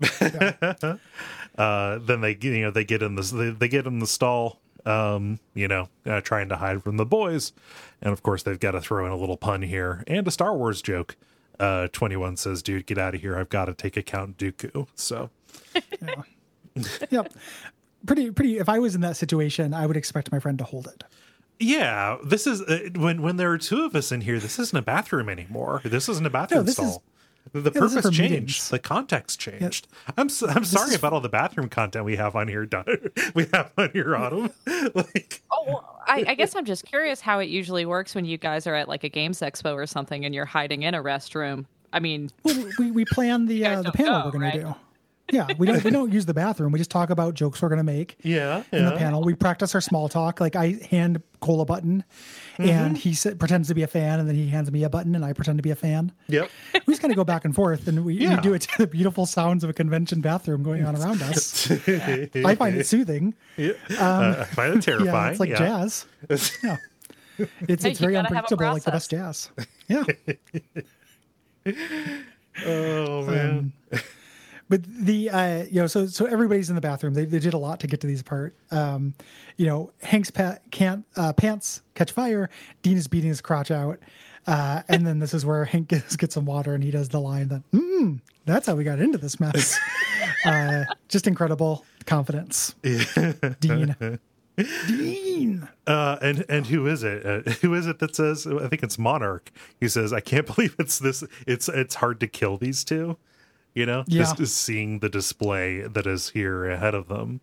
uh, 0.20 1.98
then 2.00 2.20
they 2.20 2.36
you 2.40 2.62
know 2.62 2.70
they 2.70 2.84
get 2.84 3.02
in 3.02 3.14
this 3.14 3.30
they, 3.30 3.50
they 3.50 3.68
get 3.68 3.86
in 3.86 3.98
the 3.98 4.06
stall 4.06 4.60
um 4.84 5.40
you 5.54 5.66
know 5.66 5.88
uh, 6.04 6.20
trying 6.20 6.48
to 6.48 6.56
hide 6.56 6.82
from 6.82 6.96
the 6.96 7.06
boys. 7.06 7.52
And 8.02 8.12
of 8.12 8.22
course 8.22 8.42
they've 8.42 8.58
got 8.58 8.72
to 8.72 8.80
throw 8.80 9.06
in 9.06 9.12
a 9.12 9.16
little 9.16 9.36
pun 9.36 9.62
here 9.62 10.04
and 10.06 10.26
a 10.26 10.30
star 10.30 10.56
wars 10.56 10.82
joke. 10.82 11.16
Uh 11.60 11.88
21 11.92 12.36
says 12.36 12.62
dude 12.62 12.86
get 12.86 12.98
out 12.98 13.14
of 13.14 13.20
here. 13.20 13.38
I've 13.38 13.48
got 13.48 13.66
to 13.66 13.74
take 13.74 13.96
a 13.96 14.02
count 14.02 14.36
dooku. 14.36 14.88
So 14.94 15.30
Yep. 17.10 17.32
Pretty, 18.06 18.30
pretty. 18.30 18.58
If 18.58 18.68
I 18.68 18.78
was 18.78 18.94
in 18.94 19.00
that 19.00 19.16
situation, 19.16 19.74
I 19.74 19.86
would 19.86 19.96
expect 19.96 20.30
my 20.30 20.38
friend 20.38 20.58
to 20.58 20.64
hold 20.64 20.86
it. 20.86 21.02
yeah 21.58 22.18
this 22.22 22.46
is 22.46 22.60
uh, 22.62 22.90
when 22.96 23.22
when 23.22 23.36
there 23.36 23.50
are 23.50 23.58
two 23.58 23.84
of 23.84 23.96
us 23.96 24.12
in 24.12 24.20
here 24.20 24.38
this 24.38 24.58
isn't 24.58 24.76
a 24.78 24.82
bathroom 24.82 25.28
anymore 25.30 25.80
this 25.84 26.06
isn't 26.08 26.26
a 26.26 26.30
bathroom 26.30 26.66
this 26.66 26.74
stall 26.74 27.02
is 27.46 27.52
The 27.52 27.60
this 27.70 27.72
purpose 27.80 27.94
for 28.06 28.10
changed. 28.10 28.20
meetings. 28.20 28.68
The 28.70 28.78
context 28.78 29.38
changed. 29.40 29.86
I'm 30.18 30.28
so, 30.28 30.48
I'm 30.48 30.64
sorry 30.64 30.90
is- 30.90 30.96
about 30.96 31.12
all 31.14 31.20
the 31.20 31.28
bathroom 31.30 31.68
content 31.68 32.04
we 32.04 32.16
have 32.16 32.34
on 32.36 32.48
here. 32.48 32.66
Don- 32.66 32.84
we 33.34 33.46
have 33.54 33.72
on 33.78 33.90
here, 33.92 34.14
Autumn. 34.22 34.50
like, 34.94 35.40
Oh, 35.50 35.64
well, 35.66 35.98
I, 36.06 36.24
I 36.28 36.34
guess 36.34 36.54
I'm 36.56 36.64
just 36.64 36.84
curious 36.84 37.20
how 37.20 37.38
it 37.38 37.48
usually 37.48 37.86
works 37.86 38.14
when 38.16 38.24
you 38.24 38.36
guys 38.36 38.66
are 38.66 38.74
at 38.74 38.88
like 38.88 39.04
a 39.04 39.08
games 39.08 39.38
expo 39.40 39.74
or 39.74 39.86
something 39.86 40.24
and 40.24 40.34
you're 40.34 40.44
hiding 40.44 40.82
in 40.82 40.92
a 40.94 41.02
restroom. 41.02 41.66
I 41.92 42.00
mean, 42.00 42.30
Well, 42.42 42.68
we 42.80 42.90
we 42.90 43.04
plan 43.04 43.46
the 43.46 43.64
uh, 43.64 43.82
the 43.82 43.92
panel 43.92 44.18
know, 44.18 44.24
we're 44.26 44.30
going 44.32 44.42
right? 44.42 44.52
to 44.54 44.60
do. 44.60 44.74
Yeah, 45.32 45.48
we 45.58 45.66
don't 45.66 45.82
we 45.82 45.90
don't 45.90 46.12
use 46.12 46.24
the 46.26 46.34
bathroom. 46.34 46.70
We 46.70 46.78
just 46.78 46.90
talk 46.90 47.10
about 47.10 47.34
jokes 47.34 47.60
we're 47.60 47.68
going 47.68 47.78
to 47.78 47.82
make 47.84 48.16
yeah, 48.22 48.62
in 48.72 48.84
the 48.84 48.92
panel. 48.96 49.22
We 49.24 49.34
practice 49.34 49.74
our 49.74 49.80
small 49.80 50.08
talk. 50.08 50.40
Like 50.40 50.54
I 50.54 50.78
hand 50.90 51.20
Cole 51.40 51.60
a 51.60 51.64
button, 51.64 52.04
Mm-hmm. 52.58 52.70
and 52.70 52.96
he 52.96 53.12
sa- 53.12 53.34
pretends 53.34 53.68
to 53.68 53.74
be 53.74 53.82
a 53.82 53.86
fan, 53.86 54.18
and 54.18 54.26
then 54.28 54.34
he 54.36 54.48
hands 54.48 54.70
me 54.72 54.82
a 54.84 54.88
button, 54.88 55.14
and 55.14 55.24
I 55.24 55.32
pretend 55.34 55.58
to 55.58 55.62
be 55.62 55.70
a 55.72 55.76
fan. 55.76 56.10
Yep. 56.28 56.48
We 56.86 56.92
just 56.94 57.02
kind 57.02 57.12
of 57.12 57.16
go 57.16 57.24
back 57.24 57.44
and 57.44 57.54
forth, 57.54 57.86
and 57.86 58.02
we, 58.02 58.14
Yeah. 58.14 58.36
we 58.36 58.40
do 58.40 58.54
it 58.54 58.62
to 58.62 58.78
the 58.78 58.86
beautiful 58.86 59.26
sounds 59.26 59.62
of 59.62 59.68
a 59.68 59.72
convention 59.74 60.22
bathroom 60.22 60.62
going 60.62 60.82
on 60.82 60.96
around 60.96 61.20
us. 61.22 61.70
I 61.70 62.54
find 62.54 62.76
it 62.78 62.86
soothing. 62.86 63.34
Yeah. 63.58 63.72
uh, 63.98 64.36
I 64.40 64.44
find 64.44 64.74
it 64.78 64.82
terrifying. 64.82 65.06
Yeah, 65.12 65.30
it's 65.32 65.40
like 65.40 65.50
yeah. 65.50 65.58
jazz. 65.58 66.06
Yeah, 66.30 66.76
it's 67.68 67.82
Hey, 67.82 67.90
it's 67.90 68.00
very 68.00 68.14
gotta 68.14 68.28
have 68.28 68.32
a 68.32 68.38
unpredictable, 68.38 68.72
like 68.72 68.84
the 68.84 68.90
best 68.92 69.10
jazz. 69.10 69.50
Yeah. 69.88 70.04
Oh 72.64 73.22
man. 73.26 73.72
But 74.68 74.82
the 74.84 75.30
uh 75.30 75.62
you 75.64 75.80
know 75.80 75.86
so 75.86 76.06
so 76.06 76.26
everybody's 76.26 76.68
in 76.68 76.74
the 76.74 76.80
bathroom 76.80 77.14
they, 77.14 77.24
they 77.24 77.38
did 77.38 77.54
a 77.54 77.58
lot 77.58 77.80
to 77.80 77.86
get 77.86 78.00
to 78.00 78.06
these 78.06 78.22
part 78.22 78.54
um 78.70 79.14
you 79.56 79.66
know 79.66 79.92
hank's 80.02 80.30
pa- 80.30 80.58
can't 80.70 81.04
uh, 81.16 81.32
pants 81.32 81.82
catch 81.94 82.12
fire 82.12 82.50
dean 82.82 82.96
is 82.96 83.06
beating 83.08 83.28
his 83.28 83.40
crotch 83.40 83.70
out 83.70 83.98
uh 84.46 84.82
and 84.88 85.06
then 85.06 85.18
this 85.18 85.34
is 85.34 85.44
where 85.46 85.64
hank 85.64 85.88
gets, 85.88 86.16
gets 86.16 86.34
some 86.34 86.44
water 86.46 86.74
and 86.74 86.82
he 86.84 86.90
does 86.90 87.08
the 87.08 87.20
line 87.20 87.48
that 87.48 87.62
mm, 87.72 88.20
that's 88.44 88.66
how 88.66 88.74
we 88.74 88.84
got 88.84 88.98
into 88.98 89.18
this 89.18 89.38
mess 89.40 89.78
uh 90.44 90.84
just 91.08 91.26
incredible 91.26 91.84
confidence 92.06 92.74
dean 93.60 93.96
dean 94.86 95.68
Uh, 95.86 96.16
and 96.22 96.44
and 96.48 96.66
who 96.66 96.86
is 96.86 97.04
it? 97.04 97.24
Uh, 97.26 97.40
who 97.60 97.74
is 97.74 97.86
it 97.86 97.98
that 97.98 98.16
says? 98.16 98.46
I 98.46 98.66
think 98.68 98.82
it's 98.82 98.98
Monarch. 98.98 99.52
He 99.78 99.86
says, 99.86 100.12
"I 100.12 100.20
can't 100.20 100.46
believe 100.54 100.74
it's 100.78 100.98
this. 100.98 101.22
It's 101.46 101.68
it's 101.68 101.96
hard 101.96 102.18
to 102.20 102.26
kill 102.26 102.56
these 102.56 102.82
two. 102.82 103.18
You 103.76 103.86
know, 103.86 104.04
Yeah. 104.08 104.32
just, 104.36 104.56
seeing 104.56 104.98
the 104.98 105.08
display 105.08 105.82
that 105.82 106.06
is 106.06 106.30
here 106.30 106.64
ahead 106.68 106.94
of 106.94 107.06
them. 107.08 107.40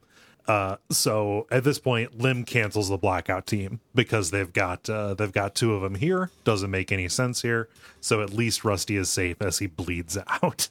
Uh, 0.47 0.75
so 0.89 1.47
at 1.51 1.63
this 1.63 1.79
point, 1.79 2.17
Limb 2.19 2.43
cancels 2.43 2.89
the 2.89 2.97
blackout 2.97 3.45
team 3.47 3.79
because 3.95 4.31
they've 4.31 4.51
got 4.51 4.89
uh, 4.89 5.13
they've 5.13 5.31
got 5.31 5.55
two 5.55 5.73
of 5.73 5.81
them 5.81 5.95
here. 5.95 6.31
Doesn't 6.43 6.69
make 6.71 6.91
any 6.91 7.07
sense 7.07 7.43
here. 7.43 7.69
So 8.01 8.21
at 8.21 8.33
least 8.33 8.65
Rusty 8.65 8.97
is 8.97 9.09
safe 9.09 9.41
as 9.41 9.59
he 9.59 9.67
bleeds 9.67 10.17
out. 10.43 10.67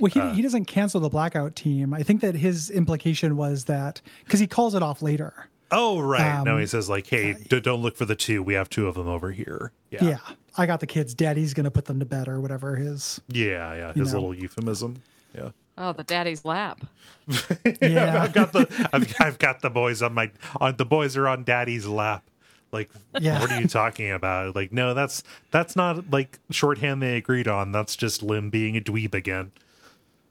well 0.00 0.10
he, 0.10 0.36
he 0.36 0.42
doesn't 0.42 0.64
cancel 0.66 1.00
the 1.00 1.08
blackout 1.08 1.54
team 1.54 1.94
i 1.94 2.02
think 2.02 2.20
that 2.20 2.34
his 2.34 2.68
implication 2.68 3.36
was 3.36 3.66
that 3.66 4.00
because 4.24 4.40
he 4.40 4.46
calls 4.48 4.74
it 4.74 4.82
off 4.82 5.00
later 5.02 5.46
Oh 5.70 6.00
right. 6.00 6.42
no, 6.44 6.54
Um, 6.54 6.60
he 6.60 6.66
says 6.66 6.88
like, 6.90 7.06
"Hey, 7.06 7.34
d- 7.48 7.60
don't 7.60 7.80
look 7.80 7.96
for 7.96 8.04
the 8.04 8.14
two. 8.16 8.42
We 8.42 8.54
have 8.54 8.68
two 8.68 8.86
of 8.88 8.94
them 8.96 9.08
over 9.08 9.30
here." 9.32 9.72
Yeah, 9.90 10.04
yeah 10.04 10.18
i 10.56 10.66
got 10.66 10.80
the 10.80 10.86
kids 10.86 11.14
daddy's 11.14 11.54
gonna 11.54 11.70
put 11.70 11.84
them 11.86 11.98
to 12.00 12.06
bed 12.06 12.28
or 12.28 12.40
whatever 12.40 12.76
his 12.76 13.20
yeah, 13.28 13.74
yeah. 13.74 13.92
His 13.92 14.12
know. 14.12 14.20
little 14.20 14.34
euphemism. 14.34 15.02
Yeah. 15.34 15.50
oh, 15.76 15.92
the 15.92 16.04
daddy's 16.04 16.44
lap. 16.44 16.80
yeah 17.82 18.22
I've 18.22 18.32
got 18.32 18.52
the 18.52 18.88
I've, 18.92 19.14
I've 19.20 19.38
got 19.38 19.60
the 19.62 19.70
boys 19.70 20.00
on 20.02 20.14
my 20.14 20.30
on 20.60 20.76
the 20.76 20.84
boys 20.84 21.16
are 21.16 21.26
on 21.26 21.42
daddy's 21.44 21.86
lap. 21.86 22.22
Like 22.70 22.90
Yeah. 23.20 23.40
what 23.40 23.50
are 23.52 23.60
you 23.60 23.66
talking 23.68 24.10
about? 24.12 24.54
Like 24.54 24.72
no, 24.72 24.94
that's 24.94 25.22
that's 25.50 25.74
not 25.76 26.10
like 26.10 26.38
shorthand 26.50 27.02
they 27.02 27.16
agreed 27.16 27.48
on. 27.48 27.72
That's 27.72 27.96
just 27.96 28.22
Limb 28.22 28.50
being 28.50 28.76
a 28.76 28.80
dweeb 28.80 29.14
again. 29.14 29.50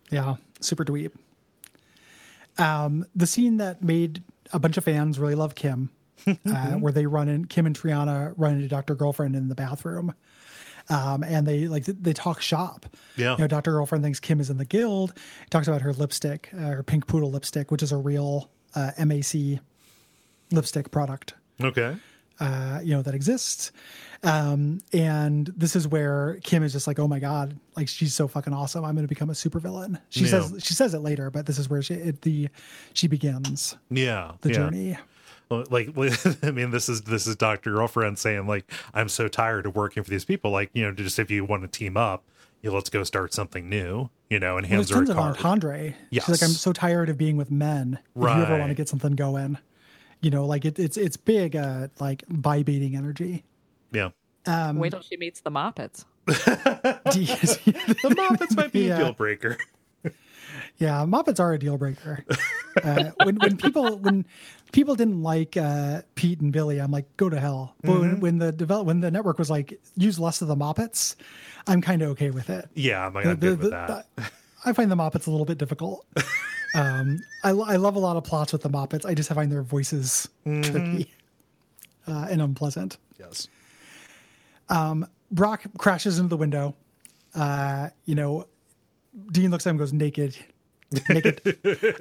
Yeah, 0.09 0.35
super 0.61 0.85
dweeb. 0.85 1.11
Um, 2.57 3.05
the 3.15 3.25
scene 3.27 3.57
that 3.57 3.83
made 3.83 4.23
a 4.51 4.59
bunch 4.59 4.77
of 4.77 4.83
fans 4.83 5.17
really 5.19 5.35
love 5.35 5.55
Kim, 5.55 5.89
uh, 6.27 6.71
where 6.73 6.91
they 6.91 7.05
run 7.05 7.27
in, 7.29 7.45
Kim 7.45 7.65
and 7.65 7.77
Triana 7.79 8.33
run 8.37 8.53
into 8.53 8.67
Dr. 8.67 8.95
Girlfriend 8.95 9.35
in 9.35 9.47
the 9.49 9.55
bathroom. 9.55 10.13
Um, 10.89 11.23
and 11.23 11.47
they 11.47 11.67
like 11.69 11.85
they 11.85 12.11
talk 12.13 12.41
shop. 12.41 12.85
Yeah. 13.15 13.33
You 13.33 13.39
know, 13.43 13.47
Dr. 13.47 13.71
Girlfriend 13.71 14.03
thinks 14.03 14.19
Kim 14.19 14.41
is 14.41 14.49
in 14.49 14.57
the 14.57 14.65
guild. 14.65 15.13
He 15.15 15.49
Talks 15.49 15.67
about 15.69 15.81
her 15.81 15.93
lipstick, 15.93 16.49
uh, 16.53 16.57
her 16.59 16.83
pink 16.83 17.07
poodle 17.07 17.31
lipstick, 17.31 17.71
which 17.71 17.81
is 17.81 17.91
a 17.93 17.97
real 17.97 18.49
uh, 18.75 18.91
MAC 19.05 19.59
lipstick 20.51 20.91
product 20.91 21.33
Okay. 21.61 21.95
uh, 22.39 22.79
you 22.83 22.93
know, 22.95 23.01
that 23.01 23.15
exists. 23.15 23.71
Um, 24.23 24.79
and 24.91 25.47
this 25.55 25.75
is 25.75 25.87
where 25.87 26.39
Kim 26.43 26.63
is 26.63 26.71
just 26.73 26.87
like, 26.87 26.99
oh 26.99 27.07
my 27.07 27.19
god, 27.19 27.57
like 27.75 27.87
she's 27.87 28.13
so 28.13 28.27
fucking 28.27 28.53
awesome. 28.53 28.83
I'm 28.85 28.95
going 28.95 29.05
to 29.05 29.09
become 29.09 29.29
a 29.29 29.33
supervillain. 29.33 29.99
She 30.09 30.21
Yeah. 30.25 30.29
says 30.41 30.55
she 30.63 30.73
says 30.73 30.93
it 30.93 30.99
later, 30.99 31.29
but 31.29 31.45
this 31.45 31.59
is 31.59 31.69
where 31.69 31.81
she 31.81 31.93
it, 31.95 32.21
the 32.23 32.49
she 32.93 33.07
begins 33.07 33.77
Yeah. 33.89 34.33
the 34.41 34.49
yeah. 34.49 34.55
journey. 34.55 34.97
Well, 35.49 35.63
Like 35.69 35.89
I 36.43 36.51
mean, 36.51 36.71
this 36.71 36.89
is 36.89 37.01
this 37.01 37.27
is 37.27 37.35
Doctor 37.35 37.71
Girlfriend 37.71 38.17
saying 38.19 38.47
like, 38.47 38.71
I'm 38.93 39.09
so 39.09 39.27
tired 39.27 39.65
of 39.65 39.75
working 39.75 40.03
for 40.03 40.09
these 40.09 40.25
people. 40.25 40.51
Like 40.51 40.69
you 40.73 40.83
know, 40.83 40.91
just 40.91 41.19
if 41.19 41.29
you 41.31 41.45
want 41.45 41.61
to 41.63 41.67
team 41.67 41.97
up, 41.97 42.23
you 42.61 42.69
know, 42.69 42.75
let's 42.75 42.89
go 42.89 43.03
start 43.03 43.33
something 43.33 43.69
new. 43.69 44.09
You 44.29 44.39
know, 44.39 44.57
and 44.57 44.65
Well, 44.65 44.77
hands 44.77 44.89
there's 44.89 44.97
her 44.97 45.03
a 45.03 45.15
tons 45.15 45.35
of 45.37 45.41
card. 45.41 45.55
entendre. 45.63 45.93
She's 46.11 46.27
like, 46.29 46.41
I'm 46.41 46.49
so 46.55 46.73
tired 46.73 47.09
of 47.09 47.17
being 47.17 47.37
with 47.37 47.51
men. 47.51 47.99
If 48.15 48.21
you 48.21 48.27
ever 48.29 48.57
want 48.57 48.69
to 48.69 48.73
get 48.75 48.89
something 48.89 49.13
going, 49.15 49.59
you 50.21 50.31
know, 50.31 50.45
like 50.45 50.65
it, 50.65 50.79
it's 50.79 50.97
it's 50.97 51.17
big, 51.17 51.55
uh, 51.55 51.89
like 51.99 52.23
bi 52.29 52.63
baiting 52.63 52.95
energy. 52.95 53.43
Yeah. 53.91 54.09
Um, 54.47 54.77
Wait 54.79 54.89
till 54.91 55.01
she 55.01 55.17
meets 55.17 55.41
the 55.41 55.51
Moppets. 55.51 56.05
D- 56.25 57.25
The 57.25 58.15
Muppets 58.17 58.55
might 58.57 58.71
be 58.71 58.87
Yeah. 58.87 58.95
a 58.95 59.03
deal 59.03 59.13
breaker. 59.13 59.57
Yeah, 60.79 61.05
Muppets 61.05 61.39
are 61.39 61.53
a 61.53 61.59
deal 61.59 61.77
breaker. 61.77 62.25
Uh, 62.83 63.11
when 63.23 63.35
when 63.37 63.57
people 63.57 63.97
when 63.99 64.25
people 64.71 64.95
didn't 64.95 65.21
like 65.21 65.57
uh, 65.57 66.01
Pete 66.15 66.39
and 66.41 66.51
Billy, 66.51 66.79
I'm 66.79 66.91
like, 66.91 67.05
go 67.17 67.29
to 67.29 67.39
hell. 67.39 67.75
But 67.81 67.91
Mm-hmm. 67.91 67.99
when, 68.01 68.19
when 68.19 68.37
the 68.39 68.51
develop 68.51 68.87
when 68.87 69.01
the 69.01 69.11
network 69.11 69.37
was 69.37 69.49
like, 69.49 69.79
use 69.97 70.19
less 70.19 70.41
of 70.41 70.47
the 70.47 70.55
Muppets, 70.55 71.15
I'm 71.67 71.81
kind 71.81 72.01
of 72.01 72.09
okay 72.11 72.31
with 72.31 72.49
it. 72.49 72.67
Yeah, 72.73 73.05
I'm, 73.05 73.13
like, 73.13 73.25
The- 73.25 73.29
I'm 73.31 73.35
good 73.37 73.59
the- 73.59 73.63
with 73.63 73.71
the- 73.71 74.05
that. 74.17 74.31
I 74.65 74.73
find 74.73 74.89
the 74.89 74.95
Muppets 74.95 75.27
a 75.27 75.31
little 75.31 75.45
bit 75.45 75.57
difficult. 75.57 76.05
um, 76.75 77.19
I 77.43 77.49
I 77.49 77.75
love 77.75 77.95
a 77.95 77.99
lot 77.99 78.15
of 78.17 78.23
plots 78.23 78.53
with 78.53 78.61
the 78.63 78.69
Muppets. 78.69 79.05
I 79.05 79.13
just 79.13 79.29
find 79.31 79.51
their 79.51 79.61
voices 79.63 80.27
Mm-hmm. 80.45 80.61
tricky 80.71 81.11
uh, 82.07 82.27
and 82.29 82.41
unpleasant. 82.41 82.97
yes. 83.19 83.47
Brock 85.31 85.63
crashes 85.77 86.17
into 86.19 86.29
the 86.29 86.37
window. 86.37 86.75
Uh, 87.35 87.89
you 88.05 88.13
know, 88.15 88.45
Dean 89.31 89.49
looks 89.51 89.65
at 89.65 89.71
him 89.71 89.75
and 89.75 89.79
goes, 89.79 89.93
naked. 89.93 90.37
Naked. 91.09 91.57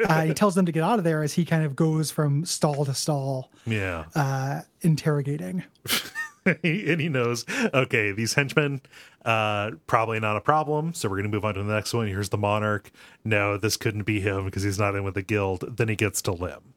uh, 0.09 0.22
he 0.22 0.34
tells 0.34 0.55
them 0.55 0.66
to 0.66 0.72
get 0.72 0.82
out 0.82 0.99
of 0.99 1.05
there 1.05 1.22
as 1.22 1.32
he 1.34 1.45
kind 1.45 1.64
of 1.64 1.74
goes 1.76 2.11
from 2.11 2.45
stall 2.45 2.84
to 2.84 2.95
stall, 2.95 3.51
Yeah. 3.66 4.05
uh, 4.14 4.62
interrogating. 4.82 5.64
and 6.45 7.01
he 7.01 7.09
knows 7.09 7.45
okay 7.72 8.11
these 8.11 8.34
henchmen 8.34 8.80
uh 9.24 9.70
probably 9.86 10.18
not 10.18 10.36
a 10.36 10.40
problem 10.40 10.93
so 10.93 11.09
we're 11.09 11.16
gonna 11.18 11.28
move 11.28 11.45
on 11.45 11.55
to 11.55 11.62
the 11.62 11.72
next 11.72 11.95
one 11.95 12.09
here's 12.09 12.30
the 12.30 12.36
monarch 12.36 12.90
no 13.24 13.57
this 13.57 13.76
couldn't 13.76 14.03
be 14.03 14.18
him 14.20 14.45
because 14.47 14.64
he's 14.64 14.76
not 14.76 14.97
in 14.97 15.05
with 15.05 15.14
the 15.14 15.22
guild 15.22 15.64
then 15.76 15.86
he 15.86 15.95
gets 15.95 16.20
to 16.20 16.32
limb 16.32 16.74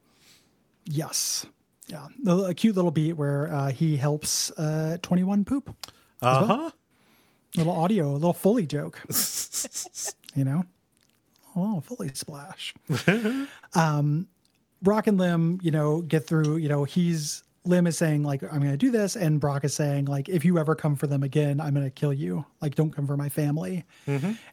Yes. 0.84 1.46
Yeah. 1.88 2.06
A, 2.28 2.54
cute 2.54 2.76
little 2.76 2.92
beat 2.92 3.14
where 3.14 3.52
uh, 3.52 3.72
he 3.72 3.96
helps 3.96 4.52
uh, 4.52 4.98
21 5.02 5.44
poop. 5.44 5.74
uh-huh 6.22 6.70
Little 7.56 7.72
audio, 7.72 8.10
a 8.10 8.12
little 8.12 8.32
Foley 8.32 8.66
joke. 8.66 9.00
you 10.36 10.44
know? 10.44 10.64
Oh, 11.56 11.80
fully 11.80 12.10
splash. 12.14 12.74
um, 13.74 14.28
Brock 14.82 15.06
and 15.06 15.16
Limb, 15.18 15.58
you 15.62 15.70
know, 15.70 16.02
get 16.02 16.26
through, 16.26 16.56
you 16.58 16.68
know, 16.68 16.84
he's, 16.84 17.42
Limb 17.64 17.86
is 17.86 17.96
saying, 17.98 18.22
like, 18.22 18.42
I'm 18.44 18.60
going 18.60 18.70
to 18.72 18.76
do 18.76 18.90
this. 18.90 19.16
And 19.16 19.40
Brock 19.40 19.64
is 19.64 19.74
saying, 19.74 20.04
like, 20.04 20.28
if 20.28 20.44
you 20.44 20.58
ever 20.58 20.74
come 20.74 20.94
for 20.96 21.06
them 21.06 21.22
again, 21.22 21.60
I'm 21.60 21.72
going 21.74 21.86
to 21.86 21.90
kill 21.90 22.12
you. 22.12 22.44
Like, 22.60 22.74
don't 22.74 22.90
come 22.92 23.06
for 23.06 23.16
my 23.16 23.28
family. 23.30 23.84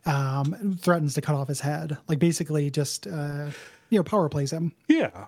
Um, 0.05 0.77
threatens 0.81 1.13
to 1.15 1.21
cut 1.21 1.35
off 1.35 1.47
his 1.49 1.59
head. 1.59 1.97
Like, 2.07 2.19
basically 2.19 2.71
just, 2.71 3.05
uh, 3.05 3.47
you 3.89 3.99
know, 3.99 4.03
power 4.03 4.29
plays 4.29 4.51
him. 4.51 4.71
yeah 4.87 5.25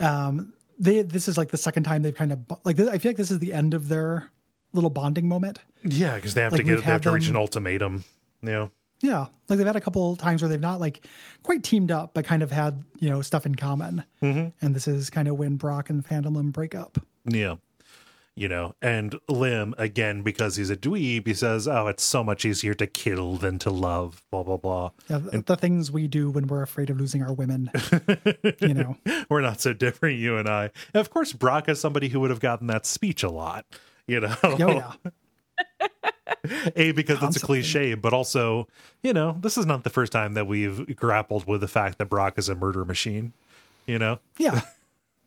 yeah. 0.00 0.30
They, 0.78 1.02
this 1.02 1.28
is 1.28 1.36
like 1.36 1.50
the 1.50 1.58
second 1.58 1.82
time 1.82 2.00
they've 2.02 2.14
kind 2.14 2.32
of, 2.32 2.38
like, 2.64 2.80
I 2.80 2.96
feel 2.98 3.10
like 3.10 3.16
this 3.18 3.30
is 3.30 3.38
the 3.38 3.52
end 3.52 3.74
of 3.74 3.88
their 3.88 4.30
little 4.72 4.88
bonding 4.90 5.28
moment. 5.28 5.58
yeah 5.84 6.14
because 6.16 6.32
they 6.34 6.40
have 6.42 6.52
Like, 6.52 6.62
to 6.62 6.64
get 6.64 6.76
they 6.78 6.82
have 6.84 7.02
to 7.02 7.10
reach 7.10 7.28
an 7.28 7.36
ultimatum 7.36 8.04
yeah 8.42 8.68
Yeah, 9.02 9.26
like 9.48 9.56
they've 9.58 9.66
had 9.66 9.76
a 9.76 9.80
couple 9.80 10.14
times 10.16 10.42
where 10.42 10.48
they've 10.48 10.60
not 10.60 10.80
like 10.80 11.06
quite 11.42 11.62
teamed 11.62 11.90
up, 11.90 12.12
but 12.14 12.24
kind 12.24 12.42
of 12.42 12.50
had 12.50 12.84
you 12.98 13.08
know 13.10 13.22
stuff 13.22 13.46
in 13.46 13.54
common. 13.54 14.04
Mm-hmm. 14.22 14.48
And 14.64 14.74
this 14.74 14.86
is 14.86 15.10
kind 15.10 15.26
of 15.28 15.36
when 15.38 15.56
Brock 15.56 15.90
and 15.90 16.04
Phantom 16.04 16.34
Limb 16.34 16.50
break 16.50 16.74
up. 16.74 16.98
yeah 17.24 17.56
you 18.36 18.48
know 18.48 18.74
and 18.80 19.16
limb 19.28 19.74
again 19.76 20.22
because 20.22 20.54
he's 20.54 20.70
a 20.70 20.76
dweeb 20.76 21.26
he 21.26 21.34
says 21.34 21.66
oh 21.66 21.88
it's 21.88 22.02
so 22.04 22.22
much 22.22 22.44
easier 22.44 22.72
to 22.74 22.86
kill 22.86 23.34
than 23.34 23.58
to 23.58 23.68
love 23.70 24.22
blah 24.30 24.44
blah 24.44 24.56
blah 24.56 24.90
Yeah, 25.08 25.18
the, 25.18 25.42
the 25.42 25.56
things 25.56 25.90
we 25.90 26.06
do 26.06 26.30
when 26.30 26.46
we're 26.46 26.62
afraid 26.62 26.90
of 26.90 26.98
losing 27.00 27.22
our 27.24 27.32
women. 27.32 27.70
you 28.60 28.72
know, 28.72 28.96
we're 29.28 29.40
not 29.40 29.60
so 29.60 29.72
different 29.72 30.18
you 30.20 30.36
and 30.38 30.48
i 30.48 30.70
and 30.94 31.00
of 31.00 31.10
course 31.10 31.32
brock 31.32 31.68
is 31.68 31.80
somebody 31.80 32.08
who 32.08 32.20
would 32.20 32.30
have 32.30 32.40
gotten 32.40 32.68
that 32.68 32.86
speech 32.86 33.24
a 33.24 33.28
lot 33.30 33.66
you 34.06 34.20
know 34.20 34.34
oh 34.44 34.56
yeah, 34.56 34.92
a 36.76 36.92
because 36.92 37.22
it's 37.22 37.36
a 37.36 37.40
cliche, 37.40 37.94
but 37.94 38.12
also, 38.12 38.66
you 39.02 39.12
know, 39.12 39.36
this 39.40 39.58
is 39.58 39.66
not 39.66 39.84
the 39.84 39.90
first 39.90 40.12
time 40.12 40.34
that 40.34 40.46
we've 40.46 40.96
grappled 40.96 41.46
with 41.46 41.60
the 41.60 41.68
fact 41.68 41.98
that 41.98 42.06
Brock 42.06 42.38
is 42.38 42.48
a 42.48 42.54
murder 42.54 42.84
machine. 42.84 43.32
You 43.86 43.98
know, 43.98 44.18
Yeah, 44.38 44.60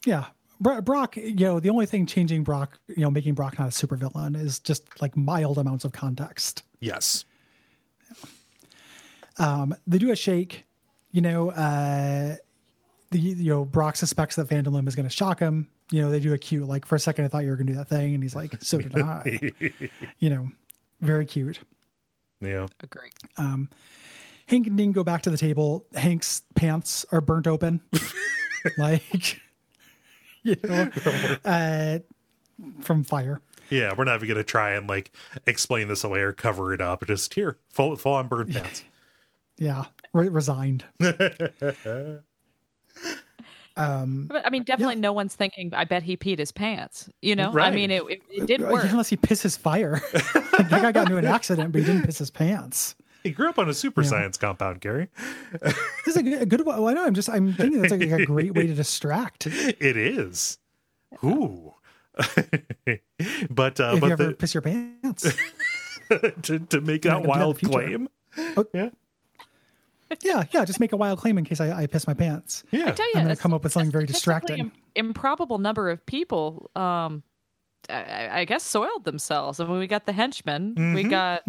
yeah. 0.06 0.26
Bro- 0.62 0.82
Brock, 0.82 1.18
you 1.18 1.34
know, 1.36 1.60
the 1.60 1.70
only 1.70 1.86
thing 1.86 2.06
changing 2.06 2.44
Brock, 2.44 2.80
you 2.88 3.02
know, 3.02 3.12
making 3.12 3.34
Brock 3.34 3.60
not 3.60 3.68
a 3.68 3.72
supervillain 3.72 4.40
is 4.40 4.60
just 4.60 5.02
like 5.02 5.18
mild 5.18 5.58
amounts 5.58 5.84
of 5.84 5.92
context. 5.92 6.64
yes, 6.80 7.26
Um, 9.40 9.76
they 9.88 9.98
do 9.98 10.12
a 10.12 10.16
shake, 10.16 10.66
you 11.12 11.22
know, 11.22 11.50
uh, 11.52 12.36
the 13.14 13.20
you 13.20 13.50
know 13.50 13.64
Brock 13.66 13.96
suspects 13.96 14.36
that 14.36 14.50
Phantom 14.50 14.74
Limb 14.74 14.88
is 14.88 14.96
going 14.96 15.08
to 15.08 15.14
shock 15.16 15.40
him. 15.40 15.70
You 15.92 16.02
know, 16.02 16.12
they 16.12 16.20
do 16.20 16.34
a 16.34 16.38
cute 16.38 16.68
like 16.68 16.86
for 16.86 16.96
a 16.96 17.00
second 17.00 17.26
I 17.26 17.28
thought 17.30 17.44
you 17.44 17.50
were 17.50 17.56
going 17.56 17.68
to 17.68 17.74
do 17.74 17.78
that 17.78 17.88
thing, 17.88 18.14
and 18.14 18.22
he's 18.24 18.36
like, 18.36 18.54
so 18.62 18.80
did 18.80 18.98
I. 19.00 19.52
you 20.20 20.30
know, 20.30 20.50
very 21.02 21.26
cute. 21.26 21.60
yeah, 22.42 22.68
Agree. 22.82 23.10
Hank 24.48 24.68
and 24.68 24.78
Dean 24.78 24.92
go 24.92 25.04
back 25.06 25.22
to 25.22 25.30
the 25.30 25.38
table. 25.38 25.86
Hank's 25.96 26.42
pants 26.56 27.06
are 27.12 27.22
burnt 27.22 27.48
open, 27.48 27.80
like 28.78 29.40
you 30.44 30.58
know, 30.64 30.90
uh, 31.46 32.00
from 32.82 33.04
fire. 33.06 33.40
yeah. 33.70 33.94
We're 33.98 34.04
not 34.04 34.16
even 34.16 34.28
gonna 34.28 34.44
try 34.44 34.72
and 34.72 34.88
like 34.88 35.12
explain 35.48 35.88
this 35.88 36.04
away 36.04 36.20
or 36.20 36.34
cover 36.34 36.74
it 36.74 36.82
up. 36.82 37.06
Just 37.08 37.34
here, 37.36 37.58
full 37.70 37.96
full 37.96 38.14
on 38.14 38.28
burnt 38.28 38.52
pants. 38.52 38.84
Yeah, 39.58 39.86
re- 40.14 40.30
resigned. 40.30 40.84
But, 43.76 44.46
I 44.46 44.50
mean, 44.50 44.64
definitely 44.64 44.96
no 44.96 45.14
one's 45.14 45.36
thinking, 45.36 45.74
I 45.74 45.86
bet 45.86 46.04
he 46.04 46.18
peed 46.18 46.40
his 46.40 46.52
pants. 46.52 47.10
You 47.22 47.36
know? 47.36 47.58
I 47.58 47.72
mean, 47.72 47.92
it, 47.92 48.04
it, 48.04 48.22
it 48.30 48.46
did 48.46 48.62
work. 48.62 48.86
Unless 48.86 49.10
he 49.10 49.18
pisses 49.18 49.58
fire. 49.58 50.02
like, 50.14 50.70
that 50.70 50.82
guy 50.82 50.92
got 50.92 51.08
into 51.08 51.18
an 51.18 51.26
accident, 51.26 51.72
but 51.72 51.80
he 51.80 51.86
didn't 51.86 52.04
piss 52.04 52.18
his 52.18 52.32
pants. 52.32 52.96
He 53.24 53.32
grew 53.32 53.50
up 53.50 53.58
on 53.58 53.70
a 53.70 53.74
super 53.74 54.04
science 54.04 54.38
compound, 54.38 54.82
Gary. 54.82 55.08
This 55.62 55.76
is 56.08 56.18
a 56.18 56.24
good, 56.24 56.42
a 56.42 56.46
good 56.46 56.66
one. 56.66 56.78
Well, 56.78 56.90
I 56.90 56.94
know. 56.94 57.06
I'm 57.06 57.14
just. 57.14 57.30
I'm 57.30 57.54
thinking 57.54 57.82
that's 57.82 57.92
like 57.92 58.02
a 58.02 58.26
great 58.26 58.54
way 58.54 58.68
to 58.68 58.74
distract. 58.74 59.48
If 59.48 59.78
It 59.82 59.96
is. 59.96 60.58
Ooh. 61.24 61.74
but 63.50 63.80
uh, 63.80 63.94
you 63.94 64.02
but 64.02 64.12
ever 64.12 64.26
the, 64.28 64.36
piss 64.38 64.54
your 64.54 64.62
pants, 64.62 65.34
to, 66.10 66.60
to 66.60 66.82
make 66.82 67.02
that 67.02 67.02
gonna 67.02 67.02
do 67.02 67.02
that 67.02 67.18
in 67.18 67.24
the 67.24 67.30
wild 67.30 67.58
future. 67.60 67.72
claim. 67.72 68.10
Oh. 68.58 68.66
Yeah. 68.74 68.90
Yeah, 70.22 70.44
yeah. 70.52 70.66
Just 70.66 70.80
make 70.80 70.92
a 70.94 70.98
wild 70.98 71.20
claim 71.20 71.38
in 71.38 71.46
case 71.46 71.60
I, 71.60 71.84
I 71.84 71.88
piss 71.88 72.06
my 72.08 72.14
pants. 72.14 72.64
Yeah. 72.72 72.88
I 72.88 72.92
tell 72.92 73.06
you, 73.08 73.14
I'm 73.16 73.24
gonna 73.24 73.36
come 73.36 73.54
up 73.54 73.64
with 73.64 73.74
something 73.74 73.92
very 73.92 74.06
statistically 74.08 74.58
distracting. 74.58 74.60
im- 74.96 75.08
improbable 75.08 75.58
number 75.58 75.90
of 75.90 76.06
people, 76.06 76.70
um, 76.76 77.24
I, 77.90 78.42
I 78.42 78.46
guess, 78.46 78.64
soiled 78.64 79.04
themselves. 79.06 79.60
I 79.60 79.66
mean, 79.66 79.80
we 79.80 79.88
got 79.88 80.06
the 80.06 80.14
henchman, 80.14 80.76
Mm-hmm. 80.76 80.94
we 80.94 81.04
got 81.06 81.44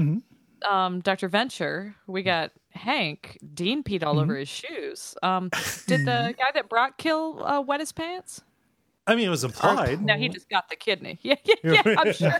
um, 0.69 1.01
Dr. 1.01 1.29
Venture, 1.29 1.95
we 2.07 2.23
got 2.23 2.51
Hank. 2.71 3.39
Dean 3.55 3.83
peed 3.85 4.03
all 4.03 4.15
Mm-hmm. 4.15 4.23
over 4.23 4.37
his 4.37 4.49
shoes. 4.49 5.15
Um, 5.23 5.51
did 5.87 6.01
the 6.07 6.35
guy 6.39 6.51
that 6.55 6.69
brought 6.69 6.97
kill 6.99 7.45
uh, 7.45 7.61
wet 7.61 7.81
his 7.81 7.93
pants? 7.93 8.41
I 9.07 9.15
mean, 9.17 9.27
it 9.27 9.31
was 9.31 9.45
implied. 9.45 10.03
No, 10.03 10.15
he 10.15 10.31
just 10.31 10.49
got 10.49 10.71
the 10.71 10.77
kidney. 10.77 11.19
Yeah, 11.23 11.35
yeah, 11.45 11.55
yeah. 11.62 11.83
I'm 11.99 12.12
sure. 12.15 12.33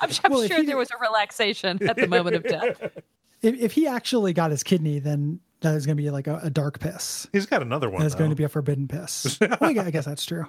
I'm, 0.00 0.10
I'm 0.24 0.30
Well, 0.32 0.46
sure 0.48 0.58
he- 0.60 0.66
there 0.66 0.76
was 0.76 0.90
a 0.90 0.96
relaxation 1.00 1.78
at 1.88 1.94
the 1.96 2.08
moment 2.08 2.34
of 2.36 2.42
death. 2.42 2.80
If, 3.40 3.54
if 3.54 3.72
he 3.74 3.86
actually 3.86 4.32
got 4.32 4.50
his 4.50 4.64
kidney, 4.64 4.98
then 4.98 5.38
that 5.60 5.74
is 5.74 5.86
going 5.86 5.96
to 5.96 6.02
be 6.02 6.10
like 6.10 6.26
a, 6.26 6.40
a 6.44 6.50
dark 6.50 6.78
piss. 6.80 7.26
He's 7.32 7.46
got 7.46 7.62
another 7.62 7.90
one. 7.90 8.02
That's 8.02 8.14
going 8.14 8.30
to 8.30 8.36
be 8.36 8.44
a 8.44 8.48
forbidden 8.48 8.86
piss. 8.88 9.38
Well, 9.60 9.78
I 9.80 9.90
guess 9.90 10.04
that's 10.04 10.24
true. 10.24 10.46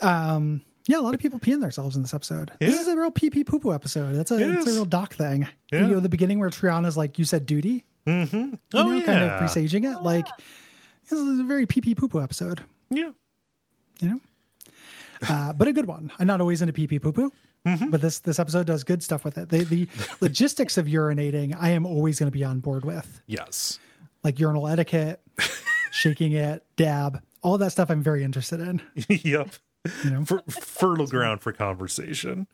Um, 0.00 0.62
yeah, 0.86 0.98
a 0.98 1.02
lot 1.02 1.14
of 1.14 1.20
people 1.20 1.38
peeing 1.38 1.60
themselves 1.60 1.96
in 1.96 2.02
this 2.02 2.14
episode. 2.14 2.50
This 2.60 2.80
is 2.80 2.88
a 2.88 2.96
real 2.96 3.10
pee 3.10 3.30
pee 3.30 3.44
poo 3.44 3.58
poo 3.60 3.72
episode. 3.74 4.14
That's 4.14 4.30
a 4.30 4.36
It 4.36 4.54
it's 4.58 4.66
a 4.66 4.72
real 4.72 4.84
doc 4.86 5.14
thing. 5.14 5.46
Yeah. 5.70 5.82
You 5.82 5.86
know, 5.88 6.00
the 6.00 6.08
beginning 6.08 6.38
where 6.38 6.48
Triana's 6.50 6.96
like, 6.96 7.18
"You 7.18 7.24
said 7.24 7.44
duty," 7.46 7.84
Mm-hmm. 8.06 8.36
you 8.36 8.58
Oh 8.74 8.82
know, 8.84 8.92
yeah. 8.96 9.04
kind 9.04 9.24
of 9.24 9.38
presaging 9.38 9.84
it. 9.84 10.00
Like, 10.02 10.26
this 11.10 11.18
is 11.18 11.40
a 11.40 11.44
very 11.44 11.66
pee 11.66 11.80
pee 11.82 11.94
poo 11.94 12.08
poo 12.08 12.22
episode. 12.22 12.62
yeah. 12.90 13.10
You 14.00 14.08
know, 14.08 14.20
uh, 15.28 15.52
but 15.52 15.66
a 15.68 15.72
good 15.72 15.86
one. 15.86 16.10
I'm 16.18 16.26
not 16.28 16.40
always 16.40 16.62
into 16.62 16.72
pee 16.72 16.86
pee 16.86 16.98
poo 17.00 17.12
poo. 17.12 17.32
Mm-hmm. 17.66 17.90
But 17.90 18.00
this 18.00 18.20
this 18.20 18.38
episode 18.38 18.66
does 18.66 18.84
good 18.84 19.02
stuff 19.02 19.24
with 19.24 19.36
it. 19.36 19.48
The 19.50 19.64
the 19.64 19.88
logistics 20.20 20.78
of 20.78 20.86
urinating, 20.86 21.54
I 21.58 21.70
am 21.70 21.84
always 21.84 22.18
going 22.18 22.30
to 22.30 22.36
be 22.38 22.44
on 22.44 22.60
board 22.60 22.84
with. 22.84 23.20
Yes. 23.26 23.78
Like 24.28 24.38
urinal 24.38 24.68
etiquette, 24.68 25.22
shaking 25.90 26.32
it, 26.32 26.62
dab, 26.76 27.22
all 27.40 27.56
that 27.56 27.72
stuff. 27.72 27.88
I'm 27.90 28.02
very 28.02 28.22
interested 28.22 28.60
in. 28.60 28.82
yep. 29.08 29.48
You 30.04 30.10
know, 30.10 30.24
Fer- 30.26 30.42
fertile 30.50 31.06
ground 31.06 31.40
for 31.40 31.50
conversation. 31.50 32.46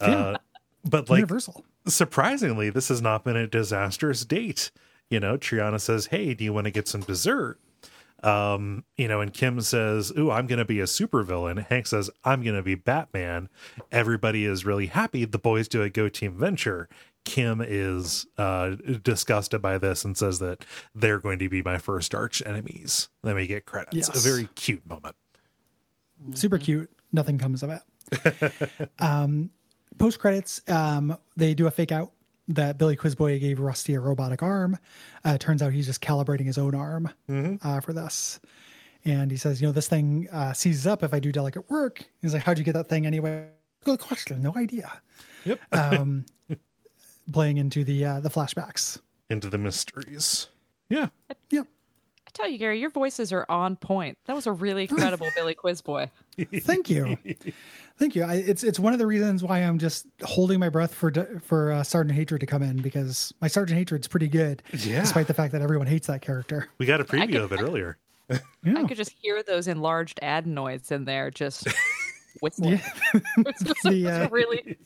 Yeah. 0.00 0.06
Uh, 0.06 0.36
but 0.82 1.10
like 1.10 1.18
universal. 1.18 1.66
surprisingly, 1.86 2.70
this 2.70 2.88
has 2.88 3.02
not 3.02 3.24
been 3.24 3.36
a 3.36 3.46
disastrous 3.46 4.24
date. 4.24 4.70
You 5.10 5.20
know, 5.20 5.36
Triana 5.36 5.78
says, 5.78 6.06
Hey, 6.06 6.32
do 6.32 6.44
you 6.44 6.54
want 6.54 6.64
to 6.64 6.70
get 6.70 6.88
some 6.88 7.02
dessert? 7.02 7.58
Um, 8.22 8.84
you 8.96 9.06
know, 9.06 9.20
and 9.20 9.34
Kim 9.34 9.60
says, 9.60 10.12
Ooh, 10.16 10.30
I'm 10.30 10.46
gonna 10.46 10.64
be 10.64 10.80
a 10.80 10.84
supervillain. 10.84 11.66
Hank 11.66 11.86
says, 11.86 12.08
I'm 12.24 12.42
gonna 12.42 12.62
be 12.62 12.74
Batman. 12.74 13.50
Everybody 13.90 14.46
is 14.46 14.64
really 14.64 14.86
happy. 14.86 15.26
The 15.26 15.38
boys 15.38 15.68
do 15.68 15.82
a 15.82 15.90
go 15.90 16.08
team 16.08 16.38
venture. 16.38 16.88
Kim 17.24 17.60
is 17.66 18.26
uh 18.38 18.76
disgusted 19.02 19.62
by 19.62 19.78
this 19.78 20.04
and 20.04 20.16
says 20.16 20.38
that 20.40 20.64
they're 20.94 21.20
going 21.20 21.38
to 21.38 21.48
be 21.48 21.62
my 21.62 21.78
first 21.78 22.14
arch 22.14 22.42
enemies. 22.44 23.08
Then 23.22 23.36
we 23.36 23.46
get 23.46 23.64
credits. 23.64 23.96
Yes. 23.96 24.08
A 24.08 24.28
very 24.28 24.48
cute 24.54 24.86
moment. 24.86 25.16
super 26.34 26.58
cute. 26.58 26.90
Nothing 27.12 27.38
comes 27.38 27.62
of 27.62 27.70
it. 27.70 28.90
um, 28.98 29.50
Post 29.98 30.18
credits, 30.18 30.62
um, 30.68 31.16
they 31.36 31.54
do 31.54 31.66
a 31.66 31.70
fake 31.70 31.92
out 31.92 32.12
that 32.48 32.78
Billy 32.78 32.96
Quizboy 32.96 33.38
gave 33.40 33.60
Rusty 33.60 33.94
a 33.94 34.00
robotic 34.00 34.42
arm. 34.42 34.78
Uh, 35.24 35.38
turns 35.38 35.62
out 35.62 35.72
he's 35.72 35.86
just 35.86 36.00
calibrating 36.00 36.46
his 36.46 36.58
own 36.58 36.74
arm 36.74 37.08
uh, 37.62 37.80
for 37.80 37.92
this. 37.92 38.40
And 39.04 39.30
he 39.30 39.36
says, 39.36 39.60
you 39.60 39.66
know, 39.66 39.72
this 39.72 39.88
thing 39.88 40.28
uh, 40.32 40.52
seizes 40.52 40.86
up 40.86 41.02
if 41.02 41.12
I 41.12 41.20
do 41.20 41.32
delicate 41.32 41.68
work. 41.70 42.04
He's 42.20 42.34
like, 42.34 42.42
how'd 42.42 42.58
you 42.58 42.64
get 42.64 42.74
that 42.74 42.88
thing 42.88 43.06
anyway? 43.06 43.48
Good 43.84 44.00
question. 44.00 44.42
No 44.42 44.54
idea. 44.56 44.90
Yep. 45.44 45.60
Um, 45.72 46.24
playing 47.30 47.58
into 47.58 47.84
the 47.84 48.04
uh, 48.04 48.20
the 48.20 48.30
flashbacks. 48.30 48.98
Into 49.30 49.48
the 49.48 49.58
mysteries. 49.58 50.48
Yeah. 50.88 51.08
yeah. 51.50 51.60
I 51.62 52.30
tell 52.34 52.48
you, 52.48 52.58
Gary, 52.58 52.80
your 52.80 52.90
voices 52.90 53.32
are 53.32 53.46
on 53.48 53.76
point. 53.76 54.18
That 54.26 54.34
was 54.36 54.46
a 54.46 54.52
really 54.52 54.86
credible 54.86 55.28
Billy 55.34 55.54
Quizboy. 55.54 56.10
Thank 56.60 56.88
you, 56.90 57.16
thank 57.98 58.14
you. 58.16 58.24
I, 58.24 58.34
it's 58.36 58.62
it's 58.64 58.78
one 58.78 58.92
of 58.92 58.98
the 58.98 59.06
reasons 59.06 59.42
why 59.42 59.58
I'm 59.60 59.78
just 59.78 60.06
holding 60.22 60.58
my 60.60 60.68
breath 60.68 60.94
for 60.94 61.10
for 61.44 61.72
uh, 61.72 61.82
Sergeant 61.82 62.16
Hatred 62.18 62.40
to 62.40 62.46
come 62.46 62.62
in 62.62 62.78
because 62.82 63.32
my 63.40 63.48
Sergeant 63.48 63.78
Hatred's 63.78 64.08
pretty 64.08 64.28
good, 64.28 64.62
Yeah. 64.72 65.00
despite 65.00 65.26
the 65.26 65.34
fact 65.34 65.52
that 65.52 65.62
everyone 65.62 65.86
hates 65.86 66.06
that 66.08 66.22
character. 66.22 66.68
We 66.78 66.86
got 66.86 67.00
a 67.00 67.04
preview 67.04 67.32
could- 67.32 67.36
of 67.42 67.52
it 67.52 67.60
earlier. 67.62 67.98
I 68.64 68.84
could 68.84 68.96
just 68.96 69.14
hear 69.20 69.42
those 69.42 69.68
enlarged 69.68 70.18
adenoids 70.22 70.90
in 70.90 71.04
there 71.04 71.30
just 71.30 71.66
whistling. 72.40 72.80
yeah. 73.14 73.20
It's 73.38 73.62
just 73.62 73.82
The, 73.82 74.06
it's 74.06 74.18
uh, 74.20 74.26
a 74.26 74.28
really, 74.30 74.78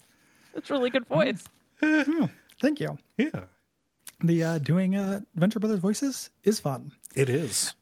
it's 0.55 0.68
really 0.70 0.91
good 0.91 1.07
voice. 1.07 1.45
Yeah, 1.82 2.28
thank 2.60 2.80
you. 2.80 2.98
Yeah. 3.16 3.44
The 4.22 4.44
uh, 4.44 4.58
doing 4.58 4.96
uh, 4.96 5.20
Venture 5.34 5.60
Brothers 5.60 5.80
voices 5.80 6.30
is 6.42 6.58
fun. 6.58 6.92
It 7.14 7.28
is. 7.28 7.74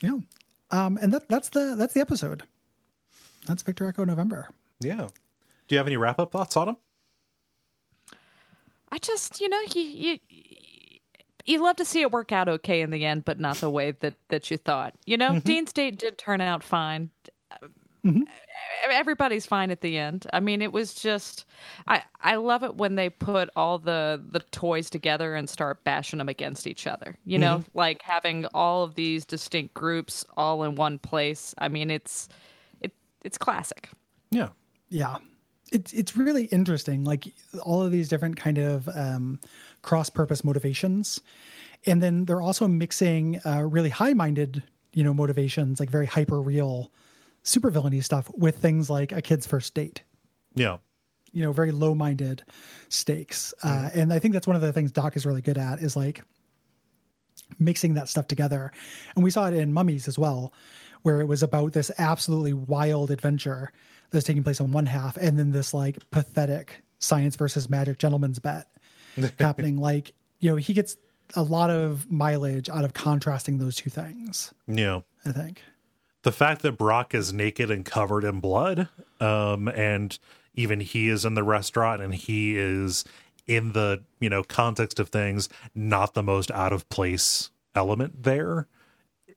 Yeah, 0.00 0.18
um, 0.70 0.98
and 1.00 1.12
that 1.12 1.28
that's 1.28 1.50
the 1.50 1.74
that's 1.76 1.94
the 1.94 2.00
episode. 2.00 2.42
That's 3.46 3.62
Victor 3.62 3.86
Echo 3.86 4.04
November. 4.04 4.48
Yeah. 4.80 5.08
Do 5.68 5.74
you 5.74 5.78
have 5.78 5.86
any 5.86 5.96
wrap 5.96 6.18
up 6.18 6.32
thoughts 6.32 6.56
on 6.56 6.70
him? 6.70 6.76
I 8.90 8.98
just, 8.98 9.40
you 9.40 9.48
know, 9.48 9.60
you 9.74 9.82
you 9.82 10.18
you 11.44 11.62
love 11.62 11.76
to 11.76 11.84
see 11.84 12.00
it 12.00 12.10
work 12.10 12.32
out 12.32 12.48
okay 12.48 12.80
in 12.80 12.90
the 12.90 13.04
end, 13.04 13.24
but 13.24 13.38
not 13.38 13.56
the 13.58 13.70
way 13.70 13.92
that 14.00 14.14
that 14.28 14.50
you 14.50 14.56
thought. 14.56 14.94
You 15.06 15.16
know, 15.16 15.40
Dean's 15.40 15.72
date 15.72 15.98
did 15.98 16.18
turn 16.18 16.40
out 16.40 16.62
fine. 16.62 17.10
Mhm. 18.06 18.22
Everybody's 18.88 19.46
fine 19.46 19.70
at 19.70 19.80
the 19.80 19.98
end. 19.98 20.26
I 20.32 20.40
mean, 20.40 20.62
it 20.62 20.72
was 20.72 20.94
just 20.94 21.44
I 21.86 22.02
I 22.20 22.36
love 22.36 22.62
it 22.62 22.76
when 22.76 22.94
they 22.94 23.10
put 23.10 23.50
all 23.56 23.78
the 23.78 24.22
the 24.30 24.40
toys 24.52 24.88
together 24.90 25.34
and 25.34 25.48
start 25.48 25.82
bashing 25.82 26.18
them 26.18 26.28
against 26.28 26.66
each 26.66 26.86
other. 26.86 27.16
You 27.24 27.38
know, 27.38 27.64
like 27.74 28.02
having 28.02 28.46
all 28.54 28.84
of 28.84 28.94
these 28.94 29.24
distinct 29.24 29.74
groups 29.74 30.24
all 30.36 30.62
in 30.62 30.76
one 30.76 30.98
place. 30.98 31.54
I 31.58 31.68
mean, 31.68 31.90
it's 31.90 32.28
it 32.80 32.92
it's 33.24 33.38
classic. 33.38 33.90
Yeah. 34.30 34.50
Yeah. 34.88 35.16
It's 35.72 35.92
it's 35.92 36.16
really 36.16 36.44
interesting, 36.46 37.02
like 37.02 37.34
all 37.64 37.82
of 37.82 37.90
these 37.90 38.08
different 38.08 38.36
kind 38.36 38.58
of 38.58 38.88
um, 38.94 39.40
cross-purpose 39.82 40.44
motivations, 40.44 41.20
and 41.86 42.00
then 42.00 42.24
they're 42.26 42.40
also 42.40 42.68
mixing 42.68 43.40
uh, 43.44 43.62
really 43.62 43.90
high-minded, 43.90 44.62
you 44.92 45.02
know, 45.02 45.12
motivations, 45.12 45.80
like 45.80 45.90
very 45.90 46.06
hyper-real, 46.06 46.92
supervillainy 47.46 48.04
stuff, 48.04 48.30
with 48.34 48.58
things 48.58 48.90
like 48.90 49.12
a 49.12 49.22
kid's 49.22 49.46
first 49.46 49.72
date. 49.72 50.02
Yeah. 50.54 50.78
You 51.32 51.42
know, 51.42 51.52
very 51.52 51.70
low-minded 51.70 52.42
stakes, 52.88 53.54
uh, 53.62 53.88
and 53.94 54.12
I 54.12 54.18
think 54.18 54.34
that's 54.34 54.46
one 54.46 54.56
of 54.56 54.62
the 54.62 54.72
things 54.72 54.90
Doc 54.92 55.16
is 55.16 55.24
really 55.24 55.42
good 55.42 55.56
at 55.58 55.80
is 55.80 55.94
like 55.96 56.22
mixing 57.58 57.94
that 57.94 58.08
stuff 58.08 58.26
together. 58.26 58.72
And 59.14 59.24
we 59.24 59.30
saw 59.30 59.46
it 59.46 59.54
in 59.54 59.72
Mummies 59.72 60.08
as 60.08 60.18
well, 60.18 60.52
where 61.02 61.20
it 61.20 61.26
was 61.26 61.42
about 61.42 61.72
this 61.72 61.90
absolutely 61.98 62.52
wild 62.52 63.10
adventure 63.10 63.72
that's 64.10 64.24
taking 64.24 64.42
place 64.42 64.60
on 64.60 64.72
one 64.72 64.86
half, 64.86 65.16
and 65.16 65.38
then 65.38 65.52
this 65.52 65.74
like 65.74 65.98
pathetic 66.10 66.82
science 66.98 67.36
versus 67.36 67.68
magic 67.68 67.98
gentleman's 67.98 68.38
bet 68.38 68.68
happening. 69.38 69.76
Like, 69.76 70.12
you 70.40 70.50
know, 70.50 70.56
he 70.56 70.72
gets 70.72 70.96
a 71.34 71.42
lot 71.42 71.70
of 71.70 72.10
mileage 72.10 72.70
out 72.70 72.84
of 72.84 72.94
contrasting 72.94 73.58
those 73.58 73.76
two 73.76 73.90
things, 73.90 74.54
Yeah. 74.66 75.00
I 75.24 75.32
think. 75.32 75.60
The 76.26 76.32
fact 76.32 76.62
that 76.62 76.72
Brock 76.76 77.14
is 77.14 77.32
naked 77.32 77.70
and 77.70 77.84
covered 77.84 78.24
in 78.24 78.40
blood, 78.40 78.88
um, 79.20 79.68
and 79.68 80.18
even 80.54 80.80
he 80.80 81.08
is 81.08 81.24
in 81.24 81.34
the 81.34 81.44
restaurant 81.44 82.02
and 82.02 82.12
he 82.12 82.58
is 82.58 83.04
in 83.46 83.72
the 83.74 84.02
you 84.18 84.28
know 84.28 84.42
context 84.42 84.98
of 84.98 85.08
things 85.10 85.48
not 85.72 86.14
the 86.14 86.22
most 86.22 86.50
out 86.50 86.72
of 86.72 86.88
place 86.88 87.50
element 87.76 88.24
there 88.24 88.66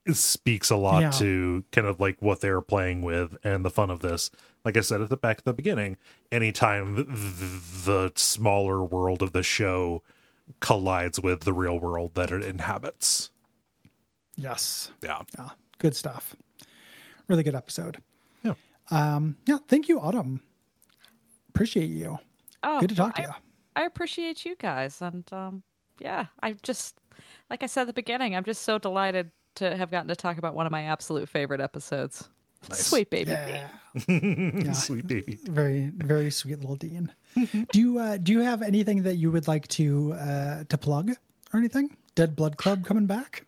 it 0.06 0.16
speaks 0.16 0.72
a 0.72 0.76
lot 0.76 1.02
Yeah. 1.02 1.12
to 1.12 1.64
kind 1.72 1.86
of 1.86 2.00
like 2.00 2.20
what 2.22 2.42
they're 2.42 2.60
playing 2.62 3.04
with 3.04 3.38
and 3.44 3.64
the 3.64 3.70
fun 3.70 3.92
of 3.92 4.00
this 4.00 4.32
like 4.66 4.76
i 4.78 4.80
said 4.82 5.00
at 5.02 5.10
the 5.10 5.18
back 5.18 5.38
at 5.40 5.44
the 5.46 5.54
beginning 5.54 5.96
anytime 6.32 6.96
th- 6.96 7.08
th- 7.08 7.86
the 7.86 8.12
smaller 8.16 8.84
world 8.84 9.22
of 9.22 9.32
the 9.32 9.44
show 9.44 10.02
collides 10.60 11.20
with 11.20 11.42
the 11.42 11.54
real 11.54 11.78
world 11.80 12.16
that 12.16 12.32
it 12.32 12.42
inhabits 12.44 13.30
Yes. 14.36 14.92
yeah 15.04 15.22
Yeah. 15.38 15.50
Good 15.78 15.96
stuff. 15.96 16.36
Really 17.30 17.44
good 17.44 17.56
episode. 17.56 18.02
Yeah. 18.44 18.56
Um, 18.92 19.38
yeah. 19.46 19.60
Thank 19.68 19.88
you, 19.88 20.00
Autumn. 20.02 20.42
Appreciate 21.50 21.90
you. 21.90 22.20
Oh, 22.64 22.80
Good 22.82 22.90
to 22.90 22.96
talk 22.96 23.16
to 23.16 23.22
I, 23.22 23.26
you. 23.26 23.32
I 23.76 23.84
appreciate 23.84 24.44
you 24.44 24.56
guys, 24.58 25.02
and 25.02 25.24
um, 25.32 25.64
yeah, 26.00 26.26
I 26.44 26.54
just 26.64 27.00
like 27.50 27.64
I 27.64 27.68
said 27.68 27.82
at 27.84 27.88
the 27.88 27.94
beginning, 27.94 28.36
I'm 28.36 28.44
just 28.44 28.64
so 28.64 28.78
delighted 28.78 29.32
to 29.56 29.78
have 29.78 29.92
gotten 29.92 30.08
to 30.10 30.16
talk 30.16 30.38
about 30.38 30.56
one 30.56 30.66
of 30.66 30.72
my 30.72 30.84
absolute 30.84 31.30
favorite 31.30 31.62
episodes. 31.62 32.28
Sweet 32.72 33.10
baby. 33.10 33.32
Yeah. 33.98 34.74
sweet 34.74 35.08
baby 35.08 35.40
Very, 35.46 35.92
very 35.96 36.30
sweet 36.30 36.60
little 36.60 36.76
Dean. 36.76 37.12
do 37.72 37.80
you 37.80 37.98
uh, 38.00 38.18
do 38.18 38.32
you 38.32 38.42
have 38.42 38.62
anything 38.62 39.02
that 39.04 39.16
you 39.16 39.32
would 39.32 39.48
like 39.48 39.68
to 39.70 40.14
uh, 40.14 40.64
to 40.70 40.78
plug 40.78 41.12
or 41.54 41.60
anything? 41.60 41.96
Dead 42.16 42.36
Blood 42.36 42.58
Club 42.58 42.86
coming 42.86 43.08
back? 43.08 43.46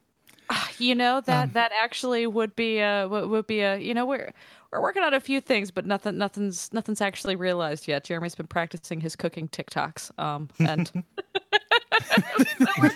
You 0.80 0.95
know 0.95 1.22
that 1.22 1.43
Um, 1.43 1.52
that 1.54 1.72
actually 1.80 2.26
would 2.28 2.56
be 2.56 2.80
a 2.80 3.08
would 3.08 3.30
would 3.30 3.47
be 3.47 3.62
a 3.62 3.78
you 3.78 3.93
know 3.93 4.06
we're 4.06 4.34
we're 4.72 4.82
working 4.82 5.04
on 5.04 5.14
a 5.14 5.20
few 5.20 5.39
things, 5.41 5.70
but 5.70 5.86
nothing 5.86 6.18
nothing's 6.18 6.74
nothing's 6.74 7.02
actually 7.02 7.36
realized 7.36 7.88
yet. 7.88 8.04
Jeremy's 8.04 8.36
been 8.36 8.47
practicing 8.47 8.99
his 8.99 9.16
cooking 9.16 9.47
TikToks, 9.47 10.18
um, 10.18 10.49
and 10.60 10.91
we're, 12.82 12.91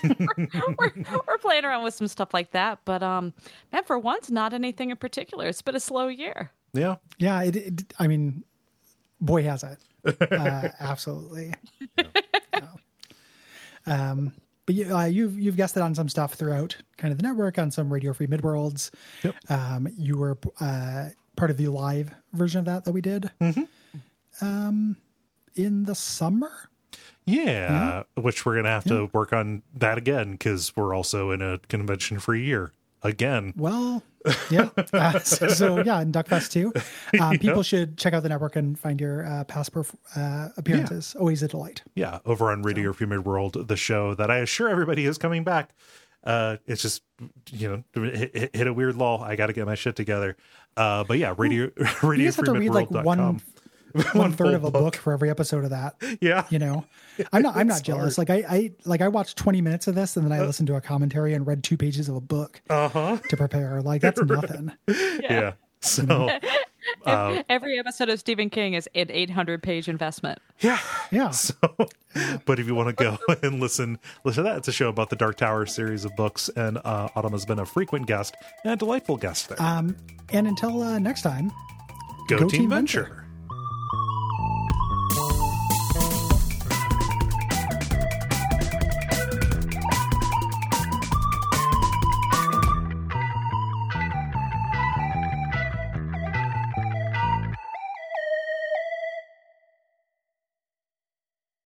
we're, 0.77 1.21
we're 1.27 1.37
playing 1.37 1.65
around 1.65 1.83
with 1.83 1.93
some 1.93 2.07
stuff 2.07 2.33
like 2.33 2.51
that. 2.51 2.79
But 2.85 3.03
um, 3.03 3.33
man, 3.71 3.83
for 3.83 3.99
once, 3.99 4.31
not 4.31 4.53
anything 4.53 4.89
in 4.89 4.97
particular. 4.97 5.47
It's 5.47 5.61
been 5.61 5.75
a 5.75 5.79
slow 5.79 6.07
year. 6.07 6.51
yeah 6.73 6.95
Yeah. 7.17 7.43
It, 7.43 7.55
it, 7.55 7.93
I 7.99 8.07
mean, 8.07 8.43
boy 9.21 9.43
has 9.43 9.63
it. 9.63 9.77
Uh, 10.31 10.69
absolutely. 10.79 11.51
Yeah. 11.97 12.67
Um, 13.87 14.33
but 14.65 14.75
you, 14.75 14.95
uh, 14.95 15.05
you've 15.05 15.39
you've 15.39 15.57
guested 15.57 15.81
on 15.81 15.93
some 15.95 16.09
stuff 16.09 16.33
throughout 16.33 16.75
kind 16.97 17.11
of 17.11 17.17
the 17.17 17.23
network 17.23 17.59
on 17.59 17.71
some 17.71 17.91
Radio 17.91 18.13
Free 18.13 18.27
Midworlds. 18.27 18.91
Yep. 19.23 19.35
Um, 19.49 19.87
you 19.97 20.17
were 20.17 20.37
uh, 20.59 21.09
part 21.35 21.51
of 21.51 21.57
the 21.57 21.67
live 21.67 22.13
version 22.33 22.59
of 22.59 22.65
that 22.65 22.85
that 22.85 22.91
we 22.91 23.01
did 23.01 23.31
um, 24.41 24.97
in 25.55 25.83
the 25.85 25.95
summer. 25.95 26.51
Yeah, 27.25 28.03
which 28.15 28.45
we're 28.45 28.55
gonna 28.55 28.69
have 28.69 28.83
to 28.85 29.09
work 29.11 29.33
on 29.33 29.63
that 29.75 29.97
again 29.97 30.33
because 30.33 30.75
we're 30.75 30.93
also 30.93 31.31
in 31.31 31.41
a 31.41 31.59
convention 31.69 32.19
free 32.19 32.43
year 32.43 32.71
again. 33.05 33.53
Well, 33.55 34.03
yeah. 34.49 34.69
Uh, 34.93 35.19
so, 35.19 35.47
so, 35.49 35.83
yeah, 35.83 36.01
in 36.01 36.11
Duckfest 36.11 36.51
too. 36.51 36.71
Um, 37.19 37.37
people 37.39 37.63
should 37.63 37.97
check 37.97 38.13
out 38.13 38.23
the 38.23 38.29
network 38.29 38.55
and 38.55 38.77
find 38.77 38.99
your 38.99 39.25
uh, 39.25 39.43
past 39.43 39.73
perf- 39.73 39.95
uh, 40.15 40.49
appearances. 40.57 41.15
Always 41.19 41.43
a 41.43 41.47
delight. 41.47 41.83
Yeah, 41.95 42.19
over 42.25 42.51
on 42.51 42.61
Radio 42.61 42.93
Free 42.93 43.07
Mid 43.07 43.25
World, 43.25 43.67
the 43.67 43.75
show 43.75 44.15
that 44.15 44.31
I 44.31 44.37
assure 44.37 44.69
everybody 44.69 45.05
is 45.05 45.17
coming 45.17 45.43
back. 45.43 45.71
Uh, 46.23 46.57
it's 46.65 46.81
just 46.81 47.03
you 47.51 47.83
know 47.93 48.03
hit, 48.03 48.55
hit- 48.55 48.67
a 48.67 48.73
weird 48.73 48.95
lull. 48.95 49.21
I 49.21 49.35
got 49.35 49.47
to 49.47 49.53
get 49.53 49.65
my 49.65 49.75
shit 49.75 49.95
together. 49.95 50.37
Uh, 50.77 51.03
but 51.03 51.17
yeah, 51.17 51.33
Radio 51.37 51.71
You 51.77 51.87
Radio 52.01 52.25
just 52.27 52.37
have 52.37 52.45
to 52.45 52.53
read 52.53 52.71
like 52.71 52.89
one 52.89 53.41
one 54.13 54.33
third 54.33 54.53
of 54.53 54.63
a 54.63 54.71
book 54.71 54.95
for 54.95 55.13
every 55.13 55.29
episode 55.29 55.63
of 55.63 55.69
that. 55.69 55.95
Yeah, 56.21 56.45
You 56.49 56.59
know, 56.59 56.85
I'm 57.31 57.41
not. 57.41 57.55
I'm 57.55 57.67
not 57.67 57.79
It's 57.79 57.81
jealous. 57.85 58.17
Like 58.17 58.29
I, 58.29 58.43
I, 58.49 58.71
like 58.85 59.01
I 59.01 59.07
watched 59.07 59.37
20 59.37 59.61
minutes 59.61 59.87
of 59.87 59.95
this 59.95 60.17
and 60.17 60.25
then 60.25 60.31
I 60.31 60.45
listened 60.45 60.67
to 60.67 60.75
a 60.75 60.81
commentary 60.81 61.33
and 61.33 61.45
read 61.47 61.63
two 61.63 61.77
pages 61.77 62.09
of 62.09 62.15
a 62.15 62.21
book 62.21 62.61
uh 62.69 62.89
huh. 62.89 63.17
to 63.29 63.37
prepare. 63.37 63.81
Like 63.81 64.01
that's 64.01 64.21
nothing. 64.23 64.71
Yeah. 64.87 65.53
So 65.81 66.29
uh, 67.05 67.43
Every 67.49 67.77
episode 67.79 68.09
of 68.09 68.19
Stephen 68.19 68.49
King 68.49 68.73
is 68.73 68.89
an 68.95 69.07
800 69.09 69.61
page 69.61 69.87
investment. 69.87 70.39
yeah. 70.59 70.79
Yeah. 71.11 71.29
So, 71.29 71.53
but 72.45 72.59
if 72.59 72.67
you 72.67 72.75
want 72.75 72.95
to 72.97 73.03
go 73.03 73.17
and 73.43 73.59
listen, 73.59 73.99
listen 74.23 74.43
to 74.43 74.49
that. 74.49 74.57
It's 74.57 74.67
a 74.67 74.71
show 74.71 74.89
about 74.89 75.09
the 75.09 75.15
Dark 75.15 75.37
Tower 75.37 75.65
series 75.65 76.05
of 76.05 76.15
books, 76.15 76.49
and 76.55 76.77
uh, 76.83 77.09
Autumn 77.15 77.33
has 77.33 77.45
been 77.45 77.59
a 77.59 77.65
frequent 77.65 78.07
guest 78.07 78.35
and 78.63 78.73
a 78.73 78.75
delightful 78.75 79.17
guest 79.17 79.49
there. 79.49 79.61
Um, 79.61 79.95
and 80.29 80.47
until 80.47 80.81
uh, 80.81 80.97
next 80.97 81.21
time, 81.21 81.51
go, 82.27 82.39
go 82.39 82.47
Team 82.47 82.61
Team 82.61 82.69
Venture. 82.69 83.03
Venture. 83.03 83.24